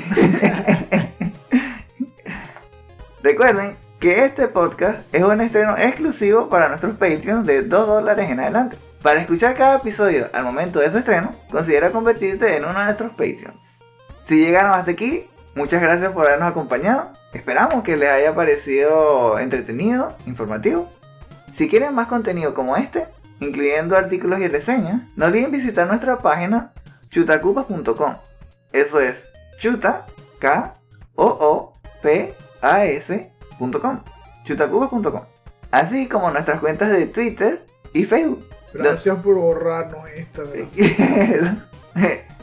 Recuerden 3.24 3.76
que 4.00 4.24
este 4.24 4.50
podcast 4.50 5.00
es 5.12 5.24
un 5.24 5.42
estreno 5.42 5.76
exclusivo 5.78 6.48
para 6.48 6.70
nuestros 6.70 6.96
Patreons 6.98 7.48
de 7.48 7.64
2 7.64 7.88
dólares 7.88 8.30
en 8.30 8.40
adelante. 8.40 8.78
Para 9.02 9.22
escuchar 9.22 9.56
cada 9.56 9.78
episodio 9.78 10.30
al 10.32 10.44
momento 10.44 10.80
de 10.80 10.92
su 10.92 11.00
estreno, 11.00 11.34
considera 11.50 11.90
convertirte 11.90 12.56
en 12.56 12.66
uno 12.66 12.78
de 12.78 12.86
nuestros 12.86 13.10
Patreons. 13.14 13.80
Si 14.26 14.38
llegaron 14.38 14.74
hasta 14.74 14.92
aquí, 14.92 15.28
muchas 15.56 15.82
gracias 15.82 16.12
por 16.12 16.28
habernos 16.28 16.52
acompañado. 16.52 17.14
Esperamos 17.34 17.82
que 17.82 17.98
les 17.98 18.10
haya 18.10 18.36
parecido 18.36 19.40
entretenido, 19.40 20.16
informativo. 20.28 20.88
Si 21.56 21.68
quieren 21.68 21.96
más 21.96 22.08
contenido 22.08 22.54
como 22.54 22.78
este, 22.78 23.08
incluyendo 23.40 23.98
artículos 23.98 24.40
y 24.40 24.48
reseñas, 24.48 25.02
no 25.16 25.26
olviden 25.26 25.52
visitar 25.52 25.88
nuestra 25.88 26.20
página 26.20 26.74
chutacupas.com. 27.10 28.16
Eso 28.72 28.99
es 28.99 29.28
chuta, 29.57 30.06
K, 30.40 30.76
O, 31.16 31.26
O, 31.26 31.80
P, 32.02 32.34
A, 32.61 32.86
S.com. 32.86 34.02
chutacupas.com. 34.45 35.24
Así 35.72 36.07
como 36.07 36.32
nuestras 36.32 36.60
cuentas 36.60 36.91
de 36.91 37.07
Twitter 37.07 37.66
y 37.94 38.06
Facebook. 38.06 38.45
Gracias 38.74 39.18
por 39.18 39.36
borrarnos 39.36 40.07
Instagram. 40.18 40.68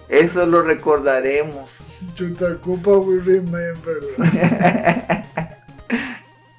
Eso 0.08 0.46
lo 0.46 0.62
recordaremos. 0.62 1.78
Chutacupa, 2.14 2.98
we 2.98 3.20
remember. 3.20 4.00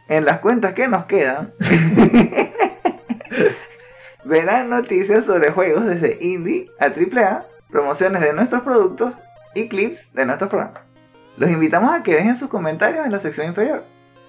En 0.10 0.24
las 0.24 0.40
cuentas 0.40 0.74
que 0.74 0.88
nos 0.88 1.06
quedan, 1.06 1.54
verán 4.28 4.70
noticias 4.70 5.26
sobre 5.26 5.52
juegos 5.52 5.86
desde 5.86 6.18
indie 6.22 6.70
a 6.80 6.86
AAA, 6.88 7.46
promociones 7.70 8.22
de 8.22 8.34
nuestros 8.34 8.62
productos 8.62 9.14
y 9.56 9.68
clips 9.70 10.14
de 10.14 10.26
nuestros 10.26 10.50
programas. 10.50 10.82
Los 11.38 11.50
invitamos 11.50 11.94
a 11.94 12.04
que 12.04 12.16
dejen 12.16 12.38
sus 12.38 12.50
comentarios 12.50 13.06
en 13.06 13.12
la 13.12 13.20
sección 13.20 13.48
inferior. 13.48 13.84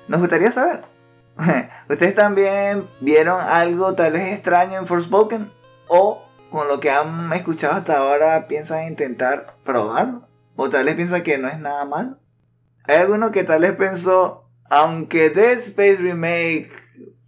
Nos 0.09 0.21
gustaría 0.21 0.53
saber. 0.53 0.83
¿Ustedes 1.89 2.15
también 2.15 2.87
vieron 3.01 3.41
algo 3.41 3.95
tal 3.95 4.13
vez 4.13 4.35
extraño 4.35 4.79
en 4.79 4.87
Forspoken? 4.87 5.51
¿O 5.89 6.23
con 6.51 6.69
lo 6.69 6.81
que 6.81 6.91
han 6.91 7.33
escuchado 7.33 7.75
hasta 7.75 7.99
ahora 7.99 8.47
piensan 8.47 8.87
intentar 8.87 9.55
probarlo? 9.65 10.29
¿O 10.57 10.69
tal 10.71 10.87
vez 10.87 10.97
piensan 10.97 11.23
que 11.23 11.39
no 11.39 11.49
es 11.49 11.59
nada 11.59 11.85
malo? 11.85 12.19
¿Hay 12.85 12.97
alguno 12.97 13.33
que 13.33 13.45
tal 13.45 13.63
vez 13.63 13.73
pensó, 13.73 14.49
aunque 14.71 15.31
Dead 15.31 15.59
Space 15.59 15.97
Remake 15.97 16.71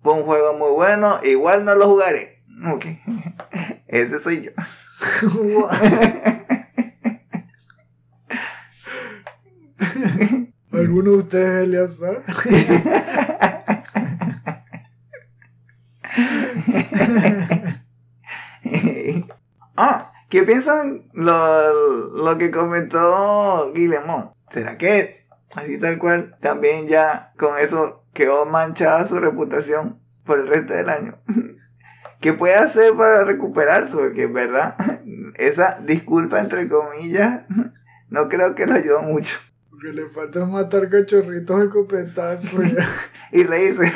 fue 0.03 0.15
un 0.15 0.25
juego 0.25 0.55
muy 0.55 0.73
bueno, 0.73 1.21
igual 1.23 1.65
no 1.65 1.75
lo 1.75 1.87
jugaré? 1.87 2.40
Ok, 2.67 2.85
ese 3.89 4.21
soy 4.21 4.43
yo. 4.43 4.51
¿Alguno 10.73 11.13
de 11.13 11.17
ustedes, 11.17 11.65
Eleazar? 11.65 12.23
ah, 19.77 20.13
¿qué 20.29 20.43
piensan 20.43 21.09
lo, 21.15 22.13
lo 22.15 22.37
que 22.37 22.51
comentó 22.51 23.73
Guillemón? 23.73 24.33
¿Será 24.51 24.77
que 24.77 25.27
así 25.55 25.79
tal 25.79 25.99
cual 25.99 26.37
también 26.41 26.89
ya 26.89 27.33
con 27.39 27.59
eso 27.59 28.05
quedó 28.13 28.45
manchada 28.45 29.07
su 29.07 29.19
reputación 29.19 29.99
por 30.25 30.41
el 30.41 30.49
resto 30.49 30.75
del 30.75 30.91
año? 30.91 31.19
¿Qué 32.21 32.35
puede 32.35 32.55
hacer 32.55 32.95
para 32.97 33.25
recuperarse? 33.25 33.97
Porque 33.97 34.25
en 34.25 34.35
verdad, 34.35 34.77
esa 35.37 35.81
disculpa 35.81 36.41
entre 36.41 36.69
comillas, 36.69 37.43
no 38.09 38.29
creo 38.29 38.55
que 38.55 38.67
lo 38.67 38.75
ayudó 38.75 39.03
mucho. 39.03 39.39
Lo 39.73 39.79
que 39.79 39.93
le 39.95 40.09
falta 40.11 40.45
matar 40.45 40.91
cachorritos 40.91 41.61
de 41.61 41.71
copetazo. 41.71 42.63
ya. 42.63 42.87
y 43.33 43.45
reírse. 43.45 43.93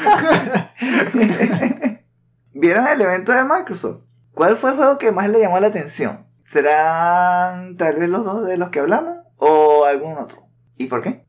¿Vieron 2.55 2.87
el 2.89 3.01
evento 3.01 3.33
de 3.33 3.45
Microsoft? 3.45 4.03
¿Cuál 4.33 4.57
fue 4.57 4.71
el 4.71 4.77
juego 4.77 4.99
que 4.99 5.13
más 5.13 5.29
le 5.29 5.41
llamó 5.41 5.61
la 5.61 5.67
atención? 5.67 6.27
¿Serán 6.47 7.77
tal 7.77 7.97
vez 7.97 8.09
los 8.09 8.25
dos 8.25 8.47
de 8.47 8.57
los 8.57 8.71
que 8.71 8.81
hablamos? 8.81 9.19
¿O 9.37 9.85
algún 9.85 10.17
otro? 10.17 10.49
¿Y 10.77 10.87
por 10.87 11.03
qué? 11.03 11.27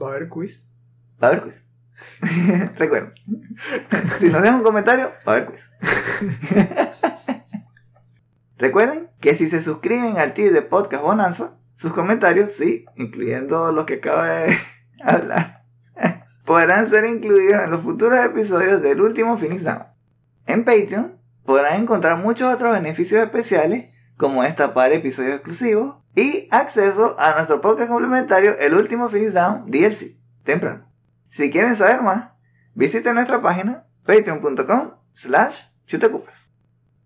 Va 0.00 0.08
a 0.08 0.10
haber 0.12 0.28
quiz. 0.28 0.70
Va 1.22 1.28
a 1.28 1.30
haber 1.32 1.42
quiz. 1.44 1.66
Recuerden. 2.76 3.14
Si 4.18 4.28
nos 4.28 4.42
dejan 4.42 4.58
un 4.58 4.62
comentario, 4.62 5.12
a 5.24 5.30
haber 5.30 5.46
quiz. 5.46 5.70
Recuerden 8.58 9.08
que 9.20 9.34
si 9.34 9.48
se 9.48 9.60
suscriben 9.60 10.18
al 10.18 10.34
tier 10.34 10.52
de 10.52 10.62
Podcast 10.62 11.02
Bonanza, 11.02 11.56
sus 11.76 11.92
comentarios, 11.92 12.52
sí, 12.52 12.84
incluyendo 12.96 13.72
los 13.72 13.86
que 13.86 13.94
acaba 13.94 14.28
de 14.28 14.58
hablar, 15.02 15.64
podrán 16.44 16.90
ser 16.90 17.06
incluidos 17.06 17.64
en 17.64 17.70
los 17.70 17.82
futuros 17.82 18.18
episodios 18.24 18.82
del 18.82 19.00
último 19.00 19.38
Phoenix 19.38 19.64
Down. 19.64 19.86
En 20.46 20.64
Patreon 20.64 21.18
podrán 21.46 21.80
encontrar 21.80 22.18
muchos 22.18 22.52
otros 22.52 22.72
beneficios 22.72 23.22
especiales, 23.22 23.94
como 24.18 24.42
destapar 24.42 24.92
episodios 24.92 25.36
exclusivos 25.36 25.96
y 26.14 26.48
acceso 26.50 27.16
a 27.18 27.32
nuestro 27.36 27.62
podcast 27.62 27.88
complementario 27.88 28.58
El 28.58 28.74
último 28.74 29.08
Phoenix 29.08 29.32
Down 29.32 29.70
DLC, 29.70 30.16
temprano. 30.44 30.89
Si 31.30 31.50
quieren 31.50 31.76
saber 31.76 32.02
más, 32.02 32.32
visiten 32.74 33.14
nuestra 33.14 33.40
página 33.40 33.86
patreon.com 34.04 34.94
slash 35.14 35.62
chutacupas. 35.86 36.52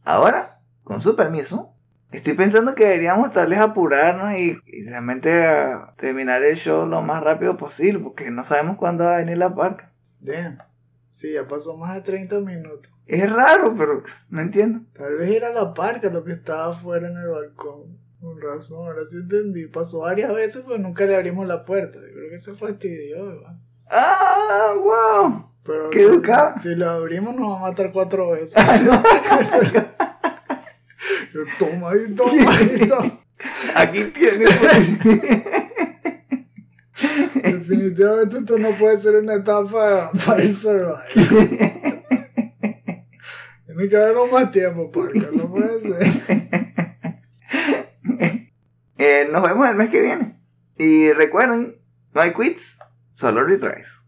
Ahora, 0.03 0.61
con 0.83 1.03
su 1.03 1.15
permiso, 1.15 1.75
estoy 2.11 2.33
pensando 2.33 2.75
que 2.75 2.85
deberíamos 2.85 3.33
tal 3.33 3.51
vez 3.51 3.59
apurarnos 3.59 4.39
y, 4.39 4.59
y 4.67 4.85
realmente 4.85 5.47
ah, 5.47 5.95
terminar 5.99 6.43
el 6.43 6.57
show 6.57 6.87
lo 6.87 7.03
más 7.03 7.23
rápido 7.23 7.59
posible, 7.59 8.01
porque 8.01 8.31
no 8.31 8.45
sabemos 8.45 8.77
cuándo 8.77 9.05
va 9.05 9.17
a 9.17 9.19
venir 9.19 9.37
la 9.37 9.55
parca. 9.55 9.93
Damn. 10.21 10.59
Sí, 11.11 11.33
ya 11.33 11.47
pasó 11.47 11.77
más 11.77 11.95
de 11.95 12.01
30 12.01 12.41
minutos. 12.41 12.91
Es 13.07 13.31
raro, 13.31 13.75
pero 13.77 14.03
no 14.31 14.41
entiendo. 14.41 14.81
Tal 14.95 15.17
vez 15.17 15.31
era 15.31 15.53
la 15.53 15.75
parca 15.75 16.09
lo 16.09 16.25
que 16.25 16.33
estaba 16.33 16.73
afuera 16.73 17.09
en 17.09 17.17
el 17.19 17.29
balcón. 17.29 17.99
Con 18.21 18.41
razón, 18.41 18.87
ahora 18.87 19.05
sí 19.05 19.19
entendí. 19.19 19.67
Pasó 19.67 20.01
varias 20.01 20.35
veces, 20.35 20.65
pero 20.67 20.79
nunca 20.79 21.05
le 21.05 21.15
abrimos 21.15 21.47
la 21.47 21.65
puerta. 21.65 21.99
Yo 21.99 22.13
creo 22.13 22.31
que 22.31 22.39
se 22.39 22.55
fastidió, 22.55 23.27
¿verdad? 23.27 23.57
¡Ah, 23.91 24.75
wow! 24.77 25.51
Pero 25.65 25.91
Qué 25.91 26.03
educado. 26.03 26.59
Si 26.61 26.75
lo 26.75 26.91
abrimos, 26.91 27.35
nos 27.37 27.53
va 27.53 27.57
a 27.57 27.71
matar 27.71 27.91
cuatro 27.93 28.31
veces. 28.33 28.55
Yo, 31.35 31.41
toma 31.59 31.91
ahí, 31.91 32.15
toma 32.15 32.57
ahí, 32.57 32.89
toma. 32.89 33.21
Aquí 33.75 34.05
tiene. 34.05 34.47
Definitivamente 37.35 38.39
esto 38.39 38.59
no 38.59 38.71
puede 38.71 38.97
ser 38.99 39.17
una 39.17 39.35
etapa 39.35 40.11
para 40.25 40.43
el 40.43 40.55
survival. 40.55 41.03
Tiene 43.67 43.89
que 43.89 43.97
haberlo 43.97 44.27
más 44.29 44.51
tiempo, 44.51 44.91
Parker. 44.91 45.33
No 45.35 45.51
puede 45.51 45.81
ser. 45.81 46.07
Eh, 48.97 49.29
nos 49.31 49.43
vemos 49.43 49.69
el 49.69 49.77
mes 49.77 49.91
que 49.91 50.01
viene. 50.01 50.39
Y 50.79 51.13
recuerden, 51.13 51.77
no 52.15 52.21
hay 52.21 52.33
quits, 52.33 52.79
solo 53.17 53.43
retries. 53.45 54.04